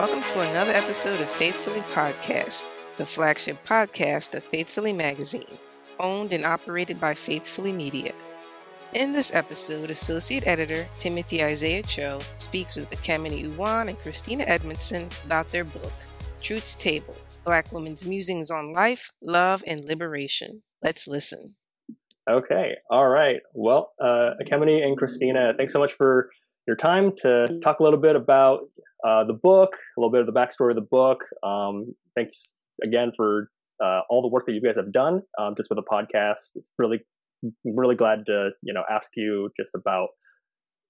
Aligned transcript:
welcome 0.00 0.22
to 0.22 0.40
another 0.40 0.72
episode 0.72 1.20
of 1.20 1.28
Faithfully 1.28 1.82
Podcast, 1.92 2.64
the 2.96 3.04
flagship 3.04 3.62
podcast 3.66 4.34
of 4.34 4.42
Faithfully 4.44 4.94
Magazine, 4.94 5.58
owned 5.98 6.32
and 6.32 6.42
operated 6.42 6.98
by 6.98 7.12
Faithfully 7.12 7.70
Media. 7.70 8.14
In 8.94 9.12
this 9.12 9.34
episode, 9.34 9.90
Associate 9.90 10.46
Editor 10.46 10.88
Timothy 10.98 11.44
Isaiah 11.44 11.82
Cho 11.82 12.18
speaks 12.38 12.76
with 12.76 12.88
Ekemini 12.88 13.44
Uwan 13.54 13.90
and 13.90 13.98
Christina 13.98 14.44
Edmondson 14.44 15.06
about 15.26 15.48
their 15.48 15.64
book, 15.64 15.92
Truth's 16.40 16.76
Table 16.76 17.14
Black 17.44 17.70
Women's 17.70 18.06
Musings 18.06 18.50
on 18.50 18.72
Life, 18.72 19.12
Love, 19.20 19.62
and 19.66 19.84
Liberation. 19.84 20.62
Let's 20.82 21.08
listen. 21.08 21.56
Okay. 22.26 22.76
All 22.90 23.08
right. 23.08 23.40
Well, 23.52 23.92
uh, 24.00 24.30
Ekemini 24.42 24.82
and 24.82 24.96
Christina, 24.96 25.52
thanks 25.58 25.74
so 25.74 25.78
much 25.78 25.92
for 25.92 26.30
your 26.66 26.76
time 26.76 27.12
to 27.18 27.58
talk 27.62 27.80
a 27.80 27.82
little 27.82 27.98
bit 27.98 28.16
about 28.16 28.60
uh, 29.06 29.24
the 29.24 29.32
book, 29.32 29.70
a 29.96 30.00
little 30.00 30.10
bit 30.10 30.20
of 30.20 30.26
the 30.26 30.32
backstory 30.32 30.70
of 30.70 30.76
the 30.76 30.86
book. 30.88 31.24
Um, 31.42 31.94
thanks 32.14 32.52
again 32.82 33.12
for 33.16 33.50
uh, 33.82 34.00
all 34.10 34.22
the 34.22 34.28
work 34.28 34.46
that 34.46 34.52
you 34.52 34.60
guys 34.60 34.76
have 34.76 34.92
done 34.92 35.22
um, 35.38 35.54
just 35.56 35.70
with 35.70 35.78
the 35.78 35.82
podcast. 35.82 36.50
It's 36.54 36.72
really, 36.78 37.00
really 37.64 37.96
glad 37.96 38.26
to 38.26 38.50
you 38.62 38.74
know 38.74 38.82
ask 38.90 39.10
you 39.16 39.50
just 39.58 39.74
about 39.74 40.08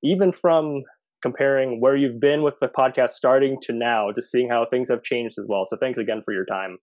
even 0.03 0.33
from 0.33 0.83
comparing 1.23 1.81
where 1.81 1.97
you've 1.97 2.21
been 2.21 2.43
with 2.43 2.55
the 2.61 2.69
podcast 2.69 3.11
starting 3.11 3.59
to 3.63 3.73
now, 3.73 4.09
just 4.15 4.31
seeing 4.31 4.49
how 4.49 4.65
things 4.65 4.89
have 4.89 5.03
changed 5.03 5.37
as 5.39 5.45
well. 5.49 5.67
So 5.69 5.77
thanks 5.77 5.99
again 5.99 6.23
for 6.25 6.33
your 6.33 6.47
time. 6.47 6.79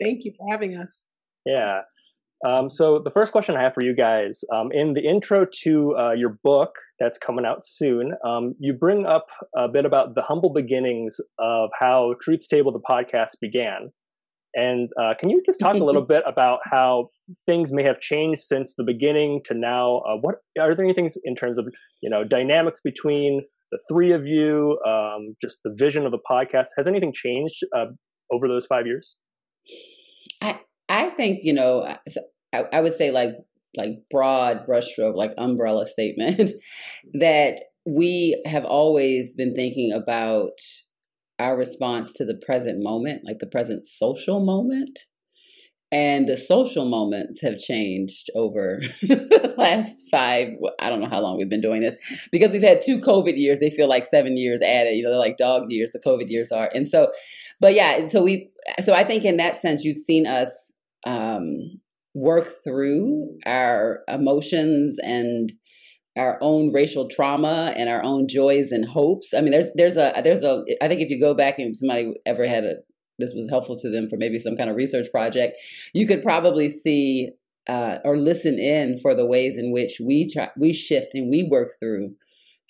Thank 0.00 0.24
you 0.24 0.32
for 0.36 0.46
having 0.50 0.76
us. 0.76 1.06
Yeah. 1.44 1.80
Um, 2.46 2.70
so 2.70 3.00
the 3.02 3.10
first 3.10 3.32
question 3.32 3.56
I 3.56 3.62
have 3.62 3.74
for 3.74 3.82
you 3.82 3.94
guys, 3.94 4.44
um, 4.54 4.70
in 4.72 4.92
the 4.92 5.04
intro 5.04 5.44
to 5.64 5.96
uh, 5.98 6.12
your 6.12 6.38
book 6.44 6.70
that's 7.00 7.18
coming 7.18 7.44
out 7.44 7.64
soon, 7.64 8.12
um, 8.24 8.54
you 8.60 8.72
bring 8.72 9.06
up 9.06 9.26
a 9.56 9.68
bit 9.68 9.84
about 9.84 10.14
the 10.14 10.22
humble 10.22 10.52
beginnings 10.52 11.16
of 11.38 11.70
how 11.78 12.14
Truth's 12.20 12.46
Table, 12.46 12.70
the 12.70 12.80
podcast, 12.80 13.40
began. 13.40 13.90
And 14.54 14.88
uh, 15.00 15.14
can 15.18 15.30
you 15.30 15.42
just 15.44 15.58
talk 15.58 15.74
a 15.74 15.84
little 15.84 16.02
bit 16.06 16.22
about 16.26 16.60
how 16.64 17.08
things 17.44 17.72
may 17.72 17.82
have 17.82 18.00
changed 18.00 18.42
since 18.42 18.74
the 18.76 18.84
beginning 18.84 19.40
to 19.46 19.54
now? 19.54 19.98
Uh, 19.98 20.16
what 20.20 20.36
are 20.60 20.74
there 20.74 20.84
any 20.84 20.94
things 20.94 21.16
in 21.24 21.34
terms 21.34 21.58
of 21.58 21.66
you 22.02 22.08
know 22.08 22.22
dynamics 22.22 22.80
between 22.82 23.42
the 23.72 23.80
three 23.90 24.12
of 24.12 24.26
you? 24.26 24.78
Um, 24.86 25.34
just 25.42 25.60
the 25.64 25.74
vision 25.76 26.06
of 26.06 26.12
the 26.12 26.20
podcast 26.30 26.68
has 26.76 26.86
anything 26.86 27.12
changed 27.12 27.58
uh, 27.76 27.86
over 28.32 28.46
those 28.46 28.66
five 28.66 28.86
years? 28.86 29.16
I 30.40 30.60
I 30.88 31.10
think 31.10 31.40
you 31.42 31.52
know 31.52 31.80
uh, 31.80 31.96
I, 32.52 32.64
I 32.72 32.80
would 32.80 32.94
say 32.94 33.10
like 33.10 33.32
like 33.76 33.90
broad 34.10 34.66
brushstroke 34.66 35.14
like 35.14 35.32
umbrella 35.36 35.86
statement 35.86 36.50
that 37.14 37.60
we 37.86 38.40
have 38.46 38.64
always 38.64 39.34
been 39.34 39.54
thinking 39.54 39.92
about 39.92 40.58
our 41.38 41.56
response 41.56 42.12
to 42.14 42.24
the 42.24 42.34
present 42.34 42.82
moment, 42.82 43.22
like 43.24 43.38
the 43.38 43.46
present 43.46 43.84
social 43.84 44.44
moment. 44.44 44.98
And 45.90 46.28
the 46.28 46.36
social 46.36 46.84
moments 46.84 47.40
have 47.40 47.56
changed 47.56 48.28
over 48.34 48.78
the 49.00 49.54
last 49.56 50.04
five, 50.10 50.48
I 50.80 50.90
don't 50.90 51.00
know 51.00 51.08
how 51.08 51.22
long 51.22 51.38
we've 51.38 51.48
been 51.48 51.62
doing 51.62 51.80
this, 51.80 51.96
because 52.30 52.52
we've 52.52 52.60
had 52.60 52.82
two 52.82 52.98
COVID 52.98 53.38
years. 53.38 53.60
They 53.60 53.70
feel 53.70 53.88
like 53.88 54.04
seven 54.04 54.36
years 54.36 54.60
added, 54.60 54.96
you 54.96 55.02
know, 55.02 55.08
they're 55.08 55.18
like 55.18 55.38
dog 55.38 55.70
years, 55.70 55.92
the 55.92 56.00
COVID 56.00 56.28
years 56.28 56.52
are. 56.52 56.70
And 56.74 56.86
so, 56.86 57.10
but 57.58 57.72
yeah, 57.72 58.06
so 58.06 58.22
we, 58.22 58.50
so 58.80 58.92
I 58.92 59.02
think 59.02 59.24
in 59.24 59.38
that 59.38 59.56
sense, 59.56 59.82
you've 59.82 59.96
seen 59.96 60.26
us 60.26 60.74
um, 61.08 61.80
work 62.14 62.46
through 62.62 63.38
our 63.46 64.00
emotions 64.08 64.98
and 65.02 65.52
our 66.16 66.38
own 66.40 66.72
racial 66.72 67.08
trauma 67.08 67.72
and 67.76 67.88
our 67.88 68.02
own 68.02 68.26
joys 68.28 68.72
and 68.72 68.84
hopes. 68.84 69.32
I 69.32 69.40
mean, 69.40 69.52
there's 69.52 69.72
there's 69.74 69.96
a 69.96 70.20
there's 70.22 70.42
a 70.42 70.64
I 70.82 70.88
think 70.88 71.00
if 71.00 71.10
you 71.10 71.18
go 71.18 71.32
back 71.34 71.58
and 71.58 71.76
somebody 71.76 72.12
ever 72.26 72.46
had 72.46 72.64
a 72.64 72.74
this 73.18 73.32
was 73.34 73.48
helpful 73.48 73.76
to 73.76 73.90
them 73.90 74.06
for 74.08 74.16
maybe 74.16 74.38
some 74.38 74.56
kind 74.56 74.70
of 74.70 74.76
research 74.76 75.08
project, 75.10 75.56
you 75.92 76.06
could 76.06 76.22
probably 76.22 76.68
see 76.68 77.30
uh, 77.68 77.98
or 78.04 78.16
listen 78.16 78.58
in 78.58 78.98
for 78.98 79.14
the 79.14 79.26
ways 79.26 79.58
in 79.58 79.72
which 79.72 80.00
we 80.04 80.30
try, 80.30 80.48
we 80.56 80.72
shift 80.72 81.14
and 81.14 81.30
we 81.30 81.42
work 81.50 81.72
through 81.80 82.14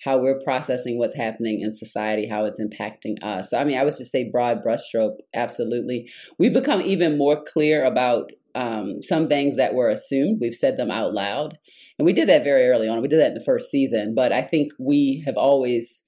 how 0.03 0.17
we're 0.17 0.39
processing 0.39 0.97
what's 0.97 1.15
happening 1.15 1.61
in 1.61 1.71
society, 1.71 2.27
how 2.27 2.45
it's 2.45 2.59
impacting 2.59 3.21
us. 3.21 3.49
So, 3.49 3.59
I 3.59 3.63
mean, 3.63 3.77
I 3.77 3.83
would 3.83 3.97
just 3.97 4.11
say 4.11 4.29
broad 4.29 4.63
brushstroke, 4.63 5.17
absolutely. 5.33 6.09
We've 6.37 6.53
become 6.53 6.81
even 6.81 7.17
more 7.17 7.41
clear 7.43 7.83
about 7.83 8.31
um, 8.55 9.01
some 9.01 9.27
things 9.27 9.57
that 9.57 9.73
were 9.73 9.89
assumed. 9.89 10.39
We've 10.41 10.53
said 10.53 10.77
them 10.77 10.91
out 10.91 11.13
loud. 11.13 11.57
And 11.97 12.05
we 12.05 12.13
did 12.13 12.29
that 12.29 12.43
very 12.43 12.67
early 12.67 12.87
on. 12.87 13.01
We 13.01 13.07
did 13.07 13.19
that 13.19 13.29
in 13.29 13.33
the 13.33 13.43
first 13.43 13.69
season. 13.69 14.15
But 14.15 14.31
I 14.31 14.41
think 14.41 14.71
we 14.79 15.21
have 15.25 15.35
always 15.37 16.01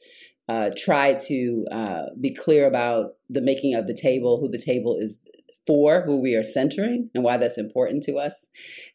uh, 0.48 0.70
tried 0.76 1.20
to 1.28 1.66
uh, 1.72 2.02
be 2.20 2.34
clear 2.34 2.68
about 2.68 3.14
the 3.30 3.42
making 3.42 3.76
of 3.76 3.88
the 3.88 3.94
table, 3.94 4.40
who 4.40 4.50
the 4.50 4.58
table 4.58 4.98
is 5.00 5.28
for, 5.68 6.04
who 6.06 6.18
we 6.18 6.36
are 6.36 6.44
centering, 6.44 7.10
and 7.14 7.24
why 7.24 7.38
that's 7.38 7.58
important 7.58 8.04
to 8.04 8.18
us. 8.18 8.34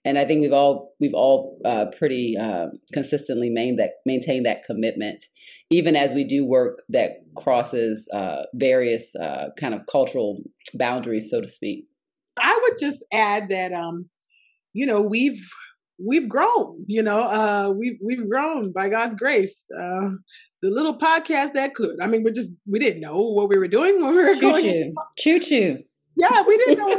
And 0.04 0.19
I 0.19 0.25
think 0.25 0.43
we've 0.43 0.53
all 0.53 0.94
we've 1.00 1.15
all 1.15 1.59
uh, 1.65 1.87
pretty 1.97 2.37
uh, 2.38 2.69
consistently 2.93 3.50
maintained 3.50 3.78
that 3.78 3.91
maintained 4.04 4.47
that 4.47 4.62
commitment, 4.65 5.22
even 5.71 5.97
as 5.97 6.12
we 6.12 6.25
do 6.25 6.44
work 6.44 6.82
that 6.88 7.10
crosses 7.37 8.09
uh, 8.12 8.43
various 8.54 9.15
uh, 9.16 9.49
kind 9.59 9.75
of 9.75 9.82
cultural 9.91 10.43
boundaries, 10.75 11.31
so 11.31 11.41
to 11.41 11.49
speak. 11.49 11.87
I 12.38 12.59
would 12.62 12.78
just 12.78 13.04
add 13.12 13.48
that, 13.48 13.72
um, 13.72 14.10
you 14.72 14.87
know, 14.87 15.00
we've 15.00 15.48
we've 16.04 16.28
grown. 16.28 16.84
You 16.87 17.03
know, 17.03 17.21
uh, 17.21 17.72
we've 17.77 17.98
we've 18.03 18.28
grown 18.28 18.72
by 18.72 18.88
God's 18.88 19.15
grace. 19.15 19.66
Uh, 19.77 20.10
the 20.62 20.71
little 20.71 20.98
podcast 20.98 21.53
that 21.53 21.75
could. 21.75 21.97
I 22.00 22.06
mean, 22.06 22.22
we 22.25 22.33
just 22.33 22.50
we 22.66 22.78
didn't 22.78 23.00
know 23.00 23.19
what 23.19 23.48
we 23.48 23.59
were 23.59 23.69
doing 23.69 24.03
when 24.03 24.16
we 24.16 24.25
were 24.25 24.34
choo 24.34 24.41
going. 24.41 24.94
Choo 25.19 25.38
choo 25.38 25.48
choo. 25.48 25.78
Yeah, 26.19 26.43
we 26.47 26.56
didn't 26.56 26.78
know 26.78 26.99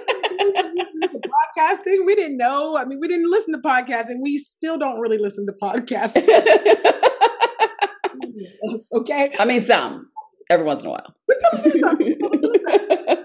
podcasting. 1.57 2.05
We 2.05 2.13
didn't 2.16 2.38
know. 2.38 2.78
I 2.78 2.85
mean, 2.85 3.00
we 3.00 3.07
didn't 3.07 3.28
listen 3.29 3.53
to 3.53 3.59
podcasts, 3.59 3.88
podcasting. 3.88 4.22
We 4.22 4.38
still 4.38 4.78
don't 4.78 5.00
really 5.00 5.17
listen 5.17 5.45
to 5.47 5.53
podcasts. 5.53 6.17
okay. 8.94 9.33
I 9.39 9.45
mean, 9.45 9.63
some 9.63 10.09
every 10.50 10.66
once 10.66 10.81
in 10.81 10.88
a 10.88 10.89
while. 10.91 11.16
We 11.28 11.35
still 11.35 11.50
listen 11.53 11.72
to 11.72 11.79
some. 12.11 13.07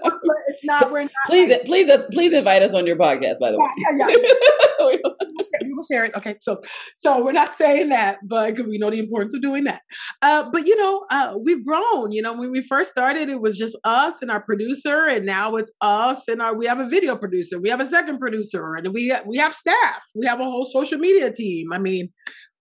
it's 0.53 0.63
not. 0.63 0.91
We're 0.91 1.03
not. 1.03 1.11
Please, 1.27 1.51
like, 1.51 1.65
please, 1.65 1.91
please 2.11 2.33
invite 2.33 2.61
us 2.61 2.73
on 2.73 2.85
your 2.85 2.95
podcast. 2.95 3.39
By 3.39 3.51
the 3.51 3.57
way. 3.57 3.67
Yeah, 3.77 4.07
yeah. 4.07 4.15
yeah. 4.79 5.59
we 5.61 5.73
will 5.73 5.83
share 5.83 6.05
it. 6.05 6.13
Okay, 6.15 6.35
so 6.41 6.59
so 6.95 7.23
we're 7.23 7.31
not 7.31 7.55
saying 7.55 7.89
that, 7.89 8.19
but 8.23 8.57
we 8.67 8.77
know 8.77 8.89
the 8.89 8.99
importance 8.99 9.33
of 9.33 9.41
doing 9.41 9.63
that. 9.65 9.81
Uh, 10.21 10.49
but 10.51 10.65
you 10.67 10.77
know, 10.77 11.05
uh, 11.09 11.35
we've 11.43 11.65
grown. 11.65 12.11
You 12.11 12.21
know, 12.21 12.33
when 12.33 12.51
we 12.51 12.61
first 12.61 12.91
started, 12.91 13.29
it 13.29 13.41
was 13.41 13.57
just 13.57 13.77
us 13.83 14.21
and 14.21 14.29
our 14.29 14.41
producer, 14.41 15.05
and 15.07 15.25
now 15.25 15.55
it's 15.55 15.71
us 15.81 16.27
and 16.27 16.41
our. 16.41 16.55
We 16.55 16.67
have 16.67 16.79
a 16.79 16.87
video 16.87 17.15
producer, 17.15 17.59
we 17.59 17.69
have 17.69 17.81
a 17.81 17.85
second 17.85 18.19
producer, 18.19 18.75
and 18.75 18.93
we 18.93 19.15
we 19.25 19.37
have 19.37 19.53
staff. 19.53 20.03
We 20.15 20.27
have 20.27 20.39
a 20.39 20.45
whole 20.45 20.65
social 20.65 20.97
media 20.97 21.31
team. 21.31 21.73
I 21.73 21.79
mean, 21.79 22.09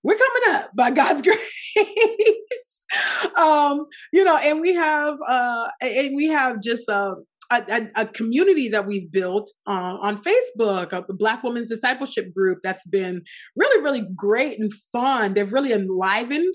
we're 0.03 0.17
coming 0.17 0.57
up 0.57 0.71
by 0.75 0.91
God's 0.91 1.23
grace. 1.27 2.87
um, 3.39 3.87
you 4.13 4.25
know, 4.25 4.37
and 4.37 4.61
we 4.61 4.75
have 4.75 5.15
uh, 5.29 5.69
and 5.81 6.17
we 6.17 6.29
have 6.29 6.61
just 6.63 6.89
uh, 6.89 7.15
a, 7.51 7.89
a, 7.97 8.07
community 8.07 8.69
that 8.69 8.87
we've 8.87 9.11
built 9.11 9.51
uh, 9.67 9.99
on 10.01 10.17
Facebook, 10.23 10.93
a 10.93 11.05
Black 11.13 11.43
Women's 11.43 11.69
Discipleship 11.69 12.33
Group 12.35 12.59
that's 12.63 12.87
been 12.87 13.23
really, 13.57 13.83
really 13.83 14.07
great 14.17 14.59
and 14.59 14.73
fun. 14.93 15.35
They've 15.35 15.53
really 15.53 15.73
enlivened 15.73 16.55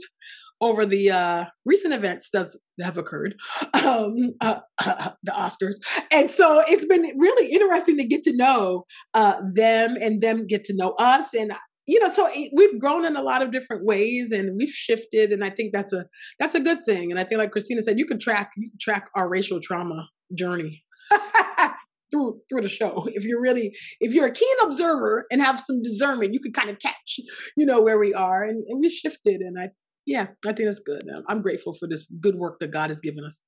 over 0.59 0.85
the 0.85 1.11
uh, 1.11 1.45
recent 1.65 1.93
events 1.93 2.29
that 2.33 2.47
have 2.81 2.97
occurred, 2.97 3.35
um, 3.73 4.33
uh, 4.41 4.59
the 5.23 5.31
Oscars. 5.31 5.75
And 6.11 6.29
so 6.29 6.63
it's 6.67 6.85
been 6.85 7.13
really 7.17 7.51
interesting 7.51 7.97
to 7.97 8.05
get 8.05 8.23
to 8.23 8.35
know 8.35 8.85
uh, 9.13 9.35
them 9.53 9.97
and 10.01 10.21
them 10.21 10.47
get 10.47 10.63
to 10.65 10.75
know 10.75 10.91
us. 10.97 11.33
And 11.33 11.51
you 11.87 12.01
know, 12.01 12.09
so 12.09 12.29
we've 12.53 12.79
grown 12.79 13.05
in 13.05 13.15
a 13.15 13.21
lot 13.21 13.41
of 13.41 13.53
different 13.53 13.85
ways, 13.85 14.33
and 14.33 14.57
we've 14.57 14.69
shifted, 14.69 15.31
and 15.31 15.41
I 15.41 15.49
think 15.49 15.71
that's 15.71 15.93
a 15.93 16.05
that's 16.37 16.53
a 16.53 16.59
good 16.59 16.79
thing. 16.85 17.11
And 17.11 17.19
I 17.19 17.23
think, 17.23 17.39
like 17.39 17.51
Christina 17.51 17.81
said, 17.81 17.97
you 17.97 18.05
can 18.05 18.19
track 18.19 18.51
you 18.57 18.71
can 18.71 18.77
track 18.77 19.09
our 19.15 19.29
racial 19.29 19.61
trauma 19.61 20.05
journey 20.35 20.83
through 22.11 22.39
through 22.49 22.61
the 22.61 22.69
show. 22.69 23.05
If 23.07 23.23
you're 23.23 23.41
really 23.41 23.71
if 23.99 24.13
you're 24.13 24.27
a 24.27 24.33
keen 24.33 24.55
observer 24.63 25.25
and 25.29 25.41
have 25.41 25.59
some 25.59 25.81
discernment, 25.81 26.33
you 26.33 26.39
can 26.39 26.53
kind 26.53 26.69
of 26.69 26.79
catch, 26.79 27.19
you 27.55 27.65
know, 27.65 27.81
where 27.81 27.99
we 27.99 28.13
are. 28.13 28.43
And, 28.43 28.63
and 28.67 28.79
we 28.81 28.89
shifted. 28.89 29.41
And 29.41 29.57
I 29.59 29.69
yeah, 30.05 30.27
I 30.45 30.53
think 30.53 30.69
that's 30.69 30.79
good. 30.79 31.03
I'm 31.27 31.41
grateful 31.41 31.73
for 31.73 31.87
this 31.87 32.11
good 32.21 32.35
work 32.35 32.59
that 32.59 32.71
God 32.71 32.89
has 32.89 33.01
given 33.01 33.23
us. 33.25 33.41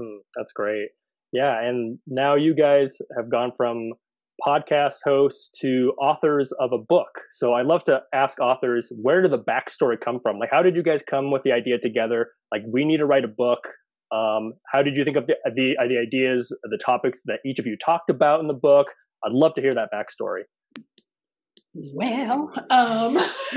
Hmm, 0.00 0.18
that's 0.34 0.52
great. 0.52 0.88
Yeah, 1.32 1.60
and 1.62 1.98
now 2.06 2.34
you 2.34 2.54
guys 2.54 2.96
have 3.16 3.30
gone 3.30 3.52
from 3.56 3.92
podcast 4.46 4.96
hosts 5.04 5.50
to 5.60 5.92
authors 6.00 6.52
of 6.58 6.72
a 6.72 6.78
book. 6.78 7.08
So 7.32 7.54
I'd 7.54 7.66
love 7.66 7.84
to 7.84 8.00
ask 8.14 8.40
authors, 8.40 8.92
where 9.00 9.22
did 9.22 9.32
the 9.32 9.38
backstory 9.38 9.96
come 10.02 10.18
from? 10.22 10.38
Like, 10.38 10.50
how 10.50 10.62
did 10.62 10.74
you 10.74 10.82
guys 10.82 11.02
come 11.08 11.30
with 11.30 11.42
the 11.42 11.52
idea 11.52 11.78
together? 11.78 12.28
Like, 12.50 12.62
we 12.66 12.84
need 12.84 12.98
to 12.98 13.06
write 13.06 13.24
a 13.24 13.28
book. 13.28 13.60
Um, 14.12 14.54
how 14.72 14.82
did 14.82 14.96
you 14.96 15.04
think 15.04 15.16
of 15.16 15.26
the, 15.26 15.36
the, 15.54 15.76
the 15.88 15.98
ideas, 15.98 16.54
the 16.64 16.78
topics 16.78 17.20
that 17.26 17.40
each 17.44 17.58
of 17.58 17.66
you 17.66 17.76
talked 17.76 18.10
about 18.10 18.40
in 18.40 18.48
the 18.48 18.54
book? 18.54 18.88
I'd 19.24 19.32
love 19.32 19.54
to 19.54 19.60
hear 19.60 19.74
that 19.74 19.90
backstory. 19.92 20.42
Well, 21.94 22.52
um, 22.70 23.16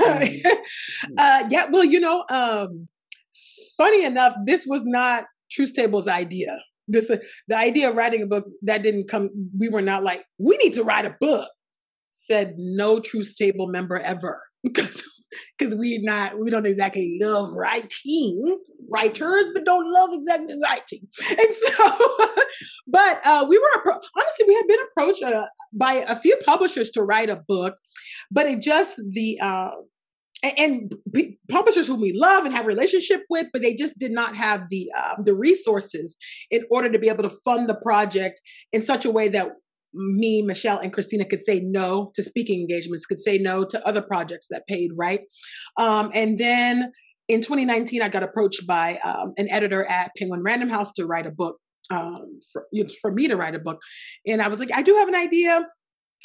uh, 1.18 1.44
yeah, 1.50 1.66
well, 1.70 1.84
you 1.84 1.98
know, 1.98 2.24
um, 2.30 2.88
funny 3.76 4.04
enough, 4.04 4.34
this 4.46 4.64
was 4.66 4.84
not 4.84 5.24
Truth 5.50 5.74
Table's 5.74 6.06
idea. 6.06 6.58
This 6.86 7.10
the 7.48 7.56
idea 7.56 7.90
of 7.90 7.96
writing 7.96 8.22
a 8.22 8.26
book 8.26 8.44
that 8.62 8.82
didn't 8.82 9.08
come. 9.08 9.30
We 9.58 9.68
were 9.68 9.82
not 9.82 10.04
like 10.04 10.22
we 10.38 10.56
need 10.58 10.74
to 10.74 10.84
write 10.84 11.06
a 11.06 11.16
book. 11.20 11.48
Said 12.12 12.54
no 12.56 13.00
Truth 13.00 13.34
Table 13.36 13.66
member 13.66 13.98
ever 13.98 14.40
because 14.74 15.02
because 15.58 15.74
we 15.74 15.98
not 16.02 16.38
we 16.38 16.50
don't 16.50 16.66
exactly 16.66 17.18
love 17.20 17.52
writing 17.54 18.58
writers, 18.88 19.46
but 19.52 19.64
don't 19.64 19.90
love 19.90 20.10
exactly 20.12 20.54
writing. 20.62 21.00
And 21.30 21.54
so, 21.54 22.18
but 22.86 23.20
uh, 23.26 23.44
we 23.48 23.58
were 23.58 23.92
honestly 23.92 24.46
we 24.46 24.54
had 24.54 24.66
been 24.66 24.78
approached 24.90 25.22
uh, 25.22 25.46
by 25.72 25.94
a 25.94 26.16
few 26.16 26.36
publishers 26.44 26.90
to 26.92 27.02
write 27.02 27.30
a 27.30 27.42
book, 27.48 27.74
but 28.30 28.46
it 28.46 28.60
just 28.60 29.00
the 29.10 29.38
uh, 29.40 29.70
and, 30.44 30.92
publishers 31.50 31.86
whom 31.86 32.00
we 32.00 32.12
love 32.12 32.44
and 32.44 32.54
have 32.54 32.66
relationship 32.66 33.22
with, 33.30 33.46
but 33.52 33.62
they 33.62 33.74
just 33.74 33.98
did 33.98 34.12
not 34.12 34.36
have 34.36 34.68
the 34.68 34.90
uh, 34.96 35.22
the 35.22 35.34
resources 35.34 36.16
in 36.50 36.62
order 36.70 36.90
to 36.90 36.98
be 36.98 37.08
able 37.08 37.22
to 37.22 37.36
fund 37.44 37.68
the 37.68 37.74
project 37.74 38.40
in 38.72 38.82
such 38.82 39.04
a 39.04 39.10
way 39.10 39.28
that 39.28 39.48
me, 39.94 40.42
Michelle, 40.42 40.78
and 40.78 40.92
Christina 40.92 41.24
could 41.24 41.44
say 41.44 41.60
no 41.60 42.10
to 42.14 42.22
speaking 42.22 42.60
engagements, 42.60 43.06
could 43.06 43.18
say 43.18 43.38
no 43.38 43.64
to 43.64 43.86
other 43.86 44.02
projects 44.02 44.48
that 44.50 44.66
paid, 44.68 44.90
right? 44.96 45.20
Um, 45.78 46.10
and 46.14 46.38
then 46.38 46.92
in 47.28 47.40
2019, 47.40 48.02
I 48.02 48.08
got 48.08 48.22
approached 48.22 48.66
by 48.66 48.98
um, 49.04 49.32
an 49.36 49.48
editor 49.50 49.84
at 49.84 50.10
Penguin 50.18 50.42
Random 50.42 50.68
House 50.68 50.92
to 50.94 51.06
write 51.06 51.26
a 51.26 51.30
book, 51.30 51.56
um, 51.90 52.38
for, 52.52 52.66
you 52.72 52.84
know, 52.84 52.90
for 53.00 53.12
me 53.12 53.28
to 53.28 53.36
write 53.36 53.54
a 53.54 53.58
book. 53.58 53.78
And 54.26 54.42
I 54.42 54.48
was 54.48 54.60
like, 54.60 54.72
I 54.74 54.82
do 54.82 54.94
have 54.96 55.08
an 55.08 55.14
idea. 55.14 55.62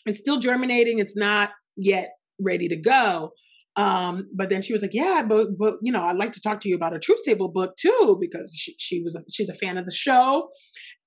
It's 0.05 0.19
still 0.19 0.39
germinating. 0.39 0.99
It's 0.99 1.15
not 1.15 1.51
yet 1.77 2.09
ready 2.39 2.67
to 2.67 2.75
go. 2.75 3.31
Um, 3.75 4.27
but 4.35 4.49
then 4.49 4.61
she 4.61 4.73
was 4.73 4.81
like, 4.81 4.93
"Yeah, 4.93 5.23
but 5.25 5.57
but 5.57 5.75
you 5.81 5.91
know, 5.91 6.03
I'd 6.03 6.17
like 6.17 6.33
to 6.33 6.41
talk 6.41 6.59
to 6.61 6.69
you 6.69 6.75
about 6.75 6.95
a 6.95 6.99
truth 6.99 7.19
table 7.23 7.47
book 7.47 7.75
too 7.79 8.17
because 8.19 8.53
she, 8.53 8.75
she 8.77 9.01
was 9.01 9.15
a, 9.15 9.21
she's 9.31 9.47
a 9.47 9.53
fan 9.53 9.77
of 9.77 9.85
the 9.85 9.91
show, 9.91 10.49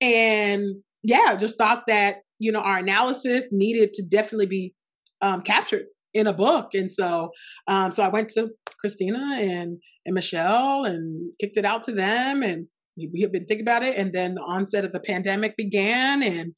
and 0.01 0.77
yeah, 1.03 1.35
just 1.35 1.59
thought 1.59 1.83
that 1.89 2.17
you 2.43 2.53
know 2.53 2.61
our 2.61 2.79
analysis 2.79 3.49
needed 3.53 3.93
to 3.95 4.03
definitely 4.07 4.47
be 4.47 4.75
um, 5.21 5.43
captured 5.43 5.85
in 6.15 6.27
a 6.27 6.33
book, 6.33 6.75
and 6.75 6.91
so 6.91 7.31
um, 7.67 7.91
so 7.91 8.03
I 8.03 8.09
went 8.09 8.29
to 8.31 8.51
Christina 8.81 9.37
and 9.39 9.79
and 10.05 10.15
Michelle 10.15 10.85
and 10.85 11.33
kicked 11.41 11.57
it 11.57 11.65
out 11.65 11.83
to 11.85 11.93
them, 11.93 12.43
and 12.43 12.69
we 13.13 13.21
have 13.23 13.33
been 13.33 13.45
thinking 13.45 13.67
about 13.67 13.83
it, 13.83 13.97
and 13.97 14.13
then 14.13 14.35
the 14.35 14.43
onset 14.43 14.85
of 14.85 14.93
the 14.93 15.01
pandemic 15.01 15.57
began, 15.57 16.23
and 16.23 16.53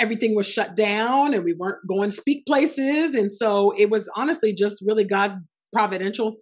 everything 0.00 0.34
was 0.34 0.48
shut 0.48 0.74
down 0.74 1.32
and 1.32 1.44
we 1.44 1.52
weren't 1.52 1.86
going 1.86 2.10
to 2.10 2.16
speak 2.16 2.44
places 2.44 3.14
and 3.14 3.30
so 3.30 3.72
it 3.78 3.88
was 3.88 4.10
honestly 4.16 4.52
just 4.52 4.82
really 4.84 5.04
god's 5.04 5.36
providential, 5.72 6.36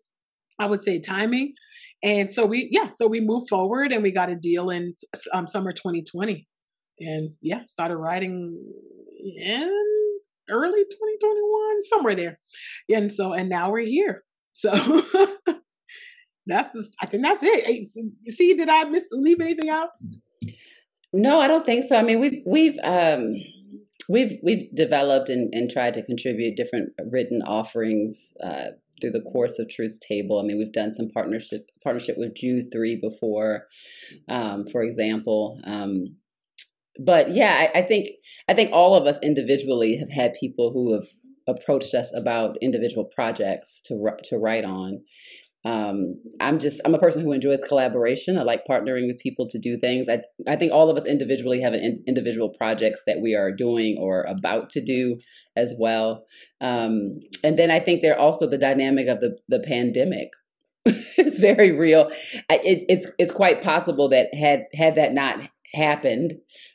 I 0.59 0.67
would 0.67 0.83
say, 0.83 1.01
timing. 1.01 1.55
And 2.03 2.33
so 2.33 2.45
we, 2.45 2.69
yeah, 2.71 2.89
so 2.89 3.07
we 3.07 3.21
moved 3.21 3.49
forward 3.49 3.93
and 3.93 4.03
we 4.03 4.11
got 4.11 4.31
a 4.31 4.37
deal 4.37 4.71
in 4.71 4.93
um, 5.33 5.47
summer 5.47 5.73
2020. 5.73 6.47
And 7.00 7.31
yeah, 7.41 7.62
started 7.69 7.97
writing 7.97 8.62
in 9.23 10.11
early 10.50 10.85
2021, 10.85 11.82
somewhere 11.82 12.14
there. 12.14 12.38
And 12.94 13.11
so, 13.11 13.32
and 13.32 13.49
now 13.49 13.70
we're 13.70 13.87
here. 13.87 14.23
So 14.52 14.70
that's 16.47 16.70
the, 16.73 16.94
I 17.00 17.06
think 17.06 17.23
that's 17.23 17.43
it. 17.43 17.87
See, 18.25 18.55
did 18.55 18.69
I 18.69 18.85
miss, 18.85 19.06
leave 19.12 19.41
anything 19.41 19.70
out? 19.70 19.91
No, 21.12 21.41
I 21.41 21.49
don't 21.49 21.64
think 21.64 21.85
so. 21.85 21.97
I 21.97 22.02
mean, 22.02 22.20
we've, 22.20 22.43
we've, 22.47 22.79
um, 22.85 23.35
we've 24.11 24.38
we've 24.43 24.75
developed 24.75 25.29
and, 25.29 25.52
and 25.55 25.70
tried 25.70 25.94
to 25.94 26.02
contribute 26.02 26.56
different 26.56 26.91
written 27.11 27.43
offerings 27.43 28.35
uh, 28.43 28.70
through 29.00 29.12
the 29.12 29.23
course 29.23 29.58
of 29.58 29.69
Truth 29.69 30.00
Table. 30.06 30.41
I 30.41 30.43
mean, 30.43 30.58
we've 30.58 30.73
done 30.73 30.93
some 30.93 31.08
partnership 31.14 31.70
partnership 31.82 32.17
with 32.19 32.35
Jude 32.35 32.70
Three 32.73 32.97
before, 32.97 33.67
um, 34.29 34.67
for 34.67 34.82
example. 34.82 35.61
Um, 35.64 36.17
but 36.99 37.35
yeah, 37.35 37.69
I, 37.75 37.81
I 37.81 37.83
think 37.83 38.09
I 38.49 38.55
think 38.55 38.73
all 38.73 38.95
of 38.95 39.07
us 39.07 39.19
individually 39.23 39.97
have 39.97 40.11
had 40.11 40.35
people 40.35 40.73
who 40.73 40.93
have 40.95 41.07
approached 41.47 41.95
us 41.95 42.15
about 42.15 42.57
individual 42.61 43.05
projects 43.05 43.81
to 43.87 44.11
to 44.25 44.39
write 44.39 44.65
on, 44.65 45.01
um, 45.65 46.15
I'm 46.41 46.59
just 46.59 46.81
I'm 46.85 46.95
a 46.95 46.99
person 46.99 47.23
who 47.23 47.33
enjoys 47.33 47.63
collaboration. 47.69 48.39
I 48.39 48.43
like 48.43 48.67
partnering 48.67 49.07
with 49.07 49.19
people 49.19 49.47
to 49.49 49.59
do 49.59 49.79
things. 49.79 50.09
I 50.09 50.23
I 50.47 50.57
think 50.57 50.73
all 50.73 50.89
of 50.89 50.97
us 50.97 51.05
individually 51.05 51.61
have 51.61 51.75
in, 51.75 52.03
individual 52.07 52.49
projects 52.49 53.03
that 53.07 53.21
we 53.21 53.35
are 53.35 53.53
doing 53.53 53.99
or 54.01 54.23
about 54.23 54.71
to 54.71 54.81
do 54.83 55.19
as 55.57 55.75
well. 55.79 56.25
Um, 56.63 57.21
and 57.45 57.59
then 57.59 57.71
I 57.71 57.79
think 57.79 58.01
there 58.01 58.19
also 58.19 58.49
the 58.49 58.57
dynamic 58.57 59.07
of 59.09 59.21
the 59.21 59.37
the 59.49 59.61
pandemic. 59.61 60.31
it's 60.87 61.41
very 61.41 61.73
real. 61.73 62.09
It, 62.49 62.85
it's 62.89 63.13
it's 63.19 63.33
quite 63.33 63.61
possible 63.61 64.09
that 64.09 64.35
had 64.35 64.65
had 64.73 64.95
that 64.95 65.13
not 65.13 65.41
happened 65.73 66.35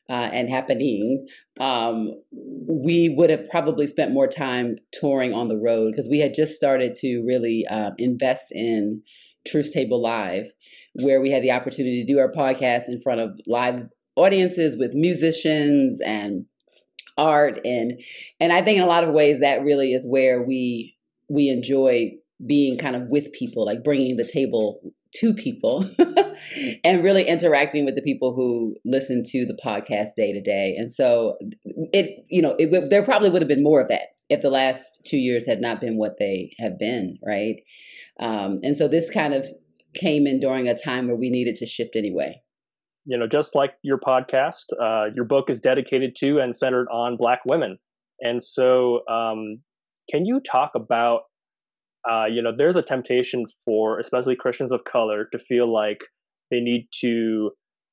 uh, 0.10 0.30
and 0.32 0.50
happening, 0.50 1.28
um, 1.60 2.10
we 2.32 3.10
would 3.10 3.30
have 3.30 3.50
probably 3.50 3.88
spent 3.88 4.12
more 4.12 4.28
time 4.28 4.78
touring 4.92 5.34
on 5.34 5.48
the 5.48 5.58
road 5.58 5.92
because 5.92 6.10
we 6.10 6.20
had 6.20 6.34
just 6.34 6.54
started 6.56 6.94
to 6.94 7.24
really 7.26 7.66
uh, 7.70 7.92
invest 7.98 8.52
in 8.52 9.02
Truth 9.48 9.74
Table 9.74 10.02
Live, 10.02 10.48
where 10.94 11.22
we 11.22 11.32
had 11.32 11.44
the 11.44 11.52
opportunity 11.52 12.04
to 12.04 12.14
do 12.14 12.20
our 12.20 12.32
podcast 12.32 12.88
in 12.88 13.00
front 13.02 13.22
of 13.22 13.40
live 13.48 13.84
audiences 14.16 14.78
with 14.78 14.96
musicians 14.96 16.02
and 16.02 16.46
art 17.18 17.60
and 17.64 18.02
and 18.40 18.52
I 18.52 18.62
think 18.62 18.78
in 18.78 18.84
a 18.84 18.88
lot 18.88 19.04
of 19.04 19.14
ways 19.14 19.40
that 19.40 19.62
really 19.62 19.94
is 19.94 20.06
where 20.08 20.42
we 20.42 20.98
we 21.30 21.50
enjoy 21.50 22.12
being 22.46 22.78
kind 22.78 22.96
of 22.96 23.04
with 23.08 23.32
people 23.32 23.66
like 23.66 23.84
bringing 23.84 24.18
the 24.18 24.28
table 24.28 24.80
to 25.20 25.34
people 25.34 25.86
and 26.84 27.04
really 27.04 27.24
interacting 27.24 27.86
with 27.86 27.96
the 27.96 28.02
people 28.02 28.34
who 28.34 28.76
listen 28.86 29.24
to 29.26 29.46
the 29.46 29.58
podcast 29.64 30.10
day 30.16 30.34
to 30.34 30.42
day. 30.42 30.76
And 30.78 30.92
so 30.92 31.38
it, 31.94 32.26
you 32.30 32.42
know, 32.42 32.56
it, 32.58 32.90
there 32.90 33.04
probably 33.04 33.30
would 33.30 33.42
have 33.42 33.50
been 33.50 33.64
more 33.64 33.82
of 33.82 33.88
that 33.90 34.10
if 34.30 34.42
the 34.42 34.50
last 34.50 35.06
two 35.06 35.18
years 35.18 35.46
had 35.46 35.62
not 35.62 35.80
been 35.80 35.98
what 35.98 36.18
they 36.20 36.52
have 36.60 36.80
been, 36.80 37.18
right? 37.26 37.58
Um, 38.20 38.58
and 38.64 38.76
so 38.76 38.88
this 38.88 39.10
kind 39.10 39.34
of 39.34 39.46
came 39.96 40.28
in 40.28 40.40
during 40.40 40.68
a 40.68 40.76
time 40.76 41.08
where 41.08 41.16
we 41.16 41.30
needed 41.30 41.56
to 41.56 41.66
shift 41.66 41.96
anyway. 41.96 42.42
You 43.06 43.18
know, 43.18 43.28
just 43.28 43.54
like 43.54 43.74
your 43.84 44.00
podcast, 44.00 44.66
uh, 44.82 45.12
your 45.16 45.26
book 45.26 45.50
is 45.50 45.62
dedicated 45.62 46.16
to 46.18 46.40
and 46.40 46.56
centered 46.56 46.88
on 46.92 47.18
Black 47.18 47.42
women. 47.46 47.78
And 48.20 48.44
so, 48.44 49.08
um, 49.08 49.60
can 50.10 50.26
you 50.26 50.40
talk 50.40 50.72
about 50.76 51.24
uh, 52.10 52.26
you 52.26 52.42
know, 52.42 52.52
there's 52.56 52.76
a 52.76 52.82
temptation 52.82 53.46
for 53.64 54.00
especially 54.00 54.36
Christians 54.36 54.72
of 54.72 54.84
color 54.84 55.28
to 55.32 55.40
feel 55.40 55.72
like 55.72 56.00
they 56.52 56.60
need 56.60 56.88
to 57.02 57.52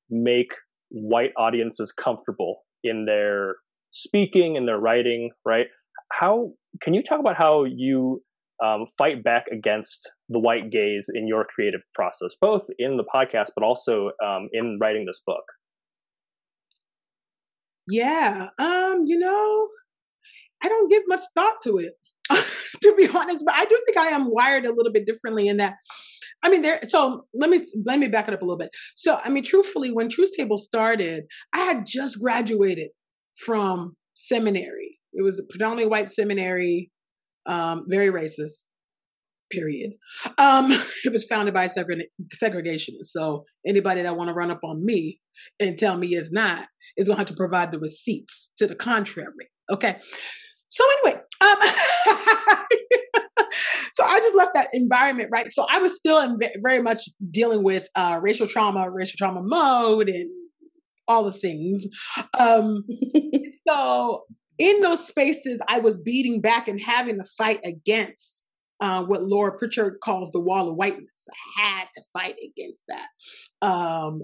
make 0.09 0.53
white 0.89 1.31
audiences 1.37 1.91
comfortable 1.91 2.61
in 2.83 3.05
their 3.05 3.55
speaking 3.91 4.57
and 4.57 4.67
their 4.67 4.79
writing, 4.79 5.31
right? 5.45 5.67
How 6.11 6.51
can 6.81 6.93
you 6.93 7.01
talk 7.01 7.19
about 7.19 7.37
how 7.37 7.63
you 7.63 8.21
um, 8.63 8.85
fight 8.97 9.23
back 9.23 9.45
against 9.51 10.11
the 10.29 10.39
white 10.39 10.71
gaze 10.71 11.07
in 11.13 11.27
your 11.27 11.45
creative 11.45 11.81
process, 11.95 12.35
both 12.39 12.67
in 12.77 12.97
the 12.97 13.03
podcast 13.03 13.47
but 13.55 13.63
also 13.63 14.11
um, 14.23 14.49
in 14.53 14.77
writing 14.79 15.05
this 15.05 15.21
book? 15.25 15.43
Yeah, 17.87 18.47
um, 18.59 19.03
you 19.05 19.17
know, 19.17 19.67
I 20.63 20.69
don't 20.69 20.89
give 20.89 21.03
much 21.07 21.21
thought 21.35 21.55
to 21.63 21.77
it. 21.79 21.93
to 22.81 22.95
be 22.97 23.07
honest. 23.07 23.43
But 23.45 23.55
I 23.55 23.65
do 23.65 23.79
think 23.85 23.97
I 23.97 24.07
am 24.09 24.31
wired 24.31 24.65
a 24.65 24.73
little 24.73 24.91
bit 24.91 25.05
differently 25.05 25.47
in 25.47 25.57
that. 25.57 25.75
I 26.43 26.49
mean, 26.49 26.61
there. 26.61 26.79
So 26.87 27.25
let 27.33 27.49
me 27.49 27.61
let 27.85 27.99
me 27.99 28.07
back 28.07 28.27
it 28.27 28.33
up 28.33 28.41
a 28.41 28.45
little 28.45 28.57
bit. 28.57 28.69
So 28.95 29.19
I 29.23 29.29
mean, 29.29 29.43
truthfully, 29.43 29.91
when 29.91 30.09
Truth 30.09 30.31
Table 30.35 30.57
started, 30.57 31.23
I 31.53 31.59
had 31.59 31.85
just 31.85 32.19
graduated 32.19 32.89
from 33.37 33.95
seminary. 34.15 34.99
It 35.13 35.23
was 35.23 35.39
a 35.39 35.43
predominantly 35.43 35.89
white 35.89 36.09
seminary, 36.09 36.91
um, 37.45 37.85
very 37.87 38.09
racist. 38.09 38.65
Period. 39.51 39.91
Um, 40.39 40.71
it 41.05 41.11
was 41.11 41.25
founded 41.25 41.53
by 41.53 41.67
segre- 41.67 42.07
segregationists. 42.43 43.11
So 43.11 43.45
anybody 43.65 44.01
that 44.01 44.17
want 44.17 44.29
to 44.29 44.33
run 44.33 44.49
up 44.49 44.61
on 44.63 44.83
me 44.83 45.19
and 45.59 45.77
tell 45.77 45.97
me 45.97 46.07
it's 46.07 46.31
not 46.31 46.65
is 46.97 47.07
going 47.07 47.17
to 47.17 47.21
have 47.21 47.27
to 47.27 47.35
provide 47.35 47.71
the 47.71 47.79
receipts 47.79 48.51
to 48.57 48.67
the 48.67 48.75
contrary. 48.75 49.49
Okay. 49.69 49.97
So 50.67 50.83
anyway, 51.05 51.21
um, 51.43 51.57
so 53.93 54.03
I 54.03 54.19
just 54.19 54.35
left 54.35 54.51
that 54.55 54.69
environment, 54.73 55.29
right? 55.31 55.51
So 55.51 55.65
I 55.69 55.79
was 55.79 55.95
still 55.95 56.19
in 56.21 56.39
very 56.61 56.81
much 56.81 57.01
dealing 57.31 57.63
with 57.63 57.89
uh, 57.95 58.19
racial 58.21 58.47
trauma, 58.47 58.89
racial 58.89 59.17
trauma 59.17 59.41
mode, 59.43 60.09
and 60.09 60.29
all 61.07 61.23
the 61.23 61.33
things. 61.33 61.87
Um, 62.39 62.83
so 63.67 64.23
in 64.57 64.79
those 64.81 65.07
spaces, 65.07 65.61
I 65.67 65.79
was 65.79 65.97
beating 65.97 66.41
back 66.41 66.67
and 66.67 66.79
having 66.79 67.17
to 67.17 67.25
fight 67.37 67.59
against 67.63 68.49
uh, 68.81 69.03
what 69.03 69.23
Laura 69.23 69.57
Pritchard 69.57 69.97
calls 70.03 70.31
the 70.31 70.39
wall 70.39 70.69
of 70.69 70.75
whiteness. 70.75 71.27
I 71.57 71.61
had 71.61 71.85
to 71.95 72.03
fight 72.11 72.35
against 72.43 72.83
that. 72.87 73.07
Um, 73.65 74.23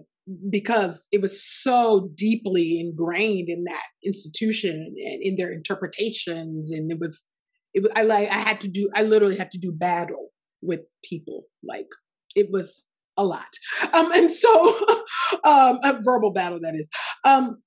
because 0.50 1.08
it 1.12 1.22
was 1.22 1.44
so 1.44 2.10
deeply 2.16 2.80
ingrained 2.80 3.50
in 3.50 3.64
that 3.64 3.86
institution 4.06 4.96
and 4.98 5.22
in 5.24 5.36
their 5.38 5.52
interpretations 5.52 6.72
and 6.72 6.92
it 6.92 7.00
was 7.00 7.26
it 7.74 7.82
was 7.82 7.92
i 7.96 8.04
like 8.04 8.30
i 8.30 8.38
had 8.38 8.62
to 8.62 8.68
do 8.68 8.90
i 8.96 9.02
literally 9.02 9.38
had 9.38 9.50
to 9.50 9.58
do 9.58 9.72
battle 9.72 10.30
with 10.62 10.82
people 11.04 11.46
like 11.64 11.88
it 12.36 12.52
was 12.52 12.86
a 13.20 13.26
lot. 13.26 13.50
Um, 13.94 14.12
and 14.14 14.32
so, 14.32 14.50
um, 15.44 15.78
a 15.84 16.00
verbal 16.02 16.32
battle 16.32 16.60
that 16.62 16.74
is. 16.76 16.90
Um, 17.26 17.62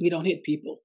we 0.00 0.10
don't 0.10 0.26
hit 0.26 0.44
people. 0.44 0.78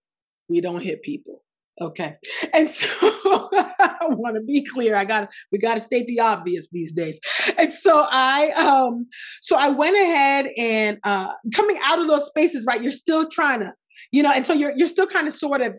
We 0.49 0.61
don't 0.61 0.81
hit 0.81 1.03
people. 1.03 1.43
Okay. 1.81 2.15
And 2.53 2.69
so 2.69 2.87
I 3.03 3.97
want 4.11 4.35
to 4.35 4.41
be 4.41 4.63
clear. 4.63 4.95
I 4.95 5.03
got 5.03 5.29
we 5.51 5.57
got 5.57 5.73
to 5.73 5.81
state 5.81 6.07
the 6.07 6.21
obvious 6.21 6.69
these 6.71 6.93
days. 6.93 7.19
And 7.57 7.71
so 7.71 8.07
I 8.09 8.51
um 8.51 9.07
so 9.41 9.57
I 9.57 9.69
went 9.69 9.95
ahead 9.97 10.47
and 10.57 10.97
uh 11.03 11.33
coming 11.53 11.77
out 11.83 11.99
of 11.99 12.07
those 12.07 12.27
spaces, 12.27 12.65
right? 12.65 12.81
You're 12.81 12.91
still 12.91 13.27
trying 13.27 13.59
to, 13.59 13.73
you 14.11 14.23
know, 14.23 14.31
and 14.33 14.47
so 14.47 14.53
you're 14.53 14.73
you're 14.77 14.87
still 14.87 15.07
kind 15.07 15.27
of 15.27 15.33
sort 15.33 15.61
of 15.61 15.77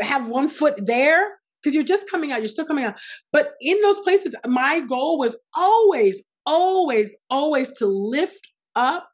have 0.00 0.28
one 0.28 0.48
foot 0.48 0.74
there 0.84 1.28
because 1.62 1.74
you're 1.74 1.84
just 1.84 2.08
coming 2.10 2.30
out, 2.30 2.38
you're 2.38 2.48
still 2.48 2.64
coming 2.64 2.84
out. 2.84 2.98
But 3.32 3.54
in 3.60 3.80
those 3.80 3.98
places, 4.00 4.36
my 4.46 4.80
goal 4.80 5.18
was 5.18 5.36
always, 5.56 6.22
always, 6.44 7.16
always 7.28 7.70
to 7.78 7.86
lift 7.86 8.46
up, 8.76 9.08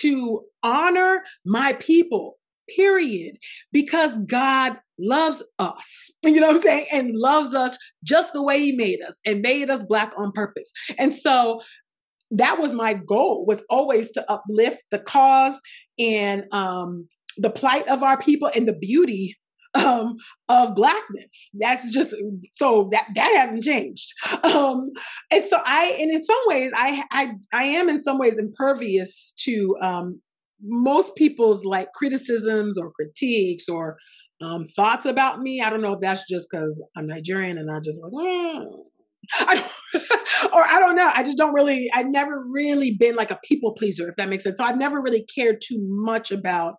to 0.00 0.44
honor 0.62 1.22
my 1.44 1.72
people, 1.74 2.37
period. 2.74 3.36
Because 3.72 4.16
God 4.26 4.78
loves 4.98 5.42
us, 5.58 6.10
you 6.24 6.40
know 6.40 6.48
what 6.48 6.56
I'm 6.56 6.62
saying? 6.62 6.86
And 6.92 7.16
loves 7.16 7.54
us 7.54 7.78
just 8.04 8.32
the 8.32 8.42
way 8.42 8.60
He 8.60 8.72
made 8.72 9.00
us 9.06 9.20
and 9.26 9.40
made 9.40 9.70
us 9.70 9.82
Black 9.82 10.12
on 10.16 10.32
purpose. 10.32 10.72
And 10.98 11.12
so 11.12 11.60
that 12.30 12.60
was 12.60 12.74
my 12.74 12.94
goal 12.94 13.46
was 13.46 13.62
always 13.70 14.12
to 14.12 14.30
uplift 14.30 14.82
the 14.90 14.98
cause 14.98 15.58
and 15.98 16.44
um, 16.52 17.08
the 17.38 17.50
plight 17.50 17.88
of 17.88 18.02
our 18.02 18.20
people 18.20 18.50
and 18.54 18.68
the 18.68 18.74
beauty 18.74 19.36
um, 19.74 20.16
of 20.48 20.74
blackness. 20.74 21.50
That's 21.54 21.88
just 21.88 22.14
so 22.52 22.88
that 22.92 23.06
that 23.14 23.34
hasn't 23.36 23.62
changed. 23.62 24.12
Um, 24.44 24.90
and 25.30 25.44
so 25.44 25.58
I, 25.64 25.96
and 26.00 26.12
in 26.14 26.22
some 26.22 26.40
ways, 26.46 26.72
I 26.74 27.02
I 27.10 27.32
I 27.52 27.64
am 27.64 27.88
in 27.88 28.00
some 28.00 28.18
ways 28.18 28.38
impervious 28.38 29.34
to 29.40 29.76
um, 29.80 30.20
most 30.62 31.14
people's 31.16 31.64
like 31.64 31.92
criticisms 31.92 32.78
or 32.78 32.90
critiques 32.92 33.68
or 33.68 33.96
um, 34.40 34.64
thoughts 34.76 35.04
about 35.04 35.40
me. 35.40 35.60
I 35.60 35.70
don't 35.70 35.82
know 35.82 35.94
if 35.94 36.00
that's 36.00 36.24
just 36.28 36.48
because 36.50 36.82
I'm 36.96 37.06
Nigerian 37.06 37.58
and 37.58 37.70
I 37.70 37.80
just 37.80 38.00
like. 38.02 38.12
Oh. 38.14 38.84
I 39.40 39.56
or 40.54 40.62
I 40.62 40.78
don't 40.78 40.96
know. 40.96 41.10
I 41.12 41.22
just 41.22 41.36
don't 41.36 41.52
really. 41.52 41.90
I've 41.94 42.08
never 42.08 42.44
really 42.48 42.96
been 42.98 43.14
like 43.14 43.30
a 43.30 43.38
people 43.44 43.72
pleaser, 43.74 44.08
if 44.08 44.16
that 44.16 44.28
makes 44.28 44.44
sense. 44.44 44.58
So 44.58 44.64
I've 44.64 44.78
never 44.78 45.02
really 45.02 45.26
cared 45.34 45.60
too 45.60 45.78
much 45.80 46.30
about 46.30 46.76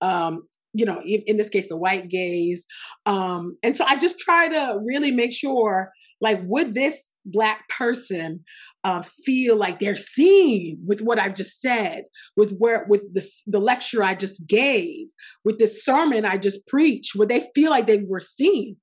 um, 0.00 0.42
you 0.74 0.84
know, 0.84 1.00
in 1.04 1.36
this 1.36 1.48
case, 1.48 1.68
the 1.68 1.76
white 1.76 2.08
gaze. 2.08 2.66
Um, 3.06 3.56
and 3.62 3.76
so 3.76 3.84
I 3.86 3.96
just 3.96 4.18
try 4.18 4.48
to 4.48 4.80
really 4.84 5.12
make 5.12 5.32
sure, 5.32 5.92
like, 6.20 6.40
would 6.44 6.74
this 6.74 7.13
black 7.26 7.68
person 7.68 8.44
uh, 8.84 9.02
feel 9.02 9.56
like 9.56 9.78
they're 9.78 9.96
seen 9.96 10.82
with 10.86 11.00
what 11.00 11.18
I've 11.18 11.34
just 11.34 11.60
said, 11.60 12.04
with 12.36 12.56
where, 12.58 12.86
with 12.88 13.14
the 13.14 13.26
the 13.46 13.60
lecture 13.60 14.02
I 14.02 14.14
just 14.14 14.46
gave, 14.46 15.08
with 15.44 15.58
the 15.58 15.66
sermon 15.66 16.24
I 16.24 16.36
just 16.36 16.66
preached? 16.66 17.14
Would 17.14 17.28
they 17.28 17.48
feel 17.54 17.70
like 17.70 17.86
they 17.86 18.02
were 18.06 18.20
seen? 18.20 18.76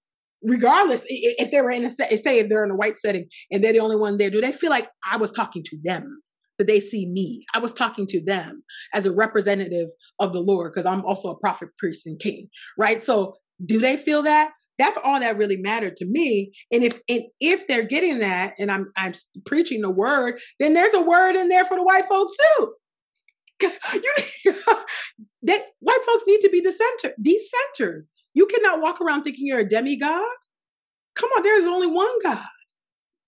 Regardless, 0.44 1.06
if 1.08 1.52
they 1.52 1.62
were 1.62 1.70
in 1.70 1.86
a 1.86 1.90
say 1.90 2.08
if 2.10 2.50
they're 2.50 2.64
in 2.64 2.72
a 2.72 2.76
white 2.76 2.98
setting 2.98 3.28
and 3.52 3.64
they're 3.64 3.74
the 3.74 3.80
only 3.80 3.96
one 3.96 4.18
there, 4.18 4.32
do 4.32 4.42
they 4.42 4.52
feel 4.52 4.72
like 4.72 4.90
I 5.10 5.18
was 5.18 5.32
talking 5.32 5.64
to 5.66 5.78
them? 5.84 6.22
that 6.58 6.68
they 6.68 6.80
see 6.80 7.08
me. 7.08 7.44
I 7.56 7.58
was 7.58 7.74
talking 7.74 8.06
to 8.08 8.24
them 8.24 8.64
as 8.94 9.08
a 9.08 9.12
representative 9.12 9.90
of 10.20 10.32
the 10.32 10.40
Lord 10.40 10.72
because 10.72 10.86
I'm 10.86 11.04
also 11.06 11.32
a 11.32 11.40
prophet, 11.40 11.70
priest, 11.80 12.06
and 12.06 12.20
king, 12.20 12.50
right? 12.78 13.02
So 13.02 13.34
do 13.66 13.80
they 13.80 13.98
feel 13.98 14.22
that? 14.24 14.52
That's 14.82 14.98
all 15.04 15.20
that 15.20 15.38
really 15.38 15.58
mattered 15.58 15.96
to 15.98 16.06
me. 16.06 16.52
And 16.72 16.84
if 16.84 17.00
and 17.08 17.22
if 17.40 17.68
they're 17.68 17.86
getting 17.86 18.20
that, 18.20 18.54
and 18.58 18.72
I'm 18.72 18.92
I'm 18.98 19.14
preaching 19.46 19.82
the 19.82 19.92
word, 19.92 20.40
then 20.60 20.74
there's 20.74 20.96
a 20.96 21.02
word 21.02 21.36
in 21.36 21.50
there 21.50 21.66
for 21.66 21.78
the 21.78 21.84
white 21.84 22.06
folks 22.06 22.34
too. 22.58 22.74
You, 23.94 24.54
white 25.80 26.06
folks 26.06 26.24
need 26.26 26.42
to 26.42 26.50
be 26.50 26.62
the 26.62 26.72
center, 26.72 27.16
decentered. 27.22 28.06
You 28.34 28.48
cannot 28.48 28.82
walk 28.82 29.00
around 29.02 29.22
thinking 29.22 29.46
you're 29.46 29.60
a 29.60 29.68
demigod. 29.68 30.26
Come 31.16 31.30
on, 31.38 31.44
there's 31.44 31.66
only 31.66 31.86
one 31.88 32.22
God. 32.24 32.44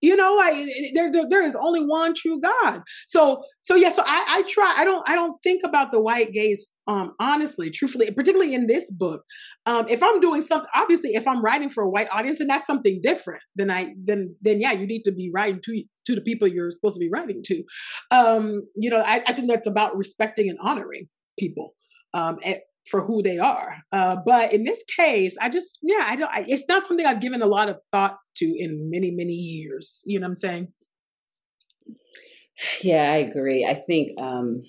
You 0.03 0.17
know, 0.17 0.35
like 0.35 0.53
there, 0.93 1.09
there, 1.09 1.23
there 1.29 1.43
is 1.43 1.55
only 1.55 1.79
one 1.79 2.13
true 2.13 2.41
God. 2.41 2.81
So, 3.07 3.41
so 3.61 3.75
yeah. 3.75 3.87
So 3.87 4.03
I, 4.05 4.25
I 4.27 4.43
try. 4.49 4.75
I 4.77 4.83
don't. 4.83 5.01
I 5.09 5.15
don't 5.15 5.41
think 5.41 5.61
about 5.63 5.93
the 5.93 6.01
white 6.01 6.33
gaze. 6.33 6.67
Um, 6.87 7.13
honestly, 7.21 7.71
truthfully, 7.71 8.11
particularly 8.11 8.53
in 8.53 8.67
this 8.67 8.91
book. 8.91 9.21
Um, 9.65 9.87
if 9.87 10.03
I'm 10.03 10.19
doing 10.19 10.41
something, 10.41 10.69
obviously, 10.75 11.11
if 11.11 11.25
I'm 11.25 11.41
writing 11.41 11.69
for 11.69 11.83
a 11.83 11.89
white 11.89 12.09
audience, 12.11 12.41
and 12.41 12.49
that's 12.49 12.67
something 12.67 12.99
different. 13.01 13.41
Then 13.55 13.71
I, 13.71 13.93
then, 14.03 14.35
then 14.41 14.59
yeah, 14.59 14.73
you 14.73 14.85
need 14.85 15.03
to 15.03 15.13
be 15.13 15.31
writing 15.33 15.61
to 15.63 15.83
to 16.07 16.15
the 16.15 16.21
people 16.21 16.49
you're 16.49 16.71
supposed 16.71 16.95
to 16.95 16.99
be 16.99 17.09
writing 17.09 17.41
to. 17.45 17.63
Um, 18.11 18.63
you 18.75 18.89
know, 18.89 18.99
I, 18.99 19.23
I 19.25 19.31
think 19.31 19.47
that's 19.49 19.67
about 19.67 19.97
respecting 19.97 20.49
and 20.49 20.59
honoring 20.61 21.07
people. 21.39 21.75
Um, 22.13 22.39
for 22.89 23.01
who 23.05 23.21
they 23.21 23.37
are. 23.37 23.77
Uh, 23.91 24.17
but 24.25 24.53
in 24.53 24.63
this 24.63 24.83
case, 24.97 25.35
I 25.41 25.49
just 25.49 25.79
yeah, 25.81 26.05
I 26.07 26.15
don't. 26.15 26.31
I, 26.31 26.43
it's 26.47 26.65
not 26.67 26.85
something 26.85 27.05
I've 27.05 27.21
given 27.21 27.41
a 27.41 27.47
lot 27.47 27.69
of 27.69 27.77
thought 27.91 28.17
to 28.37 28.45
in 28.45 28.89
many 28.89 29.11
many 29.11 29.33
years. 29.33 30.03
You 30.05 30.19
know 30.19 30.25
what 30.25 30.31
I'm 30.31 30.35
saying? 30.35 30.67
Yeah, 32.83 33.11
I 33.11 33.17
agree. 33.17 33.65
I 33.65 33.73
think. 33.73 34.19
um 34.19 34.63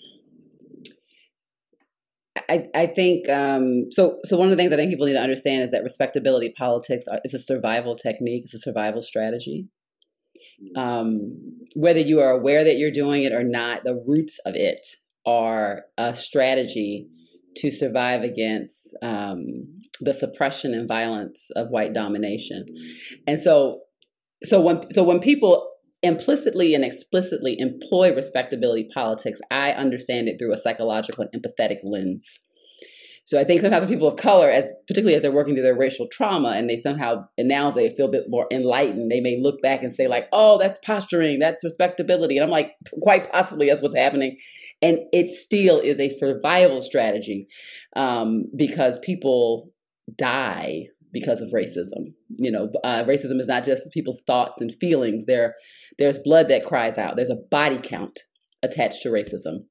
I, 2.49 2.67
I 2.75 2.87
think 2.87 3.29
um, 3.29 3.87
so. 3.91 4.19
So 4.25 4.37
one 4.37 4.47
of 4.47 4.51
the 4.51 4.57
things 4.57 4.73
I 4.73 4.77
think 4.77 4.91
people 4.91 5.07
need 5.07 5.15
to 5.15 5.21
understand 5.21 5.63
is 5.63 5.71
that 5.71 5.83
respectability 5.83 6.53
politics 6.59 7.07
is 7.25 7.33
a 7.33 7.39
survival 7.39 7.97
technique. 7.97 8.43
It's 8.45 8.55
a 8.55 8.59
survival 8.59 9.03
strategy. 9.03 9.69
Um, 10.77 11.61
whether 11.75 12.01
you 12.01 12.21
are 12.21 12.31
aware 12.31 12.65
that 12.65 12.77
you're 12.77 12.91
doing 12.91 13.23
it 13.23 13.33
or 13.33 13.45
not, 13.45 13.85
the 13.85 14.03
roots 14.07 14.39
of 14.45 14.55
it 14.57 14.87
are 15.27 15.85
a 15.97 16.15
strategy 16.15 17.09
to 17.57 17.71
survive 17.71 18.23
against 18.23 18.97
um, 19.03 19.83
the 20.01 20.13
suppression 20.13 20.75
and 20.75 20.89
violence 20.89 21.51
of 21.57 21.69
white 21.69 21.93
domination. 21.93 22.67
And 23.27 23.39
so, 23.39 23.81
so 24.43 24.61
when 24.61 24.91
so 24.93 25.03
when 25.03 25.21
people 25.21 25.69
implicitly 26.03 26.75
and 26.75 26.85
explicitly 26.85 27.57
employ 27.59 28.15
respectability 28.15 28.89
politics, 28.93 29.41
I 29.51 29.73
understand 29.73 30.29
it 30.29 30.39
through 30.39 30.53
a 30.53 30.57
psychological 30.57 31.27
and 31.33 31.43
empathetic 31.43 31.79
lens. 31.83 32.41
So 33.27 33.41
I 33.41 33.45
think 33.45 33.63
sometimes 33.63 33.87
people 33.87 34.07
of 34.07 34.17
color, 34.17 34.51
as 34.51 34.69
particularly 34.87 35.15
as 35.15 35.23
they're 35.23 35.33
working 35.33 35.55
through 35.55 35.63
their 35.63 35.77
racial 35.77 36.07
trauma, 36.13 36.51
and 36.51 36.69
they 36.69 36.77
somehow 36.77 37.25
and 37.39 37.49
now 37.49 37.71
they 37.71 37.95
feel 37.95 38.07
a 38.07 38.11
bit 38.11 38.25
more 38.29 38.47
enlightened, 38.51 39.11
they 39.11 39.21
may 39.21 39.41
look 39.41 39.63
back 39.63 39.83
and 39.83 39.91
say 39.91 40.09
like, 40.09 40.29
"Oh, 40.31 40.59
that's 40.59 40.79
posturing, 40.85 41.39
that's 41.39 41.65
respectability," 41.65 42.37
and 42.37 42.45
I'm 42.45 42.51
like, 42.51 42.73
quite 43.03 43.33
possibly 43.33 43.69
that's 43.69 43.81
what's 43.81 43.97
happening, 43.97 44.37
and 44.85 44.99
it 45.13 45.31
still 45.31 45.81
is 45.81 45.99
a 45.99 46.15
survival 46.19 46.83
strategy 46.83 47.49
um, 47.97 48.45
because 48.55 48.99
people 48.99 49.71
die 50.15 50.85
because 51.11 51.41
of 51.41 51.51
racism. 51.53 52.13
You 52.37 52.51
know, 52.51 52.71
uh, 52.85 53.05
racism 53.05 53.41
is 53.41 53.49
not 53.49 53.65
just 53.65 53.91
people's 53.93 54.21
thoughts 54.27 54.61
and 54.61 54.75
feelings. 54.75 55.25
There, 55.25 55.55
there's 55.99 56.19
blood 56.19 56.49
that 56.49 56.67
cries 56.67 56.99
out. 56.99 57.17
There's 57.17 57.31
a 57.31 57.41
body 57.51 57.79
count 57.83 58.21
attached 58.63 59.01
to 59.03 59.09
racism. 59.09 59.65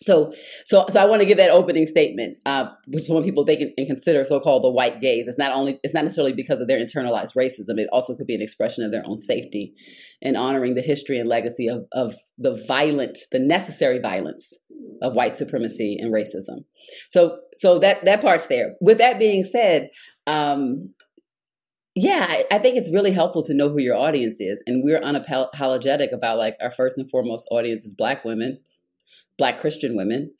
So, 0.00 0.32
so, 0.64 0.86
so 0.88 1.00
I 1.00 1.04
want 1.04 1.20
to 1.20 1.26
give 1.26 1.36
that 1.36 1.50
opening 1.50 1.86
statement, 1.86 2.38
uh, 2.44 2.70
which 2.88 3.04
when 3.08 3.22
people 3.22 3.44
they 3.44 3.56
can 3.56 3.72
consider 3.86 4.24
so-called 4.24 4.64
the 4.64 4.70
white 4.70 5.00
gaze. 5.00 5.28
It's 5.28 5.38
not 5.38 5.52
only 5.52 5.78
it's 5.82 5.94
not 5.94 6.02
necessarily 6.02 6.32
because 6.32 6.60
of 6.60 6.66
their 6.68 6.78
internalized 6.78 7.36
racism. 7.36 7.78
It 7.78 7.88
also 7.92 8.16
could 8.16 8.26
be 8.26 8.34
an 8.34 8.42
expression 8.42 8.84
of 8.84 8.90
their 8.90 9.04
own 9.06 9.16
safety, 9.16 9.74
and 10.20 10.36
honoring 10.36 10.74
the 10.74 10.82
history 10.82 11.18
and 11.18 11.28
legacy 11.28 11.68
of 11.68 11.86
of 11.92 12.16
the 12.36 12.62
violent, 12.66 13.18
the 13.30 13.38
necessary 13.38 14.00
violence 14.00 14.58
of 15.02 15.14
white 15.14 15.34
supremacy 15.34 15.96
and 16.00 16.12
racism. 16.12 16.64
So, 17.08 17.38
so 17.56 17.78
that 17.78 18.04
that 18.04 18.20
part's 18.20 18.46
there. 18.46 18.74
With 18.80 18.98
that 18.98 19.18
being 19.18 19.44
said, 19.44 19.90
um, 20.26 20.92
yeah, 21.94 22.26
I, 22.28 22.44
I 22.50 22.58
think 22.58 22.76
it's 22.76 22.92
really 22.92 23.12
helpful 23.12 23.42
to 23.44 23.54
know 23.54 23.68
who 23.68 23.80
your 23.80 23.96
audience 23.96 24.40
is, 24.40 24.62
and 24.66 24.82
we're 24.82 25.00
unapologetic 25.00 26.12
about 26.12 26.38
like 26.38 26.56
our 26.60 26.70
first 26.72 26.98
and 26.98 27.08
foremost 27.08 27.46
audience 27.52 27.84
is 27.84 27.94
Black 27.94 28.24
women 28.24 28.58
black 29.42 29.58
Christian 29.58 29.96
women. 29.96 30.32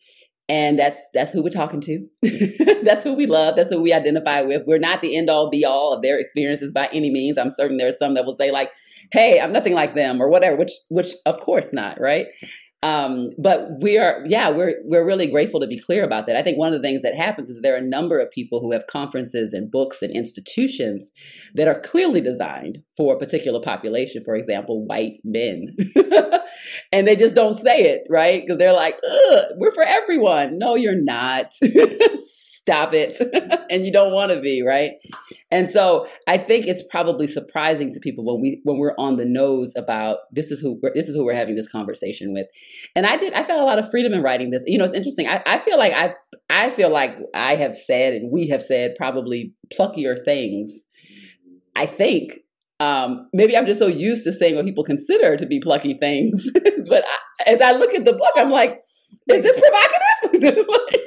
And 0.48 0.78
that's 0.78 1.10
that's 1.12 1.32
who 1.32 1.42
we're 1.42 1.48
talking 1.48 1.80
to. 1.80 2.06
that's 2.84 3.02
who 3.02 3.14
we 3.14 3.26
love. 3.26 3.56
That's 3.56 3.70
who 3.70 3.80
we 3.80 3.92
identify 3.92 4.42
with. 4.42 4.62
We're 4.64 4.78
not 4.78 5.00
the 5.00 5.16
end 5.16 5.28
all 5.28 5.50
be 5.50 5.64
all 5.64 5.92
of 5.92 6.02
their 6.02 6.20
experiences 6.20 6.70
by 6.72 6.88
any 6.92 7.10
means. 7.10 7.36
I'm 7.36 7.50
certain 7.50 7.78
there's 7.78 7.98
some 7.98 8.14
that 8.14 8.24
will 8.24 8.36
say 8.36 8.52
like, 8.52 8.70
"Hey, 9.12 9.40
I'm 9.40 9.52
nothing 9.52 9.74
like 9.74 9.94
them" 9.94 10.22
or 10.22 10.28
whatever. 10.28 10.56
Which 10.56 10.72
which 10.88 11.14
of 11.26 11.40
course 11.40 11.72
not, 11.72 12.00
right? 12.00 12.26
Um, 12.82 13.30
but 13.38 13.68
we 13.80 13.96
are, 13.96 14.24
yeah, 14.26 14.50
we're 14.50 14.74
we're 14.84 15.06
really 15.06 15.28
grateful 15.28 15.60
to 15.60 15.68
be 15.68 15.78
clear 15.78 16.02
about 16.02 16.26
that. 16.26 16.34
I 16.36 16.42
think 16.42 16.58
one 16.58 16.68
of 16.68 16.74
the 16.74 16.86
things 16.86 17.02
that 17.02 17.14
happens 17.14 17.48
is 17.48 17.60
there 17.62 17.74
are 17.74 17.78
a 17.78 17.82
number 17.82 18.18
of 18.18 18.30
people 18.30 18.60
who 18.60 18.72
have 18.72 18.88
conferences 18.88 19.52
and 19.52 19.70
books 19.70 20.02
and 20.02 20.14
institutions 20.14 21.12
that 21.54 21.68
are 21.68 21.78
clearly 21.78 22.20
designed 22.20 22.82
for 22.96 23.14
a 23.14 23.18
particular 23.18 23.60
population. 23.60 24.22
For 24.24 24.34
example, 24.34 24.84
white 24.84 25.20
men, 25.22 25.76
and 26.92 27.06
they 27.06 27.14
just 27.14 27.36
don't 27.36 27.54
say 27.54 27.82
it 27.82 28.02
right 28.10 28.42
because 28.42 28.58
they're 28.58 28.74
like, 28.74 28.98
"We're 29.56 29.72
for 29.72 29.84
everyone." 29.84 30.58
No, 30.58 30.74
you're 30.74 31.00
not. 31.00 31.52
stop 32.62 32.94
it 32.94 33.16
and 33.70 33.84
you 33.84 33.90
don't 33.90 34.12
want 34.12 34.30
to 34.30 34.40
be 34.40 34.62
right 34.62 34.92
and 35.50 35.68
so 35.68 36.06
i 36.28 36.38
think 36.38 36.64
it's 36.64 36.82
probably 36.90 37.26
surprising 37.26 37.92
to 37.92 37.98
people 37.98 38.24
when 38.24 38.40
we 38.40 38.60
when 38.62 38.78
we're 38.78 38.94
on 38.98 39.16
the 39.16 39.24
nose 39.24 39.72
about 39.76 40.18
this 40.30 40.52
is 40.52 40.60
who 40.60 40.78
we're, 40.80 40.92
this 40.94 41.08
is 41.08 41.16
who 41.16 41.24
we're 41.24 41.34
having 41.34 41.56
this 41.56 41.70
conversation 41.70 42.32
with 42.32 42.46
and 42.94 43.04
i 43.04 43.16
did 43.16 43.32
i 43.32 43.42
felt 43.42 43.60
a 43.60 43.64
lot 43.64 43.80
of 43.80 43.90
freedom 43.90 44.14
in 44.14 44.22
writing 44.22 44.50
this 44.50 44.62
you 44.66 44.78
know 44.78 44.84
it's 44.84 44.94
interesting 44.94 45.26
i, 45.26 45.42
I 45.44 45.58
feel 45.58 45.76
like 45.76 45.92
i 45.92 46.14
i 46.50 46.70
feel 46.70 46.90
like 46.90 47.16
i 47.34 47.56
have 47.56 47.76
said 47.76 48.14
and 48.14 48.30
we 48.30 48.46
have 48.48 48.62
said 48.62 48.94
probably 48.94 49.54
pluckier 49.76 50.24
things 50.24 50.84
i 51.74 51.84
think 51.84 52.38
um, 52.80 53.28
maybe 53.32 53.56
I'm 53.56 53.66
just 53.66 53.78
so 53.78 53.86
used 53.86 54.24
to 54.24 54.32
saying 54.32 54.56
what 54.56 54.64
people 54.64 54.82
consider 54.82 55.36
to 55.36 55.46
be 55.46 55.60
plucky 55.60 55.94
things. 55.94 56.50
but 56.88 57.04
I, 57.06 57.50
as 57.52 57.60
I 57.60 57.72
look 57.72 57.94
at 57.94 58.04
the 58.04 58.12
book, 58.12 58.32
I'm 58.34 58.50
like, 58.50 58.82
is 59.28 59.42
this 59.44 59.60
provocative? 59.60 60.66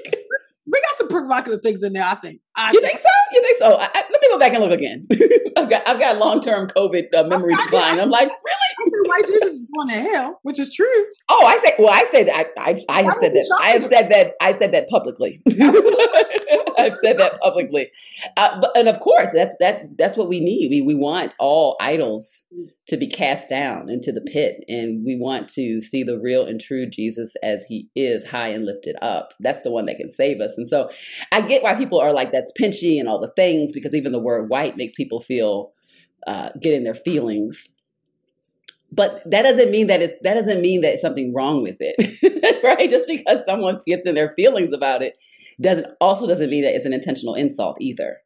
like, 1.05 1.17
we 1.17 1.21
got 1.21 1.21
some 1.21 1.21
provocative 1.21 1.61
things 1.61 1.83
in 1.83 1.93
there. 1.93 2.03
I 2.03 2.15
think. 2.15 2.41
I 2.55 2.71
you 2.71 2.81
think 2.81 2.99
so? 2.99 3.09
You 3.31 3.41
think 3.41 3.57
so? 3.59 3.77
I, 3.77 3.89
I, 3.93 4.03
let 4.09 4.21
me 4.21 4.24
go 4.35 4.39
back 4.39 4.53
and 4.53 4.63
look 4.63 4.71
again. 4.71 5.07
I've 5.57 5.69
got 5.69 5.87
I've 5.87 5.99
got 5.99 6.17
long 6.17 6.41
term 6.41 6.67
COVID 6.67 7.13
uh, 7.13 7.23
memory 7.23 7.53
okay, 7.53 7.63
decline. 7.63 7.99
I'm 7.99 8.09
like, 8.09 8.27
really? 8.27 8.69
I 8.79 8.83
said 8.83 9.09
white 9.09 9.25
Jesus 9.25 9.59
is 9.59 9.67
going 9.75 9.89
to 9.89 10.01
hell, 10.01 10.39
which 10.43 10.59
is 10.59 10.73
true. 10.73 11.05
Oh, 11.29 11.45
I 11.45 11.57
say. 11.57 11.73
Well, 11.79 11.89
I 11.89 12.05
said 12.11 12.29
I 12.29 12.45
I, 12.57 12.77
I 12.89 13.03
have 13.03 13.15
said 13.15 13.33
that. 13.33 13.59
I 13.61 13.69
have 13.69 13.83
said 13.83 14.09
that. 14.09 14.33
I 14.41 14.51
said 14.53 14.71
that 14.73 14.89
publicly. 14.89 15.41
I've 16.77 16.95
said 17.01 17.17
that 17.17 17.39
publicly, 17.41 17.89
uh, 18.37 18.59
but, 18.59 18.71
and 18.75 18.87
of 18.87 18.99
course, 18.99 19.31
that's 19.33 19.55
that. 19.59 19.97
That's 19.97 20.17
what 20.17 20.27
we 20.27 20.39
need. 20.39 20.69
We 20.69 20.81
we 20.81 20.95
want 20.95 21.33
all 21.39 21.77
idols 21.79 22.45
to 22.87 22.97
be 22.97 23.07
cast 23.07 23.49
down 23.49 23.89
into 23.89 24.11
the 24.11 24.21
pit, 24.21 24.63
and 24.67 25.05
we 25.05 25.15
want 25.17 25.47
to 25.49 25.81
see 25.81 26.03
the 26.03 26.19
real 26.19 26.45
and 26.45 26.59
true 26.59 26.85
Jesus 26.85 27.33
as 27.41 27.63
He 27.63 27.89
is, 27.95 28.25
high 28.25 28.49
and 28.49 28.65
lifted 28.65 28.95
up. 29.01 29.33
That's 29.39 29.61
the 29.61 29.71
one 29.71 29.85
that 29.85 29.97
can 29.97 30.09
save 30.09 30.41
us. 30.41 30.57
And 30.57 30.67
so, 30.67 30.89
I 31.31 31.41
get 31.41 31.63
why 31.63 31.75
people 31.75 31.99
are 31.99 32.13
like, 32.13 32.31
"That's 32.31 32.51
pinchy," 32.59 32.99
and 32.99 33.07
all 33.07 33.19
the 33.19 33.31
things, 33.35 33.71
because 33.71 33.95
even 33.95 34.11
the 34.11 34.19
word 34.25 34.49
"white" 34.49 34.75
makes 34.75 34.93
people 34.93 35.21
feel 35.21 35.71
uh, 36.27 36.49
get 36.59 36.73
in 36.73 36.83
their 36.83 36.95
feelings. 36.95 37.69
But 38.91 39.21
that 39.29 39.41
doesn't 39.41 39.71
mean 39.71 39.87
that 39.87 40.01
it's 40.01 40.13
that 40.23 40.33
doesn't 40.33 40.61
mean 40.61 40.81
that 40.81 40.99
something 40.99 41.33
wrong 41.33 41.61
with 41.61 41.77
it 41.79 41.95
right? 42.63 42.89
Just 42.89 43.07
because 43.07 43.43
someone 43.45 43.79
gets 43.85 44.05
in 44.05 44.15
their 44.15 44.29
feelings 44.29 44.73
about 44.73 45.01
it 45.01 45.19
doesn't 45.61 45.87
also 46.01 46.27
doesn't 46.27 46.49
mean 46.49 46.63
that 46.63 46.75
it's 46.75 46.85
an 46.85 46.93
intentional 46.93 47.35
insult 47.35 47.77
either. 47.79 48.17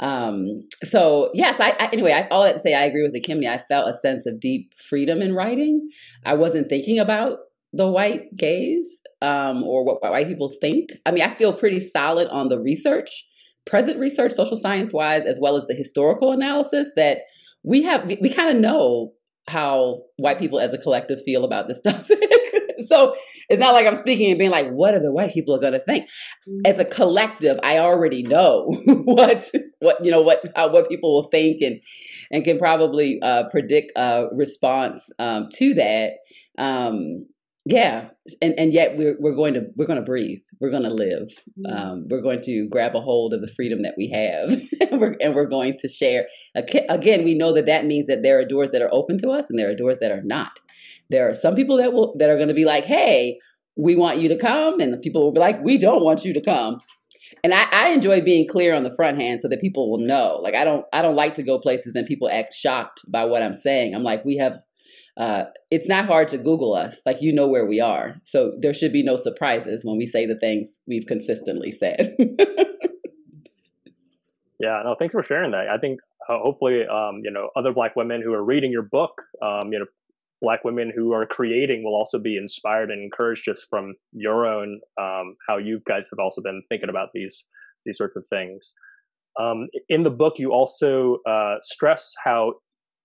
Um, 0.00 0.62
so 0.82 1.30
yes 1.34 1.60
I, 1.60 1.76
I 1.78 1.88
anyway 1.92 2.12
I, 2.12 2.26
all 2.28 2.42
that 2.42 2.54
to 2.54 2.58
say 2.58 2.74
i 2.74 2.82
agree 2.82 3.02
with 3.02 3.12
the 3.12 3.46
i 3.46 3.58
felt 3.58 3.88
a 3.88 3.92
sense 3.92 4.26
of 4.26 4.40
deep 4.40 4.74
freedom 4.74 5.22
in 5.22 5.34
writing. 5.34 5.90
I 6.24 6.34
wasn't 6.34 6.68
thinking 6.68 6.98
about 6.98 7.38
the 7.72 7.88
white 7.88 8.34
gaze 8.36 9.00
um, 9.20 9.62
or 9.62 9.84
what 9.84 10.02
white 10.02 10.26
people 10.26 10.52
think. 10.60 10.90
I 11.06 11.12
mean 11.12 11.22
i 11.22 11.32
feel 11.34 11.52
pretty 11.52 11.78
solid 11.78 12.26
on 12.28 12.48
the 12.48 12.58
research 12.58 13.28
present 13.64 13.98
research 13.98 14.32
social 14.32 14.56
science 14.56 14.92
wise 14.92 15.24
as 15.24 15.38
well 15.40 15.56
as 15.56 15.66
the 15.66 15.74
historical 15.74 16.32
analysis 16.32 16.90
that 16.96 17.18
we 17.62 17.82
have 17.82 18.04
we, 18.20 18.32
kind 18.32 18.54
of 18.54 18.60
know 18.60 19.12
how 19.48 20.02
white 20.18 20.38
people 20.38 20.58
as 20.58 20.72
a 20.72 20.78
collective 20.78 21.22
feel 21.22 21.44
about 21.44 21.66
this 21.66 21.80
topic. 21.82 22.18
so 22.80 23.14
it's 23.48 23.60
not 23.60 23.74
like 23.74 23.86
I'm 23.86 23.96
speaking 23.96 24.30
and 24.30 24.38
being 24.38 24.50
like, 24.50 24.68
what 24.70 24.94
are 24.94 25.00
the 25.00 25.12
white 25.12 25.32
people 25.32 25.54
are 25.54 25.60
going 25.60 25.72
to 25.72 25.80
think? 25.80 26.08
As 26.64 26.78
a 26.78 26.84
collective, 26.84 27.58
I 27.62 27.78
already 27.78 28.22
know 28.22 28.66
what 28.86 29.50
what 29.80 30.04
you 30.04 30.10
know 30.10 30.22
what 30.22 30.42
how, 30.56 30.72
what 30.72 30.88
people 30.88 31.14
will 31.14 31.28
think 31.28 31.60
and 31.60 31.80
and 32.30 32.44
can 32.44 32.58
probably 32.58 33.20
uh, 33.22 33.48
predict 33.50 33.92
a 33.96 34.26
response 34.32 35.10
um, 35.18 35.44
to 35.54 35.74
that. 35.74 36.14
Um, 36.58 37.26
yeah, 37.64 38.08
and 38.40 38.58
and 38.58 38.72
yet 38.72 38.96
we're 38.96 39.16
we're 39.20 39.36
going 39.36 39.54
to 39.54 39.66
we're 39.76 39.86
going 39.86 39.98
to 39.98 40.04
breathe. 40.04 40.40
We're 40.60 40.70
going 40.70 40.82
to 40.82 40.90
live. 40.90 41.28
Mm-hmm. 41.58 41.66
Um, 41.66 42.06
we're 42.08 42.20
going 42.20 42.40
to 42.42 42.68
grab 42.68 42.96
a 42.96 43.00
hold 43.00 43.32
of 43.32 43.40
the 43.40 43.48
freedom 43.48 43.82
that 43.82 43.94
we 43.96 44.08
have, 44.10 44.50
and, 44.90 45.00
we're, 45.00 45.16
and 45.20 45.34
we're 45.34 45.46
going 45.46 45.76
to 45.78 45.88
share. 45.88 46.26
Again, 46.54 47.24
we 47.24 47.34
know 47.34 47.52
that 47.52 47.66
that 47.66 47.86
means 47.86 48.08
that 48.08 48.22
there 48.22 48.38
are 48.40 48.44
doors 48.44 48.70
that 48.70 48.82
are 48.82 48.92
open 48.92 49.16
to 49.18 49.30
us, 49.30 49.48
and 49.48 49.58
there 49.58 49.70
are 49.70 49.76
doors 49.76 49.98
that 50.00 50.10
are 50.10 50.22
not. 50.22 50.58
There 51.10 51.28
are 51.28 51.34
some 51.34 51.54
people 51.54 51.76
that 51.76 51.92
will 51.92 52.14
that 52.18 52.30
are 52.30 52.36
going 52.36 52.48
to 52.48 52.54
be 52.54 52.64
like, 52.64 52.84
"Hey, 52.84 53.38
we 53.76 53.94
want 53.94 54.18
you 54.18 54.28
to 54.28 54.36
come," 54.36 54.80
and 54.80 54.92
the 54.92 54.98
people 54.98 55.22
will 55.22 55.32
be 55.32 55.40
like, 55.40 55.62
"We 55.62 55.78
don't 55.78 56.02
want 56.02 56.24
you 56.24 56.32
to 56.34 56.40
come." 56.40 56.78
And 57.44 57.54
I, 57.54 57.66
I 57.70 57.88
enjoy 57.90 58.20
being 58.20 58.46
clear 58.46 58.74
on 58.74 58.82
the 58.82 58.94
front 58.94 59.18
hand 59.18 59.40
so 59.40 59.48
that 59.48 59.60
people 59.60 59.90
will 59.90 60.04
know. 60.04 60.40
Like 60.42 60.54
I 60.54 60.64
don't 60.64 60.84
I 60.92 61.00
don't 61.00 61.16
like 61.16 61.34
to 61.34 61.44
go 61.44 61.60
places 61.60 61.94
and 61.94 62.06
people 62.06 62.28
act 62.28 62.54
shocked 62.54 63.02
by 63.06 63.24
what 63.24 63.42
I'm 63.42 63.54
saying. 63.54 63.94
I'm 63.94 64.02
like, 64.02 64.24
we 64.24 64.36
have 64.36 64.58
uh, 65.16 65.44
it's 65.70 65.88
not 65.88 66.06
hard 66.06 66.28
to 66.28 66.38
Google 66.38 66.74
us. 66.74 67.02
Like 67.04 67.20
you 67.20 67.32
know 67.32 67.46
where 67.46 67.66
we 67.66 67.80
are. 67.80 68.16
So 68.24 68.52
there 68.60 68.72
should 68.72 68.92
be 68.92 69.02
no 69.02 69.16
surprises 69.16 69.84
when 69.84 69.98
we 69.98 70.06
say 70.06 70.26
the 70.26 70.38
things 70.38 70.80
we've 70.86 71.06
consistently 71.06 71.70
said. 71.70 72.16
yeah, 74.58 74.82
no, 74.84 74.96
thanks 74.98 75.12
for 75.12 75.22
sharing 75.22 75.50
that. 75.50 75.68
I 75.68 75.76
think 75.78 76.00
uh, 76.28 76.38
hopefully, 76.38 76.86
um, 76.86 77.20
you 77.22 77.30
know, 77.30 77.50
other 77.56 77.72
Black 77.72 77.94
women 77.96 78.22
who 78.22 78.32
are 78.32 78.44
reading 78.44 78.72
your 78.72 78.82
book, 78.82 79.20
um, 79.42 79.72
you 79.72 79.78
know, 79.78 79.86
Black 80.40 80.64
women 80.64 80.92
who 80.94 81.12
are 81.12 81.26
creating 81.26 81.84
will 81.84 81.94
also 81.94 82.18
be 82.18 82.36
inspired 82.36 82.90
and 82.90 83.02
encouraged 83.02 83.44
just 83.44 83.68
from 83.68 83.94
your 84.12 84.46
own 84.46 84.80
um, 85.00 85.36
how 85.46 85.56
you 85.56 85.80
guys 85.86 86.08
have 86.10 86.18
also 86.18 86.40
been 86.40 86.62
thinking 86.68 86.88
about 86.88 87.10
these 87.14 87.44
these 87.84 87.98
sorts 87.98 88.16
of 88.16 88.24
things. 88.28 88.74
Um, 89.40 89.68
in 89.88 90.02
the 90.02 90.10
book, 90.10 90.34
you 90.38 90.52
also 90.52 91.18
uh, 91.28 91.56
stress 91.62 92.12
how 92.24 92.54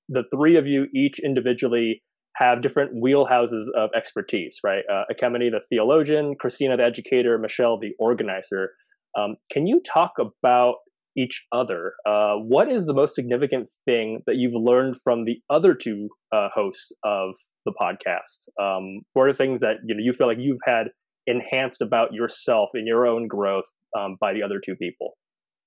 the 0.09 0.23
three 0.33 0.55
of 0.55 0.67
you 0.67 0.87
each 0.93 1.19
individually 1.19 2.03
have 2.35 2.61
different 2.61 2.91
wheelhouses 2.95 3.65
of 3.75 3.89
expertise, 3.95 4.59
right? 4.63 4.83
Uh, 4.91 5.03
Ekemini, 5.11 5.49
the 5.49 5.61
theologian, 5.69 6.35
Christina, 6.39 6.77
the 6.77 6.83
educator, 6.83 7.37
Michelle, 7.37 7.79
the 7.79 7.93
organizer. 7.99 8.71
Um, 9.17 9.37
can 9.51 9.65
you 9.65 9.81
talk 9.81 10.13
about 10.19 10.75
each 11.17 11.45
other? 11.51 11.93
Uh, 12.05 12.35
what 12.35 12.71
is 12.71 12.85
the 12.85 12.93
most 12.93 13.15
significant 13.15 13.67
thing 13.85 14.21
that 14.27 14.35
you've 14.35 14.53
learned 14.55 14.95
from 15.01 15.23
the 15.23 15.39
other 15.49 15.73
two 15.73 16.09
uh, 16.31 16.49
hosts 16.53 16.91
of 17.03 17.31
the 17.65 17.73
podcast? 17.73 18.49
Um, 18.61 19.01
what 19.13 19.23
are 19.23 19.33
things 19.33 19.61
that 19.61 19.77
you 19.85 19.95
know 19.95 20.03
you 20.03 20.13
feel 20.13 20.27
like 20.27 20.37
you've 20.39 20.59
had 20.63 20.89
enhanced 21.25 21.81
about 21.81 22.13
yourself 22.13 22.69
in 22.75 22.85
your 22.85 23.07
own 23.07 23.27
growth 23.27 23.65
um, 23.97 24.15
by 24.21 24.33
the 24.33 24.43
other 24.43 24.61
two 24.63 24.75
people? 24.75 25.17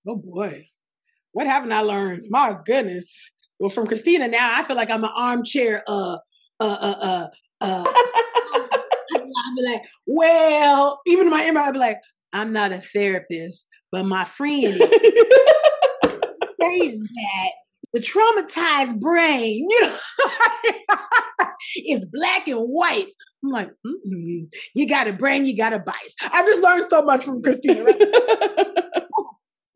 Oh 0.07 0.17
boy, 0.17 0.69
what 1.33 1.49
haven't 1.49 1.73
I 1.73 1.81
learned? 1.81 2.23
My 2.29 2.57
goodness. 2.65 3.31
Well, 3.61 3.69
from 3.69 3.87
Christina 3.87 4.27
now, 4.27 4.59
I 4.59 4.63
feel 4.63 4.77
like 4.77 4.91
I'm 4.91 5.05
an 5.05 5.11
armchair. 5.15 5.85
Uh, 5.87 6.17
uh, 6.59 6.65
uh, 6.81 6.97
uh. 7.01 7.29
uh 7.61 7.85
I'd 9.13 9.57
be 9.57 9.63
like, 9.63 9.83
well, 10.07 11.01
even 11.07 11.27
in 11.27 11.31
my 11.31 11.43
inbox, 11.43 11.69
I'd 11.69 11.73
be 11.73 11.79
like, 11.79 11.99
I'm 12.33 12.53
not 12.53 12.73
a 12.73 12.79
therapist, 12.81 13.69
but 13.93 14.05
my 14.05 14.25
friend 14.25 14.77
saying 16.61 17.07
that 17.15 17.51
the 17.93 18.01
traumatized 18.01 18.99
brain, 19.01 19.67
you 19.69 19.81
know, 19.83 19.97
is 21.87 22.07
black 22.07 22.49
and 22.49 22.67
white. 22.67 23.09
I'm 23.43 23.51
like, 23.51 23.71
mm 23.87 24.49
you 24.75 24.89
got 24.89 25.09
a 25.09 25.13
brain, 25.13 25.45
you 25.47 25.57
got 25.57 25.73
a 25.73 25.79
bias. 25.79 26.15
I've 26.33 26.47
just 26.47 26.63
learned 26.63 26.87
so 26.89 27.03
much 27.03 27.25
from 27.25 27.43
Christina. 27.43 27.85
Right? 27.85 28.60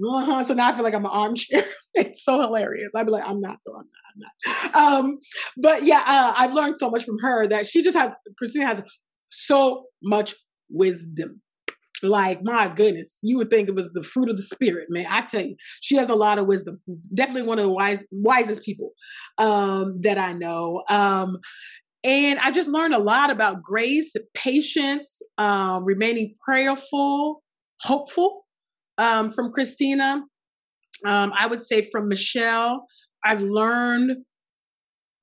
Uh-huh. 0.07 0.45
So 0.45 0.55
now 0.55 0.69
I 0.69 0.73
feel 0.73 0.85
like 0.85 0.95
I'm 0.95 1.05
an 1.05 1.11
armchair. 1.11 1.65
it's 1.95 2.25
so 2.25 2.41
hilarious. 2.41 2.95
I'd 2.95 3.07
be 3.07 3.13
like, 3.13 3.27
I'm 3.27 3.41
not, 3.41 3.59
though. 3.65 3.77
I'm 3.77 3.87
not. 3.87 4.33
I'm 4.73 4.73
not. 4.73 5.05
Um, 5.05 5.19
but 5.57 5.85
yeah, 5.85 6.03
uh, 6.07 6.35
I've 6.37 6.55
learned 6.55 6.79
so 6.79 6.91
much 6.91 7.05
from 7.05 7.19
her 7.21 7.47
that 7.49 7.67
she 7.69 7.83
just 7.83 7.97
has, 7.97 8.15
Christina 8.39 8.67
has 8.67 8.83
so 9.31 9.87
much 10.03 10.35
wisdom. 10.69 11.41
Like, 12.03 12.41
my 12.43 12.69
goodness, 12.69 13.19
you 13.23 13.39
would 13.39 13.51
think 13.51 13.69
it 13.69 13.75
was 13.75 13.93
the 13.93 14.03
fruit 14.03 14.29
of 14.29 14.37
the 14.37 14.43
spirit, 14.43 14.89
man. 14.91 15.07
I 15.09 15.23
tell 15.23 15.41
you, 15.41 15.57
she 15.81 15.97
has 15.97 16.11
a 16.11 16.15
lot 16.15 16.39
of 16.39 16.47
wisdom. 16.47 16.81
Definitely 17.15 17.45
one 17.45 17.59
of 17.59 17.65
the 17.65 17.71
wise, 17.71 18.05
wisest 18.13 18.63
people 18.63 18.91
um, 19.39 20.01
that 20.03 20.19
I 20.19 20.33
know. 20.35 20.83
Um, 20.91 21.39
and 22.03 22.39
I 22.41 22.51
just 22.51 22.69
learned 22.69 22.95
a 22.95 22.99
lot 22.99 23.31
about 23.31 23.63
grace, 23.63 24.15
patience, 24.35 25.23
um, 25.39 25.85
remaining 25.85 26.35
prayerful, 26.45 27.43
hopeful 27.81 28.44
um, 28.99 29.31
from 29.31 29.53
Christina. 29.53 30.23
Um, 31.07 31.33
I 31.37 31.47
would 31.47 31.63
say 31.63 31.89
from 31.91 32.09
Michelle, 32.09 32.87
I've 33.25 33.41
learned 33.41 34.25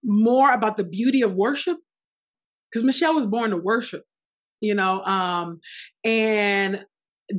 more 0.03 0.51
about 0.51 0.77
the 0.77 0.83
beauty 0.83 1.21
of 1.21 1.33
worship 1.33 1.77
because 2.71 2.83
Michelle 2.85 3.13
was 3.13 3.25
born 3.25 3.51
to 3.51 3.57
worship, 3.57 4.03
you 4.61 4.73
know, 4.73 5.01
um, 5.03 5.59
and 6.03 6.85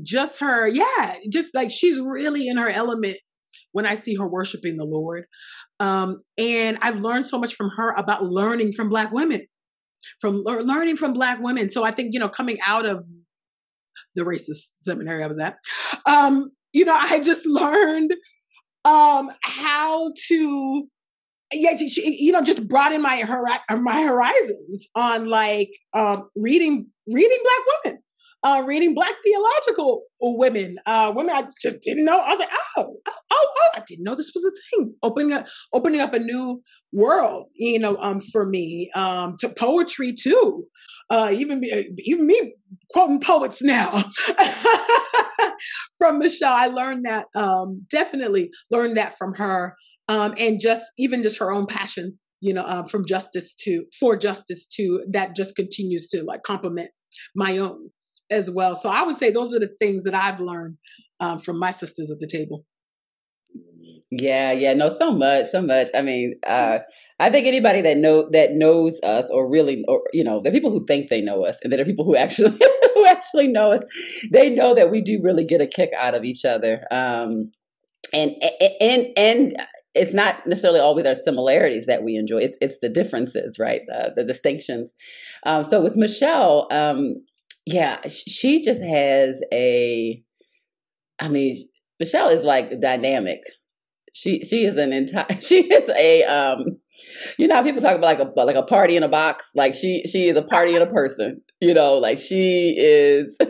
just 0.02 0.40
her, 0.40 0.68
yeah, 0.68 1.14
just 1.30 1.54
like 1.54 1.70
she's 1.70 2.00
really 2.00 2.48
in 2.48 2.56
her 2.56 2.68
element 2.68 3.16
when 3.72 3.86
I 3.86 3.94
see 3.94 4.14
her 4.14 4.26
worshiping 4.26 4.76
the 4.76 4.84
Lord. 4.84 5.24
Um, 5.80 6.22
and 6.38 6.78
I've 6.80 7.00
learned 7.00 7.26
so 7.26 7.38
much 7.38 7.54
from 7.54 7.70
her 7.76 7.92
about 7.92 8.24
learning 8.24 8.72
from 8.72 8.88
Black 8.88 9.12
women, 9.12 9.46
from 10.20 10.42
learning 10.44 10.96
from 10.96 11.12
Black 11.12 11.40
women. 11.40 11.70
So 11.70 11.84
I 11.84 11.90
think, 11.90 12.10
you 12.12 12.20
know, 12.20 12.28
coming 12.28 12.58
out 12.64 12.86
of 12.86 13.04
the 14.14 14.22
racist 14.22 14.80
seminary 14.80 15.22
I 15.22 15.26
was 15.26 15.38
at, 15.38 15.56
um, 16.06 16.50
you 16.72 16.84
know, 16.84 16.96
I 16.98 17.20
just 17.20 17.46
learned 17.46 18.12
um, 18.84 19.30
how 19.42 20.12
to, 20.28 20.88
yeah, 21.52 21.76
she, 21.76 22.16
you 22.18 22.32
know, 22.32 22.42
just 22.42 22.66
broaden 22.66 23.02
my 23.02 23.22
my 23.70 24.02
horizons 24.02 24.88
on 24.94 25.28
like 25.28 25.70
um, 25.94 26.28
reading 26.34 26.86
reading 27.06 27.38
Black 27.44 27.84
women. 27.84 28.02
uh, 28.42 28.62
reading 28.66 28.94
Black 28.94 29.14
theological 29.24 30.02
women, 30.20 30.76
uh, 30.86 31.12
women 31.14 31.34
I 31.34 31.44
just 31.60 31.80
didn't 31.80 32.04
know. 32.04 32.18
I 32.18 32.30
was 32.30 32.40
like, 32.40 32.48
oh, 32.76 32.96
oh, 33.06 33.12
oh, 33.30 33.48
oh, 33.56 33.68
I 33.74 33.82
didn't 33.86 34.04
know 34.04 34.14
this 34.16 34.32
was 34.34 34.44
a 34.44 34.76
thing. 34.76 34.94
Opening 35.02 35.32
up, 35.32 35.46
opening 35.72 36.00
up 36.00 36.12
a 36.12 36.18
new 36.18 36.62
world, 36.92 37.46
you 37.54 37.78
know, 37.78 37.96
um, 37.98 38.20
for 38.20 38.44
me, 38.46 38.90
um, 38.96 39.36
to 39.40 39.48
poetry 39.48 40.12
too. 40.12 40.64
Uh, 41.08 41.30
even 41.32 41.62
even 41.98 42.26
me 42.26 42.54
quoting 42.92 43.20
poets 43.20 43.62
now 43.62 44.04
from 45.98 46.18
Michelle. 46.18 46.52
I 46.52 46.66
learned 46.66 47.04
that 47.04 47.26
um, 47.34 47.86
definitely 47.90 48.50
learned 48.70 48.96
that 48.96 49.16
from 49.16 49.34
her, 49.34 49.74
um, 50.08 50.34
and 50.38 50.60
just 50.60 50.84
even 50.98 51.22
just 51.22 51.38
her 51.38 51.52
own 51.52 51.66
passion 51.66 52.18
you 52.42 52.52
know, 52.52 52.64
um, 52.66 52.86
from 52.86 53.06
justice 53.06 53.54
to 53.54 53.84
for 53.98 54.16
justice 54.16 54.66
to 54.66 55.04
that 55.08 55.34
just 55.34 55.54
continues 55.54 56.08
to 56.08 56.24
like 56.24 56.42
complement 56.42 56.90
my 57.36 57.56
own 57.56 57.90
as 58.30 58.50
well. 58.50 58.74
So 58.74 58.90
I 58.90 59.04
would 59.04 59.16
say 59.16 59.30
those 59.30 59.54
are 59.54 59.60
the 59.60 59.70
things 59.80 60.02
that 60.02 60.14
I've 60.14 60.40
learned 60.40 60.76
um, 61.20 61.38
from 61.38 61.58
my 61.58 61.70
sisters 61.70 62.10
at 62.10 62.18
the 62.18 62.26
table. 62.26 62.64
Yeah, 64.10 64.52
yeah, 64.52 64.74
no, 64.74 64.88
so 64.88 65.12
much, 65.12 65.46
so 65.46 65.62
much. 65.62 65.88
I 65.94 66.02
mean, 66.02 66.34
uh, 66.46 66.80
I 67.20 67.30
think 67.30 67.46
anybody 67.46 67.80
that 67.82 67.96
know 67.96 68.28
that 68.32 68.52
knows 68.52 69.00
us, 69.02 69.30
or 69.30 69.48
really, 69.48 69.84
or 69.86 70.02
you 70.12 70.24
know, 70.24 70.42
are 70.44 70.50
people 70.50 70.70
who 70.70 70.84
think 70.84 71.08
they 71.08 71.20
know 71.22 71.46
us, 71.46 71.60
and 71.62 71.72
there 71.72 71.80
are 71.80 71.86
people 71.86 72.04
who 72.04 72.16
actually 72.24 72.58
actually 73.22 73.48
know 73.48 73.72
us. 73.72 73.84
They 74.30 74.50
know 74.50 74.74
that 74.74 74.90
we 74.90 75.00
do 75.00 75.20
really 75.22 75.44
get 75.44 75.60
a 75.60 75.66
kick 75.66 75.90
out 75.98 76.14
of 76.14 76.24
each 76.24 76.44
other. 76.44 76.84
Um, 76.90 77.50
and 78.12 78.34
and 78.80 79.06
and 79.16 79.56
it's 79.94 80.14
not 80.14 80.46
necessarily 80.46 80.80
always 80.80 81.06
our 81.06 81.14
similarities 81.14 81.86
that 81.86 82.02
we 82.02 82.16
enjoy. 82.16 82.38
It's 82.38 82.58
it's 82.60 82.78
the 82.80 82.88
differences, 82.88 83.58
right? 83.58 83.82
Uh, 83.94 84.10
the 84.14 84.24
distinctions. 84.24 84.94
Um, 85.44 85.64
so 85.64 85.82
with 85.82 85.96
Michelle, 85.96 86.66
um, 86.70 87.16
yeah, 87.66 88.00
she 88.08 88.64
just 88.64 88.82
has 88.82 89.40
a. 89.52 90.22
I 91.20 91.28
mean, 91.28 91.68
Michelle 92.00 92.28
is 92.28 92.42
like 92.42 92.80
dynamic. 92.80 93.40
She 94.12 94.44
she 94.44 94.64
is 94.64 94.76
an 94.76 94.92
entire. 94.92 95.26
She 95.40 95.72
is 95.72 95.88
a. 95.90 96.24
Um, 96.24 96.78
you 97.38 97.48
know 97.48 97.62
people 97.62 97.80
talk 97.80 97.96
about 97.96 98.18
like 98.18 98.20
a 98.20 98.44
like 98.44 98.56
a 98.56 98.62
party 98.62 98.96
in 98.96 99.02
a 99.02 99.08
box. 99.08 99.50
Like 99.54 99.74
she 99.74 100.02
she 100.06 100.28
is 100.28 100.36
a 100.36 100.42
party 100.42 100.74
in 100.74 100.82
a 100.82 100.86
person. 100.86 101.36
You 101.62 101.74
know, 101.74 101.94
like 101.94 102.18
she 102.18 102.74
is. 102.76 103.38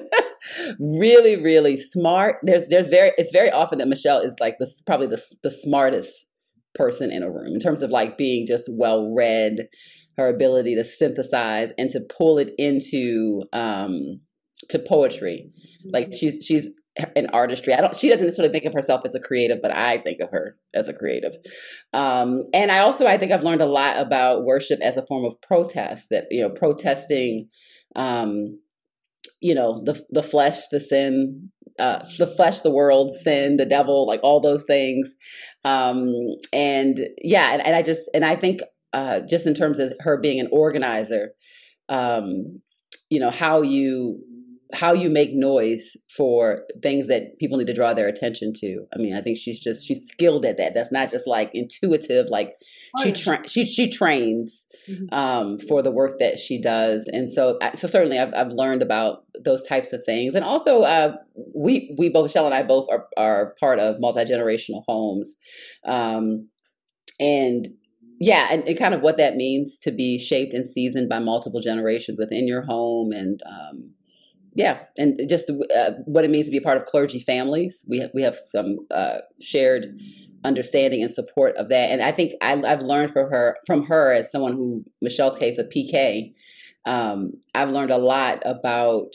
really 0.81 1.41
really 1.41 1.77
smart 1.77 2.39
there's 2.43 2.65
there's 2.67 2.89
very 2.89 3.13
it's 3.17 3.31
very 3.31 3.49
often 3.49 3.79
that 3.79 3.87
michelle 3.87 4.19
is 4.19 4.35
like 4.41 4.57
the 4.59 4.69
probably 4.85 5.07
the, 5.07 5.23
the 5.45 5.51
smartest 5.51 6.27
person 6.75 7.11
in 7.11 7.23
a 7.23 7.31
room 7.31 7.55
in 7.55 7.61
terms 7.61 7.83
of 7.83 7.91
like 7.91 8.17
being 8.17 8.47
just 8.47 8.69
well 8.71 9.13
read, 9.15 9.69
her 10.17 10.29
ability 10.29 10.75
to 10.75 10.85
synthesize 10.85 11.73
and 11.79 11.91
to 11.91 12.01
pull 12.17 12.39
it 12.39 12.53
into 12.59 13.43
um, 13.53 14.21
to 14.69 14.79
poetry. 14.79 15.51
Like 15.85 16.09
mm-hmm. 16.09 16.17
she's 16.17 16.45
she's 16.45 16.69
an 17.17 17.29
artistry. 17.33 17.73
I 17.73 17.81
don't. 17.81 17.97
She 17.97 18.09
doesn't 18.09 18.25
necessarily 18.25 18.53
think 18.53 18.67
of 18.67 18.75
herself 18.75 19.03
as 19.05 19.15
a 19.15 19.21
creative, 19.21 19.61
but 19.63 19.75
I 19.75 19.99
think 19.99 20.21
of 20.21 20.31
her 20.31 20.57
as 20.75 20.89
a 20.89 20.93
creative. 20.93 21.35
Um, 21.93 22.43
and 22.53 22.71
I 22.71 22.81
also 22.81 23.07
I 23.07 23.19
think 23.19 23.33
I've 23.33 23.45
learned 23.45 23.63
a 23.63 23.67
lot 23.67 23.99
about 23.99 24.45
worship 24.45 24.81
as 24.81 24.97
a 24.97 25.07
form 25.07 25.25
of 25.25 25.41
protest. 25.41 26.09
That 26.11 26.25
you 26.31 26.43
know, 26.43 26.51
protesting, 26.51 27.49
um, 27.97 28.59
you 29.41 29.55
know, 29.55 29.83
the 29.85 30.01
the 30.11 30.23
flesh, 30.23 30.69
the 30.71 30.81
sin, 30.81 31.51
uh, 31.79 32.05
the 32.19 32.27
flesh, 32.27 32.61
the 32.61 32.71
world, 32.71 33.13
sin, 33.13 33.57
the 33.57 33.67
devil, 33.67 34.07
like 34.07 34.21
all 34.23 34.41
those 34.41 34.65
things. 34.65 35.15
Um, 35.65 36.13
and 36.53 37.09
yeah, 37.23 37.53
and, 37.53 37.65
and 37.67 37.75
I 37.75 37.83
just, 37.83 38.11
and 38.15 38.25
I 38.25 38.37
think 38.37 38.61
uh, 38.93 39.21
just 39.29 39.47
in 39.47 39.55
terms 39.55 39.79
of 39.79 39.93
her 40.01 40.19
being 40.19 40.41
an 40.41 40.49
organizer, 40.53 41.33
um, 41.89 42.61
you 43.11 43.21
know, 43.21 43.31
how 43.31 43.63
you, 43.63 44.21
how 44.75 44.93
you 44.93 45.11
make 45.11 45.31
noise 45.33 45.97
for 46.17 46.63
things 46.83 47.09
that 47.09 47.39
people 47.39 47.59
need 47.59 47.67
to 47.67 47.75
draw 47.75 47.95
their 47.95 48.09
attention 48.09 48.53
to. 48.57 48.87
I 48.95 48.99
mean, 48.99 49.15
I 49.15 49.21
think 49.21 49.37
she's 49.37 49.61
just 49.61 49.87
she's 49.87 50.07
skilled 50.07 50.47
at 50.47 50.57
that. 50.57 50.73
That's 50.75 50.93
not 50.93 51.11
just 51.11 51.27
like 51.27 51.51
intuitive. 51.53 52.27
Like 52.31 52.51
oh, 52.97 53.03
she 53.03 53.13
tra- 53.13 53.47
she 53.47 53.67
she 53.67 53.91
trains 53.91 54.65
mm-hmm. 54.89 55.13
um, 55.13 55.59
for 55.59 55.83
the 55.83 55.91
work 55.91 56.19
that 56.19 56.39
she 56.39 56.61
does. 56.61 57.09
And 57.13 57.31
so, 57.31 57.59
so 57.75 57.87
certainly, 57.87 58.19
I've, 58.19 58.35
I've 58.35 58.53
learned 58.53 58.83
about 58.83 59.25
those 59.45 59.63
types 59.63 59.93
of 59.93 60.05
things. 60.05 60.35
And 60.35 60.45
also, 60.45 60.83
uh, 60.83 61.17
we 61.55 61.95
we 61.99 62.09
both 62.09 62.31
Shell 62.31 62.47
and 62.47 62.55
I 62.55 62.63
both 62.63 62.87
are 62.91 63.07
are 63.17 63.55
part 63.61 63.79
of 63.79 64.01
multi 64.01 64.25
generational 64.25 64.85
homes, 64.87 65.35
um, 65.87 66.49
and 67.19 67.69
yeah, 68.21 68.49
and, 68.51 68.67
and, 68.69 68.79
kind 68.79 68.95
of 68.95 69.01
what 69.01 69.17
that 69.17 69.37
means 69.37 69.79
to 69.81 69.91
be 69.91 70.19
shaped 70.19 70.55
and 70.55 70.67
seasoned 70.67 71.09
by 71.09 71.19
multiple 71.19 71.61
generations 71.61 72.19
within 72.19 72.47
your 72.47 72.63
home, 72.63 73.13
and 73.13 73.41
um, 73.47 73.91
yeah, 74.55 74.81
and 74.99 75.19
just 75.29 75.51
uh, 75.51 75.93
what 76.05 76.25
it 76.25 76.31
means 76.31 76.47
to 76.47 76.51
be 76.51 76.59
a 76.59 76.63
part 76.63 76.77
of 76.77 76.85
clergy 76.85 77.21
families. 77.21 77.85
We 77.89 77.99
have, 78.01 78.11
we 78.13 78.23
have 78.23 78.37
some 78.37 78.79
uh, 78.91 79.19
shared 79.41 79.99
understanding 80.45 81.03
and 81.03 81.11
support 81.11 81.57
of 81.57 81.69
that. 81.69 81.91
And 81.91 82.03
I 82.03 82.13
think 82.13 82.33
I, 82.43 82.57
have 82.67 82.83
learned 82.83 83.11
from 83.11 83.31
her 83.31 83.57
from 83.67 83.87
her 83.87 84.13
as 84.13 84.31
someone 84.31 84.53
who 84.53 84.85
Michelle's 85.01 85.39
case 85.39 85.59
of 85.59 85.69
PK. 85.69 86.35
Um, 86.85 87.33
I've 87.55 87.71
learned 87.71 87.93
a 87.93 87.99
lot 87.99 88.43
about 88.45 89.15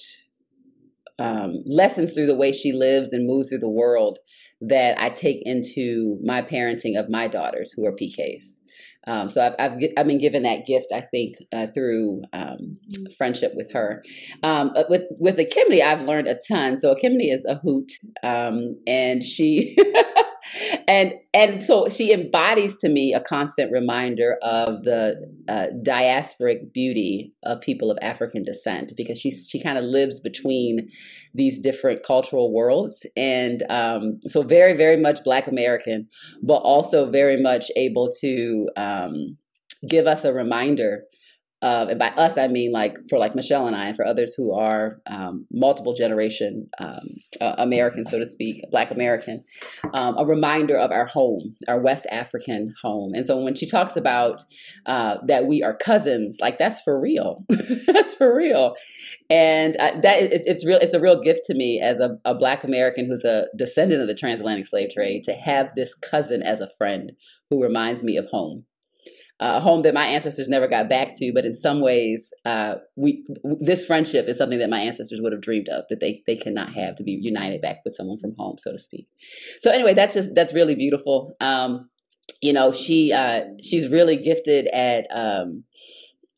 um, 1.20 1.64
lessons 1.66 2.14
through 2.14 2.28
the 2.28 2.36
way 2.36 2.52
she 2.52 2.72
lives 2.72 3.12
and 3.12 3.28
moves 3.28 3.50
through 3.50 3.60
the 3.60 3.70
world 3.70 4.20
that 4.62 5.00
I 5.00 5.10
take 5.10 5.42
into 5.46 6.18
my 6.24 6.42
parenting 6.42 6.98
of 6.98 7.10
my 7.10 7.28
daughters 7.28 7.74
who 7.76 7.86
are 7.86 7.92
PKs. 7.92 8.57
Um, 9.08 9.30
so 9.30 9.46
I've, 9.46 9.56
I've, 9.58 9.84
I've 9.98 10.08
been 10.08 10.20
given 10.20 10.44
that 10.44 10.66
gift, 10.66 10.88
I 10.94 11.02
think, 11.02 11.36
uh, 11.54 11.68
through 11.68 12.24
um, 12.34 12.78
friendship 13.18 13.54
with 13.56 13.72
her. 13.72 14.04
Um, 14.44 14.72
with 14.90 15.04
with 15.20 15.38
Ekemini, 15.38 15.82
I've 15.82 16.06
learned 16.06 16.28
a 16.28 16.38
ton. 16.48 16.78
So 16.78 16.94
Ekemini 16.94 17.34
is 17.34 17.46
a 17.46 17.56
hoot, 17.56 17.92
um, 18.24 18.78
and 18.86 19.24
she 19.24 19.78
and 20.88 21.14
and 21.34 21.64
so 21.64 21.90
she 21.90 22.14
embodies 22.14 22.78
to 22.78 22.90
me 22.90 23.14
a 23.14 23.20
constant 23.20 23.72
reminder 23.72 24.38
of 24.42 24.84
the 24.84 25.16
uh, 25.50 25.68
diasporic 25.84 26.72
beauty 26.72 27.34
of 27.44 27.60
people 27.60 27.92
of 27.92 27.98
African 28.02 28.44
descent 28.44 28.94
because 28.96 29.20
she 29.20 29.32
she 29.32 29.62
kind 29.62 29.78
of 29.78 29.84
lives 29.84 30.22
between 30.22 30.90
these 31.34 31.60
different 31.60 32.04
cultural 32.04 32.54
worlds. 32.54 33.06
And 33.18 33.64
um, 33.70 34.20
so 34.28 34.44
very 34.44 34.74
very 34.74 34.98
much 34.98 35.24
Black 35.26 35.48
American, 35.48 36.08
but 36.42 36.58
also 36.58 37.12
very 37.12 37.42
much 37.42 37.70
able 37.76 38.10
to 38.22 38.70
um, 38.78 39.38
give 39.90 40.08
us 40.08 40.24
a 40.24 40.34
reminder 40.34 41.04
uh, 41.62 41.88
and 41.90 42.00
by 42.00 42.10
us 42.10 42.38
I 42.38 42.48
mean 42.48 42.72
like 42.72 42.98
for 43.10 43.18
like 43.18 43.36
Michelle 43.36 43.68
and 43.68 43.76
I, 43.76 43.88
and 43.88 43.96
for 43.96 44.06
others 44.06 44.36
who 44.36 44.54
are 44.54 45.02
um, 45.08 45.46
multiple 45.52 45.94
generation 45.94 46.70
um, 46.80 47.08
uh, 47.42 47.56
American, 47.58 48.06
so 48.06 48.20
to 48.20 48.26
speak, 48.26 48.64
Black 48.70 48.92
American, 48.92 49.44
um, 49.94 50.18
a 50.18 50.26
reminder 50.26 50.78
of 50.78 50.92
our 50.92 51.06
home, 51.06 51.56
our 51.68 51.80
West 51.80 52.06
African 52.12 52.74
home. 52.84 53.14
And 53.16 53.26
so 53.26 53.40
when 53.42 53.56
she 53.56 53.66
talks 53.66 53.96
about 53.96 54.42
uh, 54.86 55.18
that 55.26 55.46
we 55.46 55.64
are 55.64 55.76
cousins, 55.76 56.38
like 56.40 56.58
that's 56.58 56.82
for 56.82 57.00
real, 57.00 57.44
that's 57.88 58.14
for 58.14 58.36
real, 58.36 58.76
and 59.30 59.76
uh, 59.78 60.00
that 60.02 60.22
is, 60.22 60.46
it's 60.46 60.66
real. 60.66 60.80
It's 60.80 60.94
a 60.94 61.00
real 61.00 61.20
gift 61.20 61.42
to 61.46 61.56
me 61.56 61.82
as 61.82 62.00
a, 62.00 62.18
a 62.24 62.36
Black 62.36 62.64
American 62.64 63.08
who's 63.08 63.26
a 63.26 63.48
descendant 63.58 64.02
of 64.02 64.08
the 64.08 64.16
transatlantic 64.16 64.68
slave 64.68 64.90
trade 64.94 65.24
to 65.24 65.34
have 65.34 65.74
this 65.76 65.96
cousin 65.96 66.44
as 66.44 66.60
a 66.60 66.70
friend 66.78 67.14
who 67.50 67.62
reminds 67.62 68.04
me 68.04 68.16
of 68.18 68.28
home 68.28 68.66
a 69.40 69.60
home 69.60 69.84
that 69.84 69.94
my 69.94 70.06
ancestors 70.06 70.48
never 70.48 70.68
got 70.68 70.90
back 70.90 71.10
to, 71.18 71.32
but 71.34 71.46
in 71.46 71.54
some 71.54 71.80
ways, 71.80 72.34
uh, 72.46 72.76
we 72.96 73.24
this 73.62 73.86
friendship 73.86 74.28
is 74.28 74.38
something 74.38 74.60
that 74.60 74.70
my 74.70 74.80
ancestors 74.80 75.20
would 75.22 75.32
have 75.32 75.42
dreamed 75.42 75.70
of 75.70 75.86
that 75.90 76.00
they 76.00 76.24
they 76.26 76.36
cannot 76.36 76.74
have 76.74 76.96
to 76.96 77.04
be 77.04 77.12
united 77.12 77.62
back 77.62 77.78
with 77.86 77.94
someone 77.94 78.18
from 78.18 78.34
home, 78.38 78.56
so 78.58 78.72
to 78.72 78.80
speak. 78.80 79.08
So 79.60 79.72
anyway, 79.72 79.94
that's 79.94 80.16
just 80.16 80.34
that's 80.34 80.54
really 80.54 80.76
beautiful. 80.76 81.36
Um, 81.40 81.90
you 82.42 82.52
know, 82.52 82.72
she 82.72 83.14
uh, 83.14 83.46
she's 83.62 83.88
really 83.90 84.18
gifted 84.18 84.68
at 84.68 85.06
um, 85.12 85.64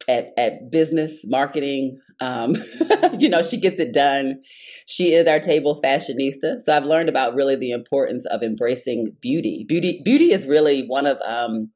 at 0.09 0.33
at 0.37 0.69
business 0.69 1.23
marketing. 1.25 1.99
Um, 2.19 2.57
you 3.17 3.29
know, 3.29 3.41
she 3.41 3.57
gets 3.57 3.79
it 3.79 3.93
done. 3.93 4.41
She 4.87 5.13
is 5.13 5.25
our 5.25 5.39
table 5.39 5.79
fashionista. 5.81 6.59
So 6.59 6.75
I've 6.75 6.83
learned 6.83 7.07
about 7.07 7.33
really 7.33 7.55
the 7.55 7.71
importance 7.71 8.25
of 8.25 8.43
embracing 8.43 9.05
beauty. 9.21 9.65
Beauty 9.69 10.01
beauty 10.03 10.33
is 10.33 10.45
really 10.47 10.85
one 10.85 11.05
of 11.05 11.17
um, 11.25 11.71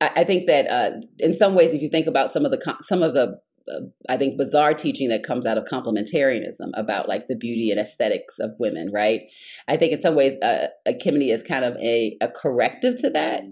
I, 0.00 0.24
think 0.24 0.46
that 0.46 0.66
uh, 0.68 1.00
in 1.18 1.34
some 1.34 1.54
ways, 1.54 1.74
if 1.74 1.82
you 1.82 1.88
think 1.88 2.06
about 2.06 2.30
some 2.30 2.44
of 2.44 2.50
the 2.50 2.76
some 2.80 3.02
of 3.02 3.14
the 3.14 3.38
uh, 3.70 3.80
I 4.08 4.16
think 4.16 4.38
bizarre 4.38 4.72
teaching 4.72 5.10
that 5.10 5.22
comes 5.22 5.44
out 5.44 5.58
of 5.58 5.64
complementarianism 5.64 6.70
about 6.74 7.08
like 7.08 7.28
the 7.28 7.36
beauty 7.36 7.70
and 7.70 7.78
aesthetics 7.78 8.38
of 8.38 8.52
women, 8.58 8.90
right? 8.92 9.22
I 9.68 9.76
think 9.76 9.92
in 9.92 10.00
some 10.00 10.14
ways, 10.14 10.38
uh, 10.42 10.68
Ekemini 10.88 11.32
is 11.32 11.42
kind 11.42 11.64
of 11.64 11.76
a, 11.76 12.16
a 12.20 12.28
corrective 12.28 12.96
to 12.96 13.10
that. 13.10 13.42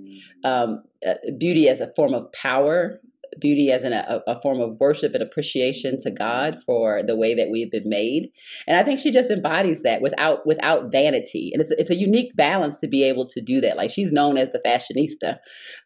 Um, 0.45 0.83
uh, 1.07 1.15
beauty 1.39 1.69
as 1.69 1.81
a 1.81 1.93
form 1.95 2.15
of 2.15 2.33
power 2.33 3.01
beauty 3.39 3.71
as 3.71 3.85
an, 3.85 3.93
a, 3.93 4.23
a, 4.27 4.41
form 4.41 4.61
of 4.61 4.79
worship 4.81 5.15
and 5.15 5.23
appreciation 5.23 5.97
to 5.99 6.11
God 6.11 6.59
for 6.65 7.03
the 7.03 7.17
way 7.17 7.35
that 7.35 7.51
we've 7.51 7.71
been 7.71 7.89
made. 7.89 8.31
And 8.67 8.77
I 8.77 8.83
think 8.83 9.01
she 9.01 9.11
just 9.11 9.31
embodies 9.31 9.83
that 9.83 10.03
without 10.03 10.47
without 10.47 10.91
vanity. 10.91 11.51
And 11.53 11.61
it's 11.61 11.71
it's 11.73 11.91
a 11.91 11.97
unique 11.97 12.35
balance 12.37 12.79
to 12.81 12.89
be 12.89 13.05
able 13.05 13.25
to 13.27 13.41
do 13.41 13.61
that. 13.61 13.77
Like 13.77 13.91
she's 13.91 14.13
known 14.13 14.37
as 14.37 14.51
the 14.51 14.61
fashionista, 14.65 15.39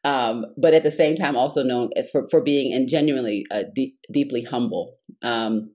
um, 0.05 0.47
but 0.57 0.75
at 0.75 0.83
the 0.83 0.91
same 0.91 1.17
time 1.17 1.37
also 1.37 1.62
known 1.62 1.91
for 2.11 2.27
for 2.31 2.41
being 2.41 2.73
and 2.73 2.88
genuinely 2.88 3.45
uh, 3.51 3.65
deep, 3.75 3.97
deeply 4.11 4.43
humble. 4.43 4.97
Um, 5.23 5.73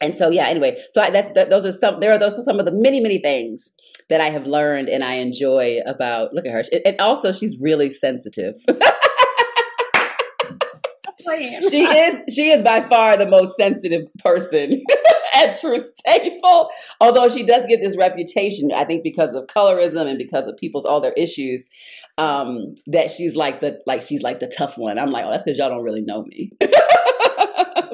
and 0.00 0.14
so 0.14 0.30
yeah 0.30 0.46
anyway 0.46 0.80
so 0.90 1.02
I, 1.02 1.10
that, 1.10 1.34
that, 1.34 1.50
those 1.50 1.64
are 1.64 1.72
some 1.72 2.00
there 2.00 2.12
are 2.12 2.18
those 2.18 2.38
are 2.38 2.42
some 2.42 2.58
of 2.58 2.66
the 2.66 2.72
many 2.72 3.00
many 3.00 3.18
things 3.18 3.72
that 4.10 4.20
i 4.20 4.30
have 4.30 4.46
learned 4.46 4.88
and 4.88 5.02
i 5.02 5.14
enjoy 5.14 5.78
about 5.86 6.34
look 6.34 6.46
at 6.46 6.52
her 6.52 6.62
and 6.84 7.00
also 7.00 7.32
she's 7.32 7.58
really 7.60 7.90
sensitive 7.90 8.54
she 11.28 11.82
is 11.84 12.34
she 12.34 12.50
is 12.50 12.62
by 12.62 12.80
far 12.82 13.16
the 13.16 13.28
most 13.28 13.56
sensitive 13.56 14.06
person 14.18 14.82
at 15.34 15.60
Truth's 15.60 15.92
Table. 16.06 16.70
Although 17.00 17.28
she 17.28 17.44
does 17.44 17.66
get 17.66 17.80
this 17.80 17.96
reputation, 17.96 18.70
I 18.72 18.84
think 18.84 19.02
because 19.02 19.34
of 19.34 19.46
colorism 19.46 20.08
and 20.08 20.18
because 20.18 20.46
of 20.46 20.56
people's 20.56 20.84
all 20.84 21.00
their 21.00 21.12
issues, 21.12 21.66
um, 22.16 22.74
that 22.86 23.10
she's 23.10 23.36
like 23.36 23.60
the 23.60 23.80
like 23.86 24.02
she's 24.02 24.22
like 24.22 24.40
the 24.40 24.52
tough 24.56 24.78
one. 24.78 24.98
I'm 24.98 25.10
like, 25.10 25.24
oh, 25.24 25.30
that's 25.30 25.44
because 25.44 25.58
y'all 25.58 25.70
don't 25.70 25.84
really 25.84 26.02
know 26.02 26.24
me. 26.24 26.52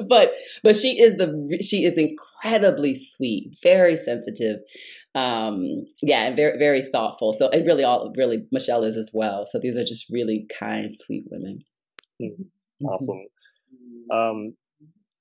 but 0.07 0.33
but 0.63 0.75
she 0.75 0.99
is 0.99 1.15
the 1.17 1.59
she 1.61 1.85
is 1.85 1.93
incredibly 1.97 2.95
sweet, 2.95 3.55
very 3.61 3.97
sensitive, 3.97 4.59
um, 5.13 5.85
yeah, 6.01 6.25
and 6.25 6.35
very 6.35 6.57
very 6.57 6.81
thoughtful. 6.81 7.33
So 7.33 7.49
and 7.49 7.65
really 7.65 7.83
all 7.83 8.11
really 8.17 8.45
Michelle 8.51 8.83
is 8.83 8.95
as 8.95 9.11
well. 9.13 9.45
So 9.45 9.59
these 9.59 9.77
are 9.77 9.83
just 9.83 10.09
really 10.09 10.47
kind, 10.59 10.91
sweet 10.93 11.25
women. 11.29 11.59
Mm-hmm. 12.21 12.43
Awesome. 12.83 13.25
Um, 14.11 14.55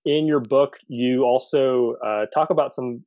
in 0.05 0.27
your 0.27 0.40
book, 0.40 0.75
you 0.88 1.25
also 1.25 1.97
uh, 2.05 2.27
talk 2.35 2.51
about 2.51 2.75
some 2.75 3.05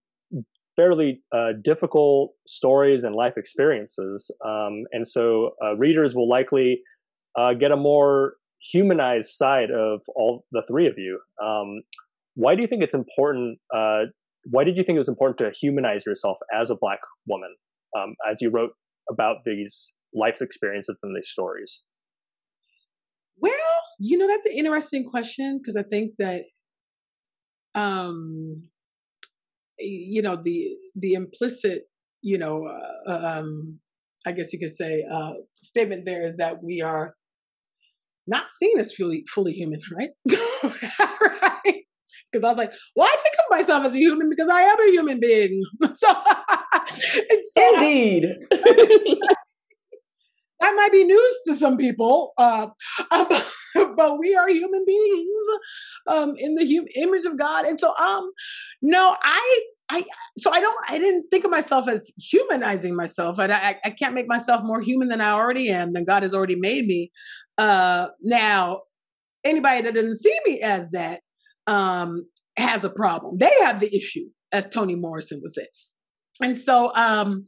fairly 0.75 1.21
uh, 1.35 1.53
difficult 1.63 2.31
stories 2.47 3.03
and 3.03 3.15
life 3.15 3.33
experiences. 3.37 4.31
Um, 4.45 4.83
and 4.91 5.07
so 5.07 5.51
uh, 5.63 5.75
readers 5.75 6.15
will 6.15 6.29
likely 6.29 6.81
uh, 7.37 7.53
get 7.53 7.71
a 7.71 7.75
more 7.75 8.33
humanized 8.71 9.31
side 9.31 9.69
of 9.71 10.01
all 10.15 10.45
the 10.51 10.63
three 10.67 10.87
of 10.87 10.93
you. 10.97 11.19
Um, 11.43 11.81
why 12.35 12.55
do 12.55 12.61
you 12.61 12.67
think 12.67 12.83
it's 12.83 12.93
important? 12.95 13.59
Uh, 13.75 14.05
why 14.45 14.63
did 14.63 14.77
you 14.77 14.83
think 14.83 14.95
it 14.95 14.99
was 14.99 15.09
important 15.09 15.37
to 15.39 15.51
humanize 15.59 16.05
yourself 16.05 16.37
as 16.53 16.69
a 16.69 16.75
Black 16.75 16.99
woman 17.27 17.55
um, 17.97 18.15
as 18.29 18.37
you 18.41 18.49
wrote 18.49 18.71
about 19.11 19.37
these 19.45 19.93
life 20.13 20.41
experiences 20.41 20.95
and 21.03 21.15
these 21.15 21.29
stories? 21.29 21.81
Well, 23.39 23.53
you 23.99 24.17
know, 24.17 24.27
that's 24.27 24.45
an 24.45 24.53
interesting 24.53 25.05
question 25.09 25.59
because 25.61 25.75
I 25.75 25.83
think 25.83 26.13
that, 26.17 26.43
um, 27.75 28.69
you 29.79 30.21
know, 30.21 30.35
the 30.35 30.69
the 30.95 31.13
implicit, 31.13 31.83
you 32.21 32.37
know, 32.37 32.65
uh, 32.65 33.11
uh 33.11 33.39
um, 33.39 33.79
I 34.25 34.31
guess 34.31 34.51
you 34.53 34.59
could 34.59 34.75
say, 34.75 35.03
uh, 35.11 35.33
statement 35.61 36.05
there 36.05 36.23
is 36.23 36.37
that 36.37 36.63
we 36.63 36.81
are 36.81 37.15
not 38.27 38.51
seen 38.51 38.79
as 38.79 38.93
fully 38.93 39.23
fully 39.33 39.53
human, 39.53 39.81
right? 39.95 40.09
right? 40.33 41.83
Because 42.31 42.43
I 42.43 42.49
was 42.49 42.57
like, 42.57 42.73
well, 42.95 43.07
I 43.07 43.15
think 43.23 43.35
of 43.39 43.57
myself 43.57 43.85
as 43.85 43.95
a 43.95 43.99
human 43.99 44.29
because 44.29 44.49
I 44.49 44.61
am 44.61 44.79
a 44.79 44.91
human 44.91 45.19
being. 45.19 45.63
so, 45.93 46.07
so 47.53 47.73
Indeed. 47.73 48.25
That 50.59 50.73
might 50.75 50.91
be 50.91 51.03
news 51.03 51.39
to 51.47 51.55
some 51.55 51.77
people, 51.77 52.33
uh, 52.37 52.67
but, 53.09 54.19
we 54.19 54.35
are 54.35 54.49
human 54.49 54.83
beings 54.85 55.43
um, 56.07 56.33
in 56.37 56.55
the 56.55 56.65
hum- 56.65 56.87
image 56.95 57.25
of 57.25 57.37
God. 57.37 57.65
And 57.65 57.79
so, 57.79 57.95
um, 57.97 58.31
no, 58.81 59.15
I, 59.21 59.61
I, 59.89 60.03
so 60.37 60.51
I 60.51 60.59
don't, 60.59 60.77
I 60.89 60.97
didn't 60.97 61.27
think 61.29 61.45
of 61.45 61.51
myself 61.51 61.87
as 61.87 62.11
humanizing 62.19 62.95
myself. 62.95 63.39
I, 63.39 63.45
I, 63.45 63.75
I 63.85 63.89
can't 63.91 64.15
make 64.15 64.27
myself 64.27 64.61
more 64.63 64.81
human 64.81 65.09
than 65.09 65.21
I 65.21 65.31
already 65.31 65.69
am, 65.69 65.93
than 65.93 66.05
God 66.05 66.23
has 66.23 66.33
already 66.33 66.55
made 66.55 66.85
me. 66.85 67.11
Uh, 67.57 68.07
now, 68.21 68.81
anybody 69.43 69.81
that 69.81 69.93
doesn't 69.93 70.17
see 70.17 70.35
me 70.45 70.61
as 70.61 70.89
that 70.91 71.21
um, 71.67 72.27
has 72.57 72.83
a 72.83 72.89
problem. 72.89 73.37
They 73.37 73.51
have 73.63 73.79
the 73.79 73.95
issue, 73.95 74.29
as 74.51 74.67
Toni 74.67 74.95
Morrison 74.95 75.39
would 75.41 75.53
say. 75.53 75.67
And 76.41 76.57
so 76.57 76.93
um, 76.95 77.45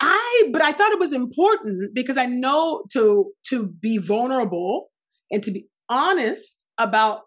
I, 0.00 0.48
but 0.52 0.62
I 0.62 0.72
thought 0.72 0.92
it 0.92 0.98
was 0.98 1.12
important 1.12 1.94
because 1.94 2.16
I 2.16 2.26
know 2.26 2.84
to 2.92 3.32
to 3.48 3.66
be 3.66 3.98
vulnerable 3.98 4.90
and 5.30 5.42
to 5.42 5.50
be 5.50 5.68
honest 5.88 6.66
about 6.78 7.22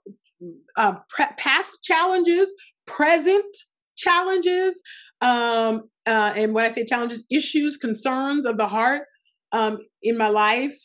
uh, 0.77 0.95
pre- 1.09 1.25
past 1.37 1.83
challenges, 1.83 2.51
present 2.85 3.45
challenges, 3.95 4.81
um, 5.21 5.83
uh, 6.05 6.33
and 6.35 6.53
when 6.53 6.65
I 6.65 6.71
say 6.71 6.85
challenges, 6.85 7.25
issues, 7.31 7.77
concerns 7.77 8.45
of 8.45 8.57
the 8.57 8.67
heart 8.67 9.03
um, 9.51 9.77
in 10.01 10.17
my 10.17 10.27
life, 10.29 10.75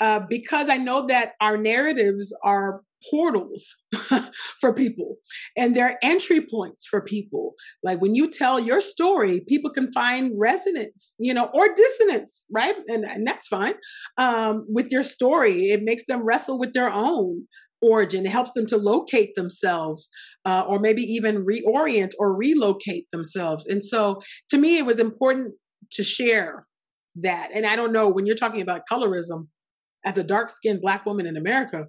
uh, 0.00 0.20
because 0.28 0.68
I 0.68 0.78
know 0.78 1.06
that 1.06 1.32
our 1.40 1.56
narratives 1.56 2.36
are 2.42 2.80
portals 3.10 3.76
for 4.60 4.72
people 4.72 5.16
and 5.56 5.76
they're 5.76 5.98
entry 6.02 6.46
points 6.50 6.86
for 6.86 7.00
people. 7.00 7.54
Like 7.82 8.00
when 8.00 8.14
you 8.14 8.30
tell 8.30 8.58
your 8.58 8.80
story 8.80 9.42
people 9.46 9.70
can 9.70 9.92
find 9.92 10.32
resonance 10.38 11.14
you 11.18 11.34
know 11.34 11.50
or 11.54 11.74
dissonance 11.74 12.46
right? 12.50 12.74
And, 12.88 13.04
and 13.04 13.26
that's 13.26 13.48
fine. 13.48 13.74
Um, 14.18 14.66
with 14.68 14.90
your 14.90 15.02
story 15.02 15.70
it 15.70 15.82
makes 15.82 16.06
them 16.06 16.24
wrestle 16.24 16.58
with 16.58 16.72
their 16.72 16.92
own 16.92 17.46
origin. 17.82 18.24
It 18.24 18.32
helps 18.32 18.52
them 18.52 18.66
to 18.66 18.78
locate 18.78 19.34
themselves 19.34 20.08
uh, 20.46 20.64
or 20.66 20.78
maybe 20.78 21.02
even 21.02 21.44
reorient 21.44 22.12
or 22.18 22.34
relocate 22.34 23.10
themselves. 23.10 23.66
And 23.66 23.84
so 23.84 24.20
to 24.48 24.58
me 24.58 24.78
it 24.78 24.86
was 24.86 24.98
important 24.98 25.54
to 25.92 26.02
share 26.02 26.66
that. 27.16 27.50
And 27.54 27.64
i 27.66 27.76
don't 27.76 27.92
know 27.92 28.08
when 28.08 28.26
you're 28.26 28.36
talking 28.36 28.62
about 28.62 28.82
colorism 28.90 29.48
as 30.04 30.18
a 30.18 30.24
dark 30.24 30.50
skinned 30.50 30.80
black 30.80 31.06
woman 31.06 31.26
in 31.26 31.36
america 31.36 31.86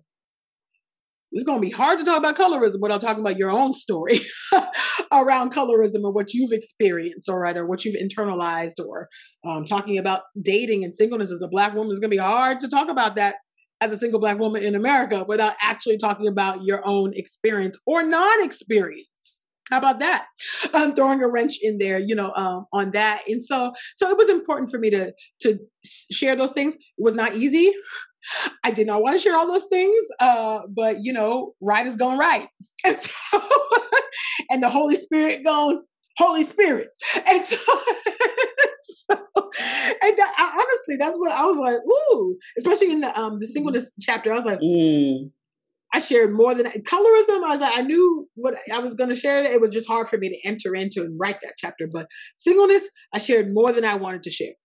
it's 1.35 1.43
going 1.43 1.61
to 1.61 1.67
be 1.67 1.71
hard 1.71 1.99
to 1.99 2.05
talk 2.05 2.17
about 2.17 2.37
colorism 2.37 2.79
without 2.79 3.01
talking 3.01 3.19
about 3.19 3.37
your 3.37 3.51
own 3.51 3.73
story 3.73 4.21
around 5.11 5.53
colorism 5.53 6.03
or 6.05 6.13
what 6.13 6.33
you've 6.33 6.53
experienced, 6.53 7.27
all 7.27 7.37
right, 7.37 7.57
or 7.57 7.65
what 7.65 7.83
you've 7.83 7.95
internalized, 7.95 8.79
or 8.79 9.09
um, 9.45 9.65
talking 9.65 9.97
about 9.97 10.21
dating 10.41 10.85
and 10.85 10.95
singleness 10.95 11.33
as 11.33 11.41
a 11.41 11.47
black 11.49 11.73
woman 11.73 11.91
is 11.91 11.99
going 11.99 12.09
to 12.09 12.15
be 12.15 12.21
hard 12.21 12.61
to 12.61 12.69
talk 12.69 12.89
about 12.89 13.17
that 13.17 13.35
as 13.81 13.91
a 13.91 13.97
single 13.97 14.19
black 14.19 14.39
woman 14.39 14.63
in 14.63 14.75
America 14.75 15.25
without 15.27 15.55
actually 15.61 15.97
talking 15.97 16.27
about 16.27 16.63
your 16.63 16.81
own 16.87 17.11
experience 17.13 17.77
or 17.85 18.01
non-experience. 18.01 19.45
How 19.71 19.79
about 19.79 19.99
that? 19.99 20.27
I'm 20.73 20.89
um, 20.89 20.95
throwing 20.95 21.21
a 21.23 21.27
wrench 21.27 21.57
in 21.61 21.79
there, 21.79 21.97
you 21.97 22.13
know, 22.13 22.31
um, 22.35 22.67
on 22.71 22.91
that. 22.91 23.23
And 23.27 23.43
so, 23.43 23.73
so 23.95 24.09
it 24.09 24.17
was 24.17 24.29
important 24.29 24.69
for 24.69 24.77
me 24.77 24.89
to 24.91 25.13
to 25.41 25.59
share 26.11 26.35
those 26.35 26.51
things. 26.51 26.75
It 26.75 26.81
was 27.03 27.15
not 27.15 27.33
easy. 27.33 27.73
I 28.63 28.71
did 28.71 28.87
not 28.87 29.01
want 29.01 29.15
to 29.15 29.21
share 29.21 29.35
all 29.35 29.47
those 29.47 29.65
things, 29.65 29.97
uh, 30.19 30.59
but 30.69 31.03
you 31.03 31.13
know, 31.13 31.53
right 31.61 31.85
is 31.85 31.95
going 31.95 32.17
right, 32.17 32.47
and 32.85 32.95
so, 32.95 33.39
and 34.49 34.63
the 34.63 34.69
Holy 34.69 34.95
Spirit 34.95 35.43
going 35.43 35.81
Holy 36.17 36.43
Spirit, 36.43 36.89
and 37.27 37.43
so, 37.43 37.57
so 38.83 39.15
and 39.17 40.17
that, 40.17 40.33
I, 40.37 40.51
honestly, 40.53 40.97
that's 40.97 41.17
what 41.17 41.31
I 41.31 41.45
was 41.45 41.57
like, 41.57 41.77
ooh, 41.87 42.37
especially 42.57 42.91
in 42.91 43.01
the 43.01 43.19
um 43.19 43.39
the 43.39 43.47
singleness 43.47 43.91
chapter, 43.99 44.31
I 44.31 44.35
was 44.35 44.45
like. 44.45 44.59
Mm. 44.59 45.31
I 45.95 45.99
shared 45.99 46.35
more 46.35 46.53
than 46.53 46.65
colorism. 46.65 47.45
I 47.45 47.51
was 47.51 47.61
like, 47.61 47.71
I 47.73 47.81
knew 47.81 48.27
what 48.35 48.55
I 48.73 48.79
was 48.79 48.93
going 48.95 49.09
to 49.09 49.15
share. 49.15 49.41
It 49.45 49.61
was 49.61 49.71
just 49.71 49.87
hard 49.87 50.09
for 50.09 50.17
me 50.17 50.27
to 50.27 50.37
enter 50.45 50.75
into 50.75 51.03
and 51.03 51.17
write 51.17 51.39
that 51.41 51.53
chapter. 51.57 51.87
But 51.91 52.07
singleness, 52.35 52.89
I 53.13 53.17
shared 53.17 53.53
more 53.53 53.71
than 53.71 53.85
I 53.85 53.95
wanted 53.95 54.23
to 54.23 54.29
share, 54.29 54.55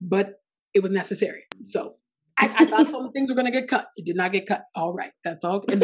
but 0.00 0.32
it 0.74 0.82
was 0.82 0.90
necessary. 0.90 1.44
So 1.64 1.92
I, 2.36 2.52
I 2.58 2.66
thought 2.66 2.90
some 2.90 3.12
things 3.12 3.30
were 3.30 3.36
going 3.36 3.46
to 3.46 3.52
get 3.52 3.68
cut. 3.68 3.86
It 3.94 4.04
did 4.04 4.16
not 4.16 4.32
get 4.32 4.48
cut. 4.48 4.64
All 4.74 4.92
right, 4.92 5.12
that's 5.22 5.44
all. 5.44 5.64
Woo, 5.70 5.78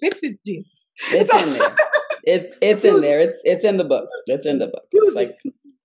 fix 0.00 0.18
it, 0.22 0.40
Jesus. 0.44 0.88
It's 1.12 1.30
so, 1.30 1.38
in 1.38 1.52
there. 1.52 1.70
It's 2.24 2.56
it's 2.60 2.84
in 2.84 3.00
there. 3.00 3.20
It's 3.20 3.40
it's 3.44 3.64
in 3.64 3.78
the 3.78 3.84
book. 3.84 4.06
It's 4.26 4.44
in 4.44 4.58
the 4.58 4.66
book. 4.66 4.84
Like 5.14 5.38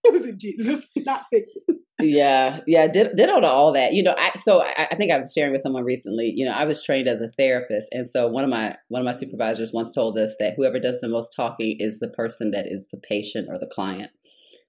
it, 0.26 0.38
Jesus, 0.38 0.88
not 0.98 1.24
fix 1.32 1.52
it. 1.68 1.78
yeah, 2.02 2.60
yeah. 2.68 2.88
Did 2.88 3.16
to 3.16 3.48
all 3.48 3.74
that. 3.74 3.94
You 3.94 4.04
know, 4.04 4.16
I 4.18 4.32
so 4.38 4.64
I, 4.64 4.88
I 4.92 4.96
think 4.96 5.12
I 5.12 5.20
was 5.20 5.34
sharing 5.34 5.52
with 5.52 5.62
someone 5.62 5.84
recently. 5.84 6.34
You 6.36 6.46
know, 6.46 6.52
I 6.52 6.66
was 6.66 6.84
trained 6.84 7.08
as 7.08 7.22
a 7.22 7.30
therapist, 7.38 7.88
and 7.92 8.08
so 8.08 8.28
one 8.28 8.44
of 8.44 8.50
my 8.50 8.76
one 8.90 9.02
of 9.02 9.06
my 9.06 9.14
supervisors 9.14 9.72
once 9.74 9.94
told 9.94 10.18
us 10.18 10.36
that 10.40 10.54
whoever 10.58 10.80
does 10.80 11.00
the 11.00 11.10
most 11.10 11.34
talking 11.36 11.78
is 11.80 12.00
the 12.00 12.10
person 12.10 12.52
that 12.52 12.66
is 12.68 12.88
the 12.92 12.98
patient 12.98 13.48
or 13.50 13.58
the 13.58 13.70
client 13.72 14.12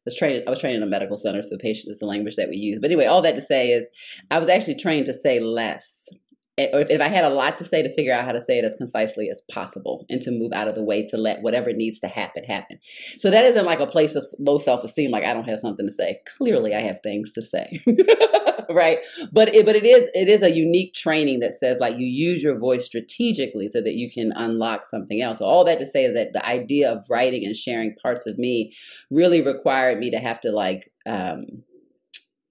was 0.04 0.16
trained 0.16 0.44
I 0.46 0.50
was 0.50 0.60
trained 0.60 0.76
in 0.76 0.82
a 0.82 0.86
medical 0.86 1.16
center, 1.16 1.42
so 1.42 1.56
patient 1.58 1.92
is 1.92 1.98
the 1.98 2.06
language 2.06 2.36
that 2.36 2.48
we 2.48 2.56
use. 2.56 2.78
But 2.80 2.90
anyway, 2.90 3.06
all 3.06 3.22
that 3.22 3.36
to 3.36 3.42
say 3.42 3.70
is 3.70 3.86
I 4.30 4.38
was 4.38 4.48
actually 4.48 4.76
trained 4.76 5.06
to 5.06 5.12
say 5.12 5.40
less 5.40 6.08
if 6.56 7.00
I 7.00 7.08
had 7.08 7.24
a 7.24 7.30
lot 7.30 7.58
to 7.58 7.64
say, 7.64 7.82
to 7.82 7.92
figure 7.92 8.14
out 8.14 8.24
how 8.24 8.32
to 8.32 8.40
say 8.40 8.58
it 8.58 8.64
as 8.64 8.76
concisely 8.76 9.28
as 9.28 9.42
possible 9.50 10.06
and 10.08 10.20
to 10.20 10.30
move 10.30 10.52
out 10.52 10.68
of 10.68 10.76
the 10.76 10.84
way 10.84 11.04
to 11.06 11.16
let 11.16 11.42
whatever 11.42 11.72
needs 11.72 11.98
to 12.00 12.06
happen 12.06 12.44
happen. 12.44 12.78
So 13.18 13.30
that 13.30 13.44
isn't 13.44 13.66
like 13.66 13.80
a 13.80 13.86
place 13.86 14.14
of 14.14 14.24
low 14.38 14.58
self 14.58 14.84
esteem, 14.84 15.10
like 15.10 15.24
I 15.24 15.34
don't 15.34 15.48
have 15.48 15.58
something 15.58 15.86
to 15.86 15.92
say. 15.92 16.20
Clearly, 16.36 16.72
I 16.74 16.80
have 16.82 16.98
things 17.02 17.32
to 17.32 17.42
say, 17.42 17.80
right? 18.70 18.98
But 19.32 19.52
it, 19.52 19.66
but 19.66 19.74
it 19.74 19.84
is 19.84 20.08
it 20.14 20.28
is 20.28 20.42
a 20.42 20.54
unique 20.54 20.94
training 20.94 21.40
that 21.40 21.54
says 21.54 21.78
like 21.80 21.98
you 21.98 22.06
use 22.06 22.42
your 22.42 22.58
voice 22.58 22.86
strategically 22.86 23.68
so 23.68 23.80
that 23.80 23.94
you 23.94 24.08
can 24.10 24.32
unlock 24.36 24.84
something 24.84 25.20
else. 25.20 25.38
So 25.38 25.46
all 25.46 25.64
that 25.64 25.80
to 25.80 25.86
say 25.86 26.04
is 26.04 26.14
that 26.14 26.34
the 26.34 26.46
idea 26.46 26.92
of 26.92 27.04
writing 27.10 27.44
and 27.44 27.56
sharing 27.56 27.96
parts 28.00 28.26
of 28.26 28.38
me 28.38 28.72
really 29.10 29.42
required 29.42 29.98
me 29.98 30.10
to 30.10 30.18
have 30.18 30.40
to 30.42 30.52
like 30.52 30.88
um, 31.04 31.46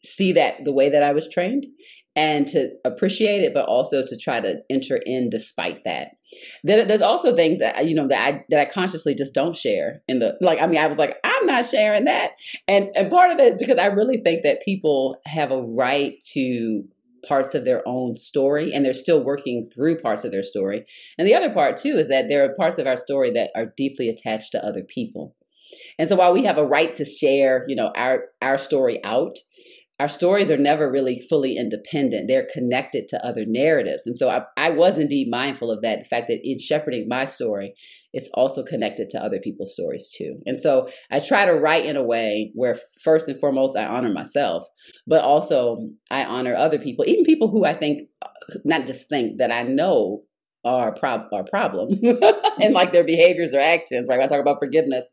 see 0.04 0.34
that 0.34 0.66
the 0.66 0.74
way 0.74 0.90
that 0.90 1.04
I 1.04 1.14
was 1.14 1.30
trained 1.30 1.66
and 2.16 2.48
to 2.48 2.70
appreciate 2.86 3.42
it, 3.42 3.54
but 3.54 3.66
also 3.66 4.06
to 4.06 4.18
try 4.18 4.40
to 4.40 4.62
enter 4.70 5.00
in 5.06 5.30
despite 5.30 5.84
that. 5.84 6.10
there's 6.64 7.02
also 7.02 7.36
things 7.36 7.60
that 7.60 7.88
you 7.88 7.96
know 7.96 8.08
that 8.08 8.22
I 8.22 8.44
that 8.50 8.60
I 8.60 8.66
consciously 8.66 9.16
just 9.16 9.34
don't 9.34 9.56
share 9.56 10.02
in 10.08 10.20
the 10.20 10.38
like. 10.42 10.62
I 10.62 10.68
mean, 10.68 10.80
I 10.80 10.88
was 10.88 10.98
like, 10.98 11.18
I'm 11.24 11.46
not 11.46 11.66
sharing 11.66 12.06
that, 12.06 12.32
and 12.68 12.90
and 12.96 13.10
part 13.10 13.32
of 13.32 13.40
it 13.40 13.48
is 13.48 13.58
because 13.58 13.78
I 13.78 13.88
really 13.88 14.18
think 14.18 14.44
that 14.44 14.62
people 14.64 15.18
have 15.26 15.52
a 15.52 15.62
right 15.62 16.14
to 16.34 16.84
parts 17.28 17.56
of 17.56 17.64
their 17.64 17.82
own 17.88 18.16
story 18.18 18.74
and 18.74 18.84
they're 18.84 18.94
still 18.94 19.24
working 19.24 19.70
through 19.74 20.00
parts 20.00 20.26
of 20.26 20.32
their 20.32 20.44
story. 20.44 20.86
And 21.18 21.28
the 21.28 21.34
other 21.34 21.50
part 21.50 21.78
too 21.78 21.96
is 21.96 22.10
that 22.10 22.28
there 22.28 22.44
are 22.44 22.54
parts 22.56 22.78
of 22.78 22.88
our 22.88 22.98
story 22.98 23.32
that 23.32 23.52
are 23.56 23.74
deeply 23.78 24.10
attached 24.10 24.52
to 24.52 24.66
other 24.66 24.84
people. 24.84 25.36
And 25.98 26.08
so 26.08 26.16
while 26.16 26.34
we 26.34 26.44
have 26.46 26.58
a 26.58 26.66
right 26.66 26.94
to 26.96 27.06
share, 27.06 27.66
you 27.68 27.76
know, 27.76 27.92
our 27.96 28.26
our 28.42 28.58
story 28.58 29.04
out, 29.04 29.38
our 30.00 30.08
stories 30.08 30.50
are 30.50 30.58
never 30.58 30.92
really 30.92 31.22
fully 31.30 31.56
independent. 31.56 32.28
They're 32.28 32.48
connected 32.52 33.08
to 33.10 33.26
other 33.26 33.46
narratives. 33.46 34.08
And 34.08 34.18
so 34.18 34.30
I, 34.30 34.42
I 34.58 34.70
was 34.72 34.98
indeed 34.98 35.30
mindful 35.30 35.70
of 35.70 35.82
that, 35.82 36.00
the 36.00 36.06
fact 36.06 36.28
that 36.30 36.40
in 36.44 36.58
shepherding 36.60 37.08
my 37.08 37.26
story, 37.26 37.76
it's 38.12 38.30
also 38.34 38.64
connected 38.64 39.10
to 39.12 39.24
other 39.24 39.40
people's 39.40 39.74
stories 39.74 40.14
too. 40.16 40.40
And 40.46 40.60
so 40.60 40.90
I 41.12 41.20
try 41.20 41.46
to 41.46 41.54
write 41.54 41.86
in 41.86 41.96
a 41.96 42.04
way 42.04 42.52
where 42.56 42.78
first 43.02 43.28
and 43.28 43.40
foremost 43.40 43.78
I 43.78 43.86
honor 43.86 44.12
myself, 44.12 44.66
but 45.06 45.24
also 45.24 45.90
I 46.10 46.26
honor 46.26 46.56
other 46.56 46.80
people, 46.80 47.06
even 47.08 47.24
people 47.24 47.50
who 47.50 47.64
I 47.64 47.74
think 47.74 48.10
uh, 48.24 48.30
not 48.66 48.88
just 48.88 49.10
think 49.10 49.38
that 49.38 49.52
I 49.52 49.64
know 49.64 50.24
are 50.66 50.94
prob- 50.94 51.28
are 51.34 51.44
problem. 51.44 51.90
And 52.54 52.66
mm-hmm. 52.66 52.74
like 52.74 52.92
their 52.92 53.04
behaviors 53.04 53.54
or 53.54 53.60
actions 53.60 54.08
right? 54.08 54.18
When 54.18 54.26
i 54.26 54.28
talk 54.28 54.40
about 54.40 54.60
forgiveness 54.60 55.06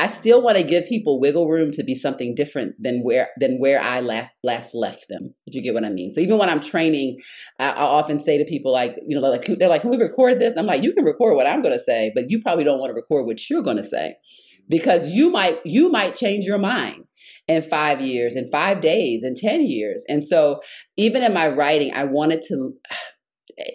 i 0.00 0.06
still 0.06 0.42
want 0.42 0.58
to 0.58 0.62
give 0.62 0.84
people 0.84 1.18
wiggle 1.18 1.48
room 1.48 1.70
to 1.72 1.82
be 1.82 1.94
something 1.94 2.34
different 2.34 2.74
than 2.78 3.02
where 3.02 3.28
than 3.38 3.58
where 3.58 3.80
i 3.80 4.00
la- 4.00 4.28
last 4.42 4.74
left 4.74 5.08
them 5.08 5.34
if 5.46 5.54
you 5.54 5.62
get 5.62 5.72
what 5.72 5.84
i 5.84 5.88
mean. 5.88 6.10
So 6.10 6.20
even 6.20 6.36
when 6.38 6.50
i'm 6.50 6.60
training 6.60 7.20
i, 7.58 7.70
I 7.70 7.82
often 7.82 8.20
say 8.20 8.36
to 8.36 8.44
people 8.44 8.72
like 8.72 8.92
you 9.06 9.18
know 9.18 9.26
like 9.26 9.46
they're 9.58 9.68
like 9.68 9.80
can 9.80 9.90
we 9.90 9.96
record 9.96 10.38
this 10.38 10.56
i'm 10.56 10.66
like 10.66 10.82
you 10.82 10.92
can 10.92 11.04
record 11.04 11.36
what 11.36 11.46
i'm 11.46 11.62
going 11.62 11.74
to 11.74 11.82
say 11.82 12.12
but 12.14 12.30
you 12.30 12.40
probably 12.42 12.64
don't 12.64 12.78
want 12.78 12.90
to 12.90 12.94
record 12.94 13.26
what 13.26 13.48
you're 13.48 13.62
going 13.62 13.78
to 13.78 13.88
say 13.88 14.14
because 14.68 15.08
you 15.08 15.30
might 15.30 15.58
you 15.64 15.88
might 15.90 16.14
change 16.14 16.44
your 16.44 16.58
mind 16.58 17.04
in 17.48 17.62
five 17.62 18.00
years 18.00 18.36
in 18.36 18.50
five 18.50 18.80
days 18.80 19.22
in 19.22 19.34
10 19.34 19.66
years. 19.66 20.04
And 20.08 20.22
so 20.22 20.60
even 20.96 21.22
in 21.22 21.32
my 21.32 21.48
writing 21.48 21.92
i 21.94 22.04
wanted 22.04 22.42
to 22.48 22.72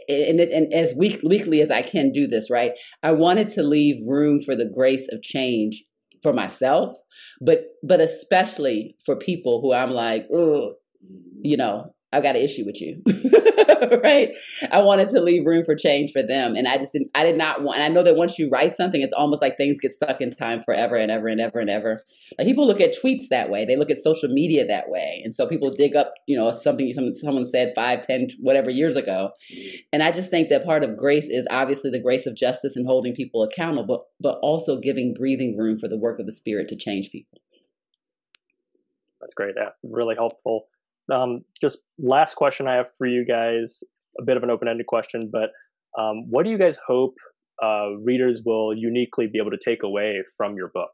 and, 0.08 0.40
and 0.40 0.74
as 0.74 0.94
week, 0.96 1.20
weekly 1.24 1.62
as 1.62 1.72
I 1.72 1.82
can 1.82 2.12
do 2.12 2.28
this, 2.28 2.50
right? 2.50 2.72
I 3.04 3.12
wanted 3.12 3.50
to 3.50 3.64
leave 3.64 4.08
room 4.08 4.40
for 4.40 4.56
the 4.56 4.70
grace 4.74 5.08
of 5.12 5.22
change 5.22 5.84
for 6.22 6.34
myself, 6.34 6.96
but 7.42 7.66
but 7.84 8.00
especially 8.00 8.96
for 9.06 9.16
people 9.16 9.62
who 9.62 9.74
I'm 9.74 9.92
like, 9.92 10.28
you 10.30 11.58
know, 11.58 11.94
I've 12.12 12.24
got 12.24 12.36
an 12.36 12.42
issue 12.42 12.66
with 12.66 12.82
you. 12.82 13.02
right? 14.04 14.30
I 14.72 14.82
wanted 14.82 15.10
to 15.10 15.22
leave 15.22 15.46
room 15.46 15.64
for 15.64 15.76
change 15.76 16.12
for 16.12 16.24
them. 16.24 16.56
And 16.56 16.68
I 16.68 16.78
just 16.78 16.94
didn't, 16.94 17.12
I 17.16 17.24
did 17.24 17.38
not 17.38 17.64
want, 17.64 17.78
and 17.78 17.84
I 17.84 17.88
know 17.88 18.04
that 18.04 18.16
once 18.16 18.40
you 18.40 18.50
write 18.50 18.74
something, 18.74 19.02
it's 19.02 19.14
almost 19.14 19.42
like 19.42 19.58
things 19.58 19.78
get 19.80 19.92
stuck 19.92 20.22
in 20.22 20.32
time 20.32 20.64
forever 20.64 20.96
and 20.96 21.12
ever 21.12 21.28
and 21.28 21.40
ever 21.40 21.60
and 21.60 21.70
ever. 21.70 22.04
Like 22.38 22.48
people 22.48 22.66
look 22.66 22.82
at 22.82 22.96
tweets 22.96 23.28
that 23.30 23.50
way. 23.50 23.66
They 23.66 23.76
look 23.76 23.90
at 23.90 23.98
social 23.98 24.30
media 24.30 24.66
that 24.66 24.90
way. 24.90 25.22
And 25.24 25.34
so 25.34 25.48
people 25.48 25.72
dig 25.72 25.96
up, 25.96 26.12
you 26.26 26.38
know, 26.38 26.50
something 26.52 26.92
someone, 26.94 27.14
someone 27.14 27.46
said 27.46 27.74
five, 27.76 28.02
ten, 28.02 28.28
whatever 28.40 28.72
years 28.72 28.96
ago. 28.96 29.32
And 29.94 30.04
I 30.04 30.12
just 30.12 30.32
think 30.32 30.50
that 30.50 30.66
part 30.66 30.84
of 30.84 30.98
grace 30.98 31.30
is 31.30 31.48
obviously 31.50 31.92
the 31.92 32.02
grace 32.02 32.26
of 32.26 32.36
justice 32.36 32.76
and 32.76 32.88
holding 32.88 33.14
people 33.14 33.44
accountable, 33.44 34.06
but 34.20 34.40
also 34.42 34.80
giving 34.80 35.14
breathing 35.14 35.58
room 35.58 35.78
for 35.78 35.88
the 35.88 35.98
work 35.98 36.20
of 36.20 36.26
the 36.26 36.32
spirit 36.32 36.68
to 36.70 36.76
change 36.76 37.12
people. 37.12 37.40
That's 39.22 39.34
great. 39.34 39.56
Yeah, 39.58 39.70
really 39.84 40.16
helpful. 40.16 40.68
Um, 41.12 41.42
just 41.62 41.80
last 41.98 42.36
question 42.36 42.68
I 42.68 42.76
have 42.76 42.88
for 42.98 43.08
you 43.08 43.26
guys, 43.26 43.84
a 44.20 44.24
bit 44.24 44.38
of 44.38 44.44
an 44.44 44.50
open-ended 44.50 44.86
question, 44.86 45.30
but 45.32 45.50
um, 46.00 46.26
what 46.30 46.44
do 46.44 46.52
you 46.52 46.58
guys 46.58 46.80
hope 46.86 47.16
uh, 47.64 47.98
readers 48.04 48.42
will 48.46 48.74
uniquely 48.76 49.28
be 49.28 49.40
able 49.40 49.52
to 49.52 49.60
take 49.64 49.84
away 49.84 50.24
from 50.38 50.56
your 50.56 50.70
book? 50.74 50.92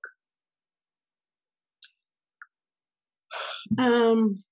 Um, 3.78 4.44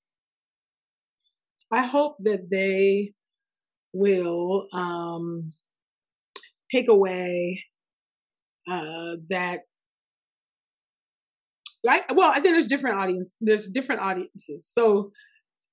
I 1.72 1.86
hope 1.86 2.18
that 2.20 2.50
they 2.52 3.14
will 3.94 4.68
um, 4.74 5.54
take 6.72 6.90
away 6.90 7.64
uh, 8.70 9.18
that 9.30 9.62
I, 11.88 12.02
well, 12.14 12.32
I 12.32 12.36
think 12.36 12.56
there's 12.56 12.68
different 12.68 12.98
audience. 12.98 13.36
There's 13.42 13.68
different 13.68 14.02
audiences. 14.02 14.70
So 14.72 15.12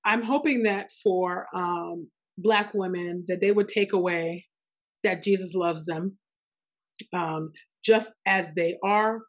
I'm 0.05 0.23
hoping 0.23 0.63
that 0.65 0.91
for 1.03 1.47
um, 1.55 2.11
Black 2.39 2.73
women 2.75 3.25
that 3.29 3.41
they 3.41 3.53
would 3.53 3.69
take 3.69 3.93
away 3.93 4.47
that 5.03 5.23
Jesus 5.23 5.55
loves 5.55 5.85
them, 5.85 6.17
um, 7.13 7.53
just 7.85 8.13
as 8.27 8.49
they 8.57 8.77
are, 8.85 9.21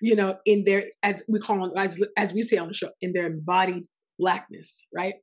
you 0.00 0.14
know, 0.14 0.36
in 0.46 0.64
their 0.64 0.84
as 1.02 1.24
we 1.28 1.38
call 1.38 1.60
them 1.60 1.72
as 1.76 2.00
as 2.16 2.32
we 2.32 2.42
say 2.42 2.56
on 2.56 2.68
the 2.68 2.74
show, 2.74 2.90
in 3.00 3.12
their 3.12 3.26
embodied 3.26 3.84
blackness, 4.18 4.86
right? 4.94 5.14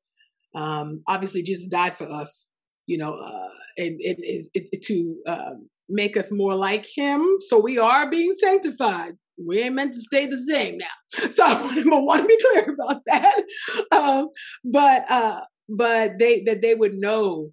Um, 0.56 1.04
obviously, 1.08 1.44
Jesus 1.44 1.68
died 1.68 1.98
for 1.98 2.10
us, 2.12 2.48
you 2.88 2.98
know, 2.98 3.14
uh, 3.14 3.50
and 3.78 3.96
it 4.00 4.18
is 4.20 4.50
to 4.84 5.16
um, 5.28 5.70
make 5.88 6.18
us 6.18 6.30
more 6.32 6.56
like 6.56 6.86
Him. 6.96 7.26
So 7.40 7.60
we 7.60 7.78
are 7.78 8.10
being 8.10 8.34
sanctified 8.34 9.14
we 9.46 9.62
ain't 9.62 9.76
meant 9.76 9.94
to 9.94 10.00
stay 10.00 10.26
the 10.26 10.38
same 10.38 10.78
now. 10.78 10.86
So 11.32 11.46
I 11.46 11.84
want 11.86 12.22
to 12.22 12.28
be 12.28 12.38
clear 12.52 12.74
about 12.74 13.02
that. 13.06 13.44
Um, 13.92 14.30
but 14.64 15.10
uh, 15.10 15.42
but 15.70 16.20
they 16.20 16.44
that 16.44 16.62
they 16.62 16.76
would 16.76 16.94
know 16.94 17.52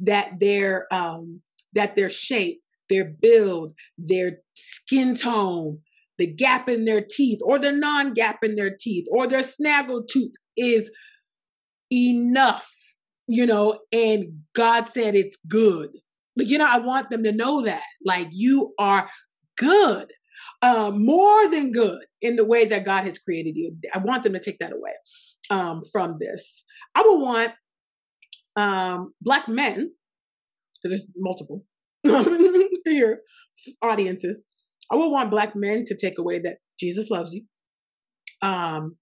that 0.00 0.40
their 0.40 0.86
um, 0.92 1.40
that 1.74 1.96
their 1.96 2.10
shape, 2.10 2.60
their 2.88 3.04
build, 3.04 3.74
their 3.96 4.38
skin 4.54 5.14
tone, 5.14 5.80
the 6.18 6.26
gap 6.26 6.68
in 6.68 6.84
their 6.84 7.02
teeth, 7.02 7.40
or 7.42 7.58
the 7.58 7.72
non-gap 7.72 8.38
in 8.42 8.56
their 8.56 8.74
teeth, 8.78 9.06
or 9.10 9.26
their 9.26 9.42
snaggle 9.42 10.04
tooth 10.04 10.32
is 10.56 10.90
enough, 11.92 12.70
you 13.26 13.46
know. 13.46 13.80
And 13.92 14.42
God 14.54 14.88
said 14.88 15.14
it's 15.14 15.38
good. 15.48 15.90
Like 16.36 16.48
you 16.48 16.58
know, 16.58 16.68
I 16.68 16.78
want 16.78 17.10
them 17.10 17.24
to 17.24 17.32
know 17.32 17.62
that, 17.64 17.82
like 18.04 18.28
you 18.30 18.74
are 18.78 19.08
good 19.56 20.08
uh, 20.62 20.90
more 20.94 21.50
than 21.50 21.72
good 21.72 22.00
in 22.20 22.36
the 22.36 22.44
way 22.44 22.64
that 22.64 22.84
God 22.84 23.04
has 23.04 23.18
created 23.18 23.56
you. 23.56 23.76
I 23.94 23.98
want 23.98 24.22
them 24.22 24.32
to 24.32 24.40
take 24.40 24.58
that 24.58 24.72
away 24.72 24.92
um, 25.50 25.82
from 25.92 26.16
this. 26.18 26.64
I 26.94 27.02
would 27.02 27.20
want 27.20 27.52
um, 28.56 29.14
black 29.20 29.48
men, 29.48 29.92
because 30.82 30.90
there's 30.90 31.08
multiple 31.16 31.64
here 32.84 33.20
audiences. 33.82 34.40
I 34.90 34.96
would 34.96 35.10
want 35.10 35.30
black 35.30 35.54
men 35.54 35.84
to 35.86 35.96
take 35.96 36.18
away 36.18 36.38
that 36.40 36.58
Jesus 36.78 37.10
loves 37.10 37.32
you, 37.32 37.42
um, 38.42 38.96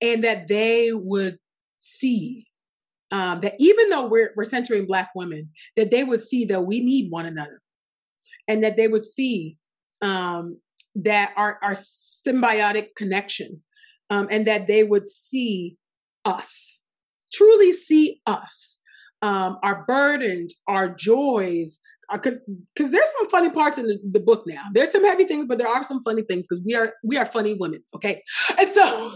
and 0.00 0.22
that 0.24 0.48
they 0.48 0.90
would 0.92 1.38
see 1.78 2.46
um, 3.10 3.40
that 3.40 3.54
even 3.58 3.90
though 3.90 4.06
we're 4.06 4.32
we're 4.36 4.44
centering 4.44 4.86
black 4.86 5.10
women, 5.14 5.50
that 5.76 5.90
they 5.90 6.04
would 6.04 6.20
see 6.20 6.44
that 6.46 6.62
we 6.62 6.80
need 6.80 7.10
one 7.10 7.26
another, 7.26 7.60
and 8.46 8.62
that 8.62 8.76
they 8.76 8.88
would 8.88 9.04
see 9.04 9.56
um, 10.02 10.58
that 10.94 11.32
are 11.36 11.58
our 11.62 11.72
symbiotic 11.72 12.88
connection 12.96 13.62
um, 14.10 14.28
and 14.30 14.46
that 14.46 14.66
they 14.66 14.82
would 14.82 15.08
see 15.08 15.76
us 16.24 16.80
truly 17.32 17.72
see 17.72 18.20
us. 18.26 18.80
Um, 19.22 19.58
our 19.62 19.84
burdens 19.86 20.54
our 20.66 20.88
joys 20.88 21.78
because 22.10 22.38
uh, 22.38 22.52
because 22.74 22.90
there's 22.90 23.10
some 23.18 23.28
funny 23.28 23.50
parts 23.50 23.76
in 23.76 23.86
the, 23.86 23.98
the, 24.12 24.18
book 24.18 24.44
now. 24.46 24.62
There's 24.72 24.90
some 24.90 25.04
heavy 25.04 25.24
things 25.24 25.44
but 25.46 25.58
there 25.58 25.68
are 25.68 25.84
some 25.84 26.00
funny 26.02 26.22
things 26.22 26.46
because 26.48 26.64
we 26.64 26.74
are 26.74 26.94
we 27.04 27.18
are 27.18 27.26
funny 27.26 27.52
women 27.52 27.82
okay? 27.94 28.22
And 28.58 28.66
so 28.66 29.12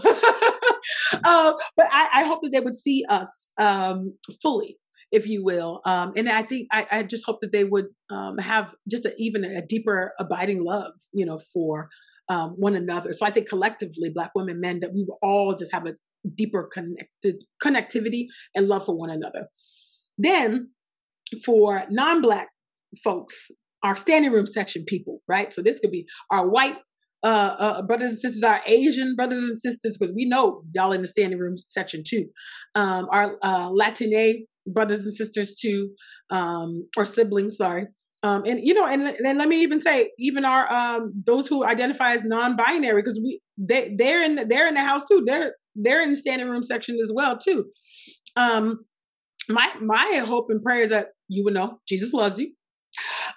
uh, 1.23 1.53
but 1.75 1.87
I, 1.91 2.09
I, 2.13 2.23
hope 2.25 2.41
that 2.43 2.51
they 2.51 2.59
would 2.59 2.75
see 2.75 3.03
us 3.09 3.51
um, 3.57 4.15
fully 4.43 4.77
if 5.11 5.27
you 5.27 5.43
will. 5.43 5.81
Um, 5.85 6.13
and 6.15 6.27
I 6.29 6.41
think 6.41 6.67
I, 6.71 6.87
I, 6.91 7.03
just 7.03 7.25
hope 7.25 7.39
that 7.41 7.51
they 7.51 7.63
would 7.63 7.85
um, 8.09 8.37
have 8.37 8.73
just 8.89 9.05
a, 9.05 9.13
even 9.17 9.45
a 9.45 9.65
deeper 9.65 10.13
abiding 10.19 10.63
love, 10.63 10.93
you 11.13 11.25
know, 11.25 11.37
for 11.37 11.89
um, 12.29 12.51
one 12.57 12.75
another. 12.75 13.13
So 13.13 13.25
I 13.25 13.29
think 13.29 13.47
collectively, 13.47 14.09
Black 14.13 14.31
women, 14.35 14.59
men, 14.59 14.79
that 14.79 14.93
we 14.93 15.07
all 15.21 15.55
just 15.55 15.71
have 15.71 15.85
a 15.85 15.93
deeper 16.35 16.69
connected 16.73 17.43
connectivity 17.63 18.25
and 18.55 18.67
love 18.67 18.85
for 18.85 18.97
one 18.97 19.09
another. 19.09 19.47
Then 20.17 20.71
for 21.45 21.85
non-Black 21.89 22.49
folks, 23.03 23.51
our 23.83 23.95
standing 23.95 24.31
room 24.31 24.47
section 24.47 24.83
people, 24.85 25.21
right? 25.27 25.53
So 25.53 25.61
this 25.61 25.79
could 25.79 25.91
be 25.91 26.07
our 26.31 26.47
white 26.47 26.77
uh, 27.23 27.55
uh, 27.57 27.81
brothers 27.81 28.11
and 28.11 28.19
sisters, 28.19 28.43
our 28.43 28.61
Asian 28.65 29.15
brothers 29.15 29.43
and 29.43 29.57
sisters, 29.57 29.97
because 29.97 30.13
we 30.15 30.25
know 30.25 30.63
y'all 30.73 30.91
in 30.91 31.01
the 31.01 31.07
standing 31.07 31.39
room 31.39 31.57
section 31.57 32.03
too. 32.05 32.27
Um, 32.75 33.07
our 33.11 33.37
uh, 33.43 33.69
Latine 33.71 34.45
brothers 34.67 35.05
and 35.05 35.13
sisters 35.13 35.55
too, 35.55 35.89
um, 36.29 36.87
or 36.97 37.05
siblings, 37.05 37.57
sorry. 37.57 37.87
Um, 38.23 38.43
and 38.45 38.59
you 38.63 38.73
know, 38.73 38.87
and 38.87 39.15
then 39.19 39.37
let 39.37 39.47
me 39.47 39.61
even 39.61 39.79
say, 39.79 40.11
even 40.17 40.45
our 40.45 40.71
um, 40.71 41.13
those 41.25 41.47
who 41.47 41.63
identify 41.63 42.13
as 42.13 42.23
non-binary, 42.23 43.01
because 43.01 43.19
we 43.23 43.39
they 43.57 43.93
they're 43.97 44.23
in 44.23 44.35
the, 44.35 44.45
they're 44.45 44.67
in 44.67 44.73
the 44.73 44.83
house 44.83 45.03
too. 45.05 45.23
They're 45.25 45.53
they're 45.75 46.01
in 46.01 46.09
the 46.09 46.15
standing 46.15 46.49
room 46.49 46.63
section 46.63 46.97
as 47.03 47.11
well 47.13 47.37
too. 47.37 47.65
Um, 48.35 48.85
my 49.47 49.69
my 49.79 50.23
hope 50.25 50.47
and 50.49 50.63
prayer 50.63 50.81
is 50.81 50.89
that 50.89 51.09
you 51.27 51.43
would 51.43 51.53
know 51.53 51.79
Jesus 51.87 52.13
loves 52.13 52.39
you, 52.39 52.51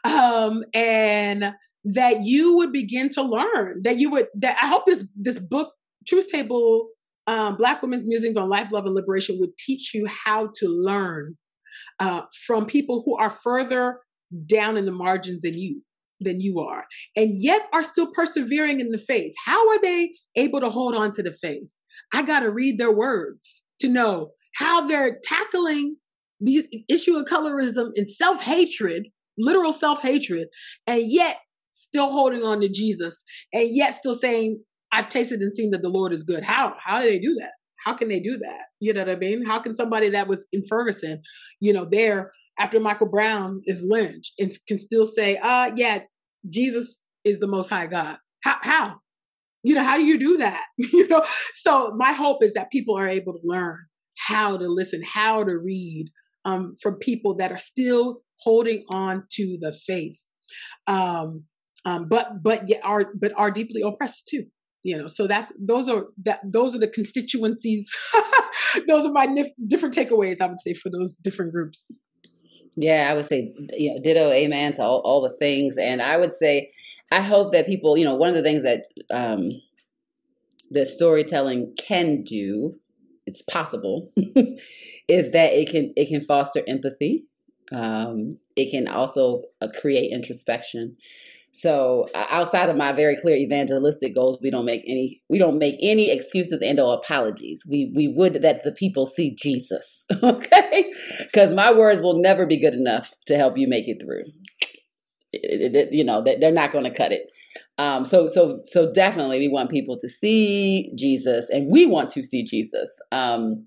um, 0.05 0.65
and 0.73 1.53
that 1.85 2.23
you 2.23 2.57
would 2.57 2.73
begin 2.73 3.09
to 3.11 3.23
learn. 3.23 3.83
That 3.83 3.99
you 3.99 4.11
would. 4.11 4.29
That 4.37 4.57
I 4.63 4.69
hope 4.69 4.87
this 4.87 5.07
this 5.17 5.39
book, 5.39 5.73
Truth's 6.07 6.33
Table, 6.33 6.89
um, 7.29 7.57
Black 7.57 7.83
Women's 7.83 8.07
Musings 8.07 8.37
on 8.37 8.49
Life, 8.49 8.73
Love, 8.73 8.87
and 8.87 8.95
Liberation, 8.95 9.37
would 9.39 9.57
teach 9.59 9.93
you 9.95 10.09
how 10.09 10.51
to 10.57 10.67
learn 10.69 11.35
uh, 12.01 12.23
from 12.47 12.67
people 12.67 13.03
who 13.05 13.17
are 13.17 13.31
further 13.31 14.01
down 14.47 14.77
in 14.77 14.87
the 14.87 14.93
margins 14.93 15.43
than 15.43 15.57
you 15.57 15.83
than 16.21 16.41
you 16.41 16.59
are 16.59 16.85
and 17.15 17.41
yet 17.41 17.69
are 17.73 17.85
still 17.85 18.11
persevering 18.13 18.81
in 18.81 18.91
the 18.91 18.99
faith. 18.99 19.33
How 19.47 19.69
are 19.69 19.81
they 19.81 20.13
able 20.35 20.59
to 20.61 20.69
hold 20.69 20.97
on 20.97 21.13
to 21.13 21.23
the 21.23 21.31
faith? 21.31 21.79
I 22.13 22.23
got 22.23 22.41
to 22.41 22.51
read 22.51 22.77
their 22.77 22.91
words 22.91 23.63
to 23.79 23.89
know 23.89 24.31
how 24.57 24.89
they're 24.89 25.21
tackling 25.23 25.97
the 26.41 26.67
issue 26.89 27.17
of 27.17 27.27
colorism 27.27 27.91
and 27.95 28.11
self-hatred 28.11 29.07
literal 29.39 29.73
self-hatred 29.73 30.49
and 30.87 31.03
yet 31.07 31.39
still 31.71 32.11
holding 32.11 32.43
on 32.43 32.61
to 32.61 32.69
jesus 32.69 33.25
and 33.53 33.69
yet 33.75 33.95
still 33.95 34.15
saying 34.15 34.61
i've 34.93 35.09
tasted 35.09 35.41
and 35.41 35.55
seen 35.55 35.71
that 35.71 35.83
the 35.83 35.89
lord 35.89 36.13
is 36.13 36.23
good 36.23 36.43
how 36.43 36.75
how 36.83 37.01
do 37.01 37.09
they 37.09 37.19
do 37.19 37.37
that 37.41 37.53
how 37.85 37.95
can 37.95 38.09
they 38.09 38.21
do 38.21 38.39
that 38.39 38.65
you 38.81 38.93
know 38.93 39.01
what 39.01 39.11
i 39.11 39.17
mean 39.17 39.45
how 39.45 39.59
can 39.59 39.75
somebody 39.75 40.09
that 40.09 40.29
was 40.29 40.47
in 40.53 40.63
ferguson 40.69 41.21
you 41.61 41.73
know 41.73 41.87
there 41.91 42.33
after 42.59 42.81
Michael 42.81 43.09
Brown 43.09 43.63
is 43.65 43.85
lynched 43.89 44.35
and 44.39 44.51
can 44.67 44.79
still 44.79 45.07
say, 45.07 45.37
uh, 45.37 45.71
yeah, 45.77 46.01
Jesus 46.49 47.05
is 47.25 47.41
the 47.41 47.47
most 47.47 47.69
high 47.69 47.87
God. 47.87 48.17
How, 48.43 48.57
how? 48.61 48.97
You 49.63 49.75
know, 49.75 49.85
how 49.85 49.97
do 49.97 50.05
you 50.05 50.19
do 50.19 50.39
that? 50.39 50.65
you 50.77 51.09
know, 51.09 51.25
so 51.53 51.93
my 51.97 52.13
hope 52.13 52.43
is 52.43 52.55
that 52.55 52.71
people 52.71 52.97
are 52.97 53.09
able 53.09 53.33
to 53.33 53.41
learn 53.45 53.79
how 54.17 54.57
to 54.57 54.67
listen, 54.67 55.03
how 55.03 55.45
to 55.45 55.57
read 55.57 56.11
um, 56.45 56.75
from 56.81 56.97
people 56.97 57.37
that 57.37 57.53
are 57.53 57.59
still 57.59 58.23
holding 58.41 58.85
on 58.89 59.25
to 59.33 59.59
the 59.61 59.73
faith. 59.73 60.21
Um, 60.87 61.45
um, 61.85 62.09
but 62.09 62.43
but 62.43 62.69
yet 62.69 62.81
are 62.83 63.13
but 63.15 63.33
are 63.37 63.51
deeply 63.51 63.83
oppressed 63.83 64.27
too 64.29 64.47
you 64.89 64.97
know 64.97 65.07
so 65.07 65.27
that's 65.27 65.53
those 65.59 65.89
are 65.89 66.07
that 66.17 66.41
those 66.45 66.75
are 66.75 66.79
the 66.79 66.89
constituencies 66.89 67.95
those 68.89 69.07
are 69.07 69.13
my 69.13 69.27
nif- 69.27 69.59
different 69.67 69.95
takeaways 69.95 70.41
i 70.41 70.47
would 70.47 70.61
say 70.61 70.75
for 70.75 70.91
those 70.91 71.19
different 71.19 71.53
groups 71.53 71.85
yeah, 72.81 73.09
I 73.11 73.15
would 73.15 73.27
say, 73.27 73.53
you 73.73 73.93
know, 73.93 74.01
ditto, 74.01 74.31
amen 74.31 74.75
to 74.75 74.83
all, 74.85 75.01
all 75.05 75.21
the 75.21 75.37
things. 75.37 75.77
And 75.77 76.01
I 76.01 76.17
would 76.17 76.33
say, 76.33 76.71
I 77.11 77.21
hope 77.21 77.51
that 77.51 77.67
people, 77.67 77.97
you 77.97 78.05
know, 78.05 78.15
one 78.15 78.29
of 78.29 78.37
the 78.37 78.43
things 78.43 78.63
that 78.63 78.85
um, 79.11 79.51
that 80.71 80.87
storytelling 80.87 81.75
can 81.77 82.23
do, 82.23 82.79
it's 83.27 83.43
possible, 83.43 84.13
is 85.09 85.33
that 85.33 85.55
it 85.55 85.71
can 85.71 85.93
it 85.97 86.07
can 86.07 86.21
foster 86.21 86.63
empathy. 86.69 87.25
Um, 87.73 88.39
it 88.55 88.71
can 88.71 88.87
also 88.87 89.43
uh, 89.61 89.69
create 89.81 90.13
introspection. 90.13 90.97
So 91.51 92.07
outside 92.15 92.69
of 92.69 92.77
my 92.77 92.93
very 92.93 93.17
clear 93.17 93.37
evangelistic 93.37 94.15
goals, 94.15 94.39
we 94.43 94.51
don't 94.51 94.67
make 94.67 94.83
any 94.87 95.23
we 95.29 95.39
don't 95.39 95.59
make 95.59 95.77
any 95.81 96.11
excuses 96.11 96.61
and 96.61 96.79
or 96.79 96.95
apologies. 96.95 97.65
We 97.69 97.91
we 97.95 98.09
would 98.09 98.43
that 98.43 98.65
the 98.65 98.73
people 98.73 99.07
see 99.07 99.35
Jesus, 99.35 100.07
okay? 100.23 100.93
Because 101.21 101.55
my 101.55 101.73
words 101.73 102.03
will 102.03 102.21
never 102.21 102.47
be 102.47 102.61
good 102.61 102.75
enough 102.75 103.15
to 103.27 103.37
help 103.37 103.57
you 103.57 103.67
make 103.67 103.89
it 103.89 104.01
through. 104.01 104.25
It, 105.33 105.75
it, 105.75 105.93
you 105.93 106.05
know 106.05 106.23
they're 106.23 106.53
not 106.53 106.71
going 106.71 106.85
to 106.85 106.91
cut 106.91 107.13
it. 107.13 107.31
Um, 107.79 108.05
so 108.05 108.29
so 108.29 108.61
so 108.63 108.93
definitely 108.93 109.39
we 109.39 109.49
want 109.49 109.71
people 109.71 109.97
to 109.99 110.09
see 110.09 110.93
Jesus, 110.97 111.49
and 111.51 111.71
we 111.71 111.87
want 111.87 112.11
to 112.11 112.25
see 112.25 112.45
Jesus. 112.45 112.91
Um, 113.11 113.67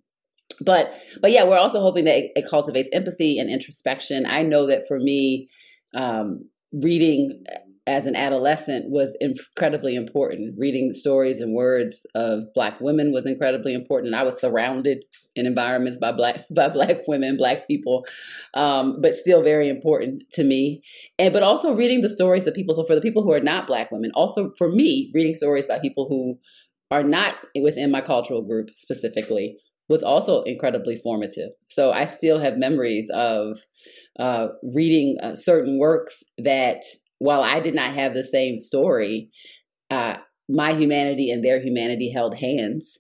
but 0.64 0.94
but 1.22 1.32
yeah, 1.32 1.46
we're 1.46 1.58
also 1.58 1.82
hoping 1.82 2.06
that 2.06 2.18
it, 2.18 2.32
it 2.36 2.46
cultivates 2.50 2.90
empathy 2.94 3.40
and 3.40 3.50
introspection. 3.50 4.26
I 4.26 4.44
know 4.44 4.68
that 4.68 4.88
for 4.88 5.00
me, 5.00 5.50
um, 5.96 6.46
reading 6.74 7.44
as 7.88 8.06
an 8.06 8.16
adolescent 8.16 8.90
was 8.90 9.18
incredibly 9.20 9.96
important. 9.96 10.56
Reading 10.58 10.94
stories 10.94 11.40
and 11.40 11.56
words 11.56 12.06
of 12.14 12.44
Black 12.54 12.80
women 12.80 13.12
was 13.12 13.26
incredibly 13.26 13.74
important. 13.74 14.14
I 14.14 14.24
was 14.24 14.40
surrounded 14.40 15.04
in 15.36 15.46
environments 15.46 15.98
by 15.98 16.12
black 16.12 16.46
by 16.52 16.70
black 16.70 17.08
women, 17.08 17.38
black 17.38 17.68
people, 17.68 18.06
um, 18.54 19.00
but 19.02 19.16
still 19.16 19.44
very 19.44 19.70
important 19.70 20.24
to 20.34 20.44
me. 20.44 20.82
And 21.18 21.34
but 21.34 21.44
also 21.44 21.74
reading 21.74 22.02
the 22.02 22.10
stories 22.10 22.46
of 22.46 22.54
people. 22.54 22.76
So 22.76 22.84
for 22.84 22.96
the 22.96 23.02
people 23.02 23.24
who 23.24 23.34
are 23.34 23.40
not 23.40 23.68
black 23.68 23.92
women, 23.92 24.12
also 24.14 24.52
for 24.58 24.70
me, 24.70 25.12
reading 25.14 25.36
stories 25.36 25.66
by 25.66 25.80
people 25.80 26.08
who 26.08 26.38
are 26.92 27.04
not 27.04 27.36
within 27.62 27.90
my 27.90 28.02
cultural 28.02 28.42
group 28.42 28.70
specifically 28.76 29.58
was 29.88 30.04
also 30.04 30.42
incredibly 30.44 30.96
formative. 30.96 31.50
So 31.68 31.92
I 31.92 32.06
still 32.06 32.40
have 32.40 32.58
memories 32.58 33.10
of 33.14 33.60
uh, 34.20 34.48
reading 34.74 35.18
uh, 35.22 35.36
certain 35.36 35.80
works 35.80 36.24
that 36.38 36.84
while 37.22 37.44
I 37.44 37.60
did 37.60 37.76
not 37.76 37.94
have 37.94 38.16
the 38.16 38.24
same 38.24 38.58
story, 38.58 39.30
uh, 39.92 40.16
my 40.50 40.74
humanity 40.74 41.30
and 41.30 41.46
their 41.46 41.62
humanity 41.62 42.12
held 42.12 42.34
hands. 42.34 42.98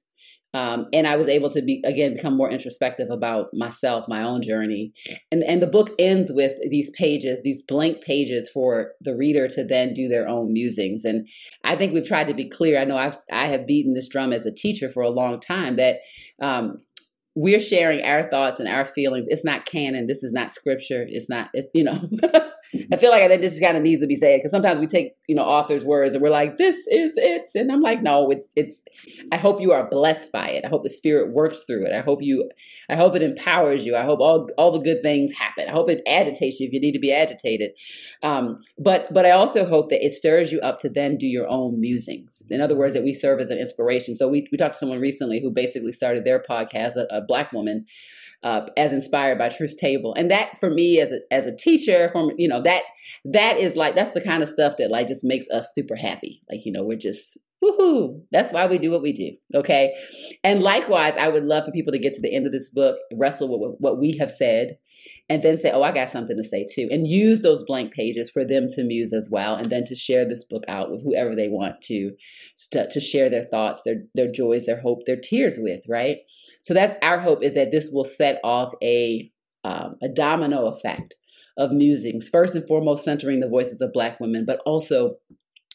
Um, 0.54 0.86
and 0.94 1.08
I 1.08 1.16
was 1.16 1.28
able 1.28 1.50
to 1.50 1.62
be 1.62 1.82
again 1.86 2.14
become 2.14 2.38
more 2.38 2.52
introspective 2.52 3.10
about 3.10 3.50
myself, 3.54 4.06
my 4.08 4.22
own 4.22 4.42
journey, 4.42 4.94
and 5.32 5.44
and 5.44 5.62
the 5.62 5.68
book 5.68 5.92
ends 5.98 6.30
with 6.32 6.54
these 6.70 6.92
pages, 6.92 7.42
these 7.42 7.64
blank 7.64 8.02
pages 8.02 8.50
for 8.54 8.92
the 9.00 9.16
reader 9.16 9.48
to 9.48 9.64
then 9.64 9.94
do 9.94 10.08
their 10.08 10.28
own 10.28 10.52
musings. 10.54 11.04
And 11.04 11.28
I 11.64 11.76
think 11.76 11.94
we've 11.94 12.08
tried 12.08 12.28
to 12.28 12.34
be 12.34 12.50
clear. 12.50 12.80
I 12.80 12.84
know 12.84 12.98
I've 12.98 13.16
I 13.32 13.48
have 13.48 13.66
beaten 13.66 13.94
this 13.94 14.10
drum 14.10 14.34
as 14.34 14.46
a 14.46 14.54
teacher 14.54 14.90
for 14.90 15.02
a 15.02 15.10
long 15.10 15.40
time 15.40 15.78
that 15.78 16.02
um, 16.42 16.82
we're 17.34 17.62
sharing 17.62 18.04
our 18.04 18.30
thoughts 18.30 18.60
and 18.60 18.68
our 18.68 18.84
feelings. 18.86 19.28
It's 19.30 19.46
not 19.46 19.66
canon. 19.66 20.08
This 20.08 20.22
is 20.22 20.34
not 20.34 20.52
scripture. 20.52 21.06
It's 21.08 21.30
not. 21.30 21.50
It's 21.54 21.72
you 21.74 21.86
know. 21.86 22.10
I 22.92 22.98
feel 22.98 23.12
like 23.12 23.28
that 23.30 23.42
just 23.42 23.62
kind 23.62 23.78
of 23.78 23.84
needs 23.84 24.02
to 24.02 24.08
be 24.08 24.18
said 24.18 24.38
because 24.38 24.52
sometimes 24.52 24.78
we 24.78 24.88
take 24.88 25.14
you 25.28 25.36
know 25.36 25.44
authors' 25.44 25.86
words 25.86 26.14
and 26.14 26.22
we're 26.22 26.30
like, 26.30 26.58
"This 26.58 26.76
is 26.88 27.14
it," 27.16 27.50
and 27.56 27.72
I'm 27.72 27.80
like, 27.80 28.02
"No, 28.02 28.30
it's 28.30 28.50
it's." 28.56 28.84
I 29.32 29.38
hope 29.38 29.62
you 29.62 29.72
are 29.72 29.90
blessed 29.90 30.32
by 30.32 30.50
it. 30.50 30.66
I 30.66 30.68
hope 30.68 30.84
the 30.84 30.90
Spirit 30.90 31.34
works 31.34 31.64
through 31.64 31.86
it. 31.86 31.94
I 31.94 32.02
hope 32.02 32.20
you, 32.22 32.50
I 32.90 32.96
hope 32.96 33.16
it 33.16 33.22
empowers 33.22 33.86
you. 33.86 33.96
I 33.96 34.04
hope 34.04 34.20
all 34.20 34.50
all 34.58 34.72
the 34.72 34.80
good 34.80 35.02
things 35.02 35.32
happen. 35.32 35.70
I 35.70 35.72
hope 35.72 35.90
it 35.90 36.02
agitates 36.06 36.60
you 36.60 36.68
if 36.68 36.74
you 36.74 36.82
need 36.82 36.92
to 36.92 37.00
be 37.00 37.14
agitated. 37.14 37.72
Um, 38.24 38.60
but 38.78 39.12
but 39.14 39.26
I 39.26 39.32
also 39.32 39.66
hope 39.66 39.90
that 39.90 40.06
it 40.06 40.12
stirs 40.12 40.52
you 40.52 40.60
up 40.60 40.78
to 40.80 40.90
then 40.90 41.18
do 41.18 41.28
your 41.28 41.48
own 41.50 41.80
musings. 41.80 42.44
In 42.50 42.60
other 42.60 42.76
words, 42.76 42.94
that 42.96 43.04
we 43.04 43.14
serve 43.14 43.40
as 43.40 43.50
an 43.50 43.58
inspiration. 43.58 44.16
So 44.16 44.28
we 44.28 44.48
we 44.52 44.58
talked 44.58 44.74
to 44.74 44.80
someone 44.80 45.00
recently 45.00 45.42
who 45.42 45.50
basically 45.50 45.94
started 45.94 46.26
their 46.26 46.42
podcast, 46.42 46.98
a, 46.98 47.08
a 47.10 47.22
black 47.22 47.54
woman 47.54 47.86
uh, 48.44 48.68
as 48.78 48.92
inspired 48.92 49.38
by 49.38 49.50
Truth's 49.50 49.76
Table. 49.76 50.14
And 50.16 50.32
that 50.32 50.58
for 50.60 50.70
me 50.70 51.00
as 51.00 51.12
a 51.12 51.20
as 51.32 51.46
a 51.46 51.56
teacher, 51.56 52.10
from 52.10 52.32
you 52.38 52.48
know 52.48 52.62
that 52.62 52.84
that 53.26 53.58
is 53.58 53.76
like 53.76 53.96
that's 53.96 54.12
the 54.12 54.22
kind 54.22 54.42
of 54.42 54.50
stuff 54.50 54.76
that 54.78 54.92
like 54.92 55.08
just 55.08 55.24
makes 55.24 55.50
us 55.50 55.72
super 55.74 55.96
happy. 55.96 56.42
Like 56.50 56.66
you 56.66 56.72
know 56.72 56.84
we're 56.84 56.98
just 56.98 57.38
woohoo! 57.64 58.24
That's 58.32 58.52
why 58.52 58.66
we 58.66 58.80
do 58.80 58.90
what 58.90 59.04
we 59.04 59.14
do. 59.14 59.32
Okay, 59.56 59.94
and 60.44 60.64
likewise, 60.64 61.16
I 61.18 61.30
would 61.30 61.46
love 61.46 61.66
for 61.66 61.72
people 61.72 61.92
to 61.92 62.00
get 62.00 62.14
to 62.14 62.22
the 62.22 62.34
end 62.34 62.46
of 62.46 62.52
this 62.52 62.70
book, 62.70 62.98
wrestle 63.14 63.60
with 63.60 63.76
what 63.80 64.00
we 64.00 64.18
have 64.18 64.32
said, 64.32 64.78
and 65.30 65.44
then 65.44 65.58
say, 65.58 65.72
"Oh, 65.72 65.84
I 65.84 65.92
got 65.92 66.10
something 66.10 66.38
to 66.38 66.44
say 66.44 66.66
too," 66.74 66.88
and 66.92 67.08
use 67.08 67.42
those 67.42 67.64
blank 67.64 67.94
pages 67.94 68.30
for 68.30 68.44
them 68.44 68.66
to 68.70 68.84
muse 68.84 69.14
as 69.14 69.30
well, 69.32 69.56
and 69.56 69.68
then 69.68 69.84
to 69.86 69.96
share 69.96 70.28
this 70.28 70.44
book 70.44 70.64
out 70.68 70.92
with 70.92 71.04
whoever 71.04 71.36
they 71.36 71.48
want 71.48 71.82
to, 71.84 72.12
to 72.72 73.00
share 73.00 73.30
their 73.30 73.46
thoughts, 73.46 73.84
their 73.86 74.04
their 74.16 74.32
joys, 74.32 74.66
their 74.66 74.82
hope, 74.82 75.06
their 75.06 75.20
tears 75.22 75.58
with. 75.60 75.82
Right. 75.88 76.20
So 76.62 76.74
that 76.74 76.98
our 77.02 77.20
hope 77.20 77.44
is 77.44 77.54
that 77.56 77.72
this 77.72 77.90
will 77.92 78.04
set 78.04 78.40
off 78.44 78.74
a 78.84 79.32
um, 79.64 79.96
a 80.02 80.10
domino 80.10 80.66
effect 80.66 81.16
of 81.58 81.72
musings. 81.72 82.30
First 82.30 82.56
and 82.56 82.68
foremost, 82.68 83.04
centering 83.04 83.40
the 83.40 83.50
voices 83.50 83.82
of 83.82 83.94
Black 83.94 84.20
women, 84.20 84.46
but 84.46 84.60
also 84.66 85.18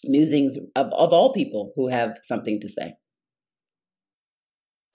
musings 0.04 0.56
of, 0.74 0.86
of 0.92 1.12
all 1.12 1.32
people 1.32 1.72
who 1.76 1.88
have 1.88 2.18
something 2.22 2.60
to 2.60 2.68
say. 2.68 2.94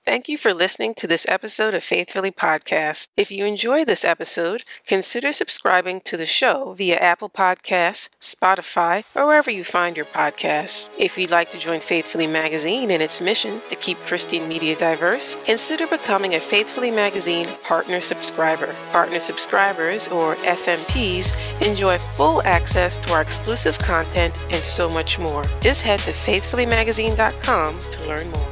Thank 0.04 0.28
you 0.28 0.36
for 0.36 0.52
listening 0.52 0.96
to 0.96 1.06
this 1.06 1.28
episode 1.30 1.76
of 1.76 1.84
Faithfully 1.84 2.32
Podcast. 2.32 3.10
If 3.16 3.30
you 3.30 3.46
enjoy 3.46 3.86
this 3.86 4.04
episode, 4.04 4.64
consider 4.88 5.32
subscribing 5.32 6.02
to 6.06 6.18
the 6.18 6.26
show 6.26 6.74
via 6.74 6.96
Apple 6.96 7.30
Podcasts, 7.30 8.10
Spotify, 8.20 9.04
or 9.14 9.28
wherever 9.28 9.52
you 9.52 9.64
find 9.64 9.96
your 9.96 10.08
podcasts. 10.08 10.90
If 10.98 11.20
you'd 11.20 11.30
like 11.30 11.52
to 11.52 11.60
join 11.60 11.82
Faithfully 11.82 12.26
Magazine 12.26 12.90
in 12.90 13.00
its 13.00 13.22
mission 13.22 13.62
to 13.70 13.76
keep 13.76 14.00
Christian 14.00 14.48
media 14.48 14.76
diverse, 14.76 15.38
consider 15.46 15.86
becoming 15.86 16.34
a 16.34 16.40
Faithfully 16.40 16.90
Magazine 16.90 17.48
partner 17.62 18.02
subscriber. 18.02 18.76
Partner 18.92 19.20
subscribers, 19.20 20.08
or 20.08 20.36
FMPs, 20.38 21.32
enjoy 21.62 22.00
full 22.00 22.42
access 22.42 22.98
to 22.98 23.14
our 23.14 23.22
exclusive 23.22 23.78
content 23.78 24.34
and 24.50 24.66
so 24.66 24.90
much 24.90 25.20
more. 25.20 25.44
Just 25.62 25.84
head 25.84 26.00
to 26.02 26.12
faithfullymagazine.com 26.12 27.78
to 27.78 28.08
learn 28.08 28.32
more. 28.32 28.52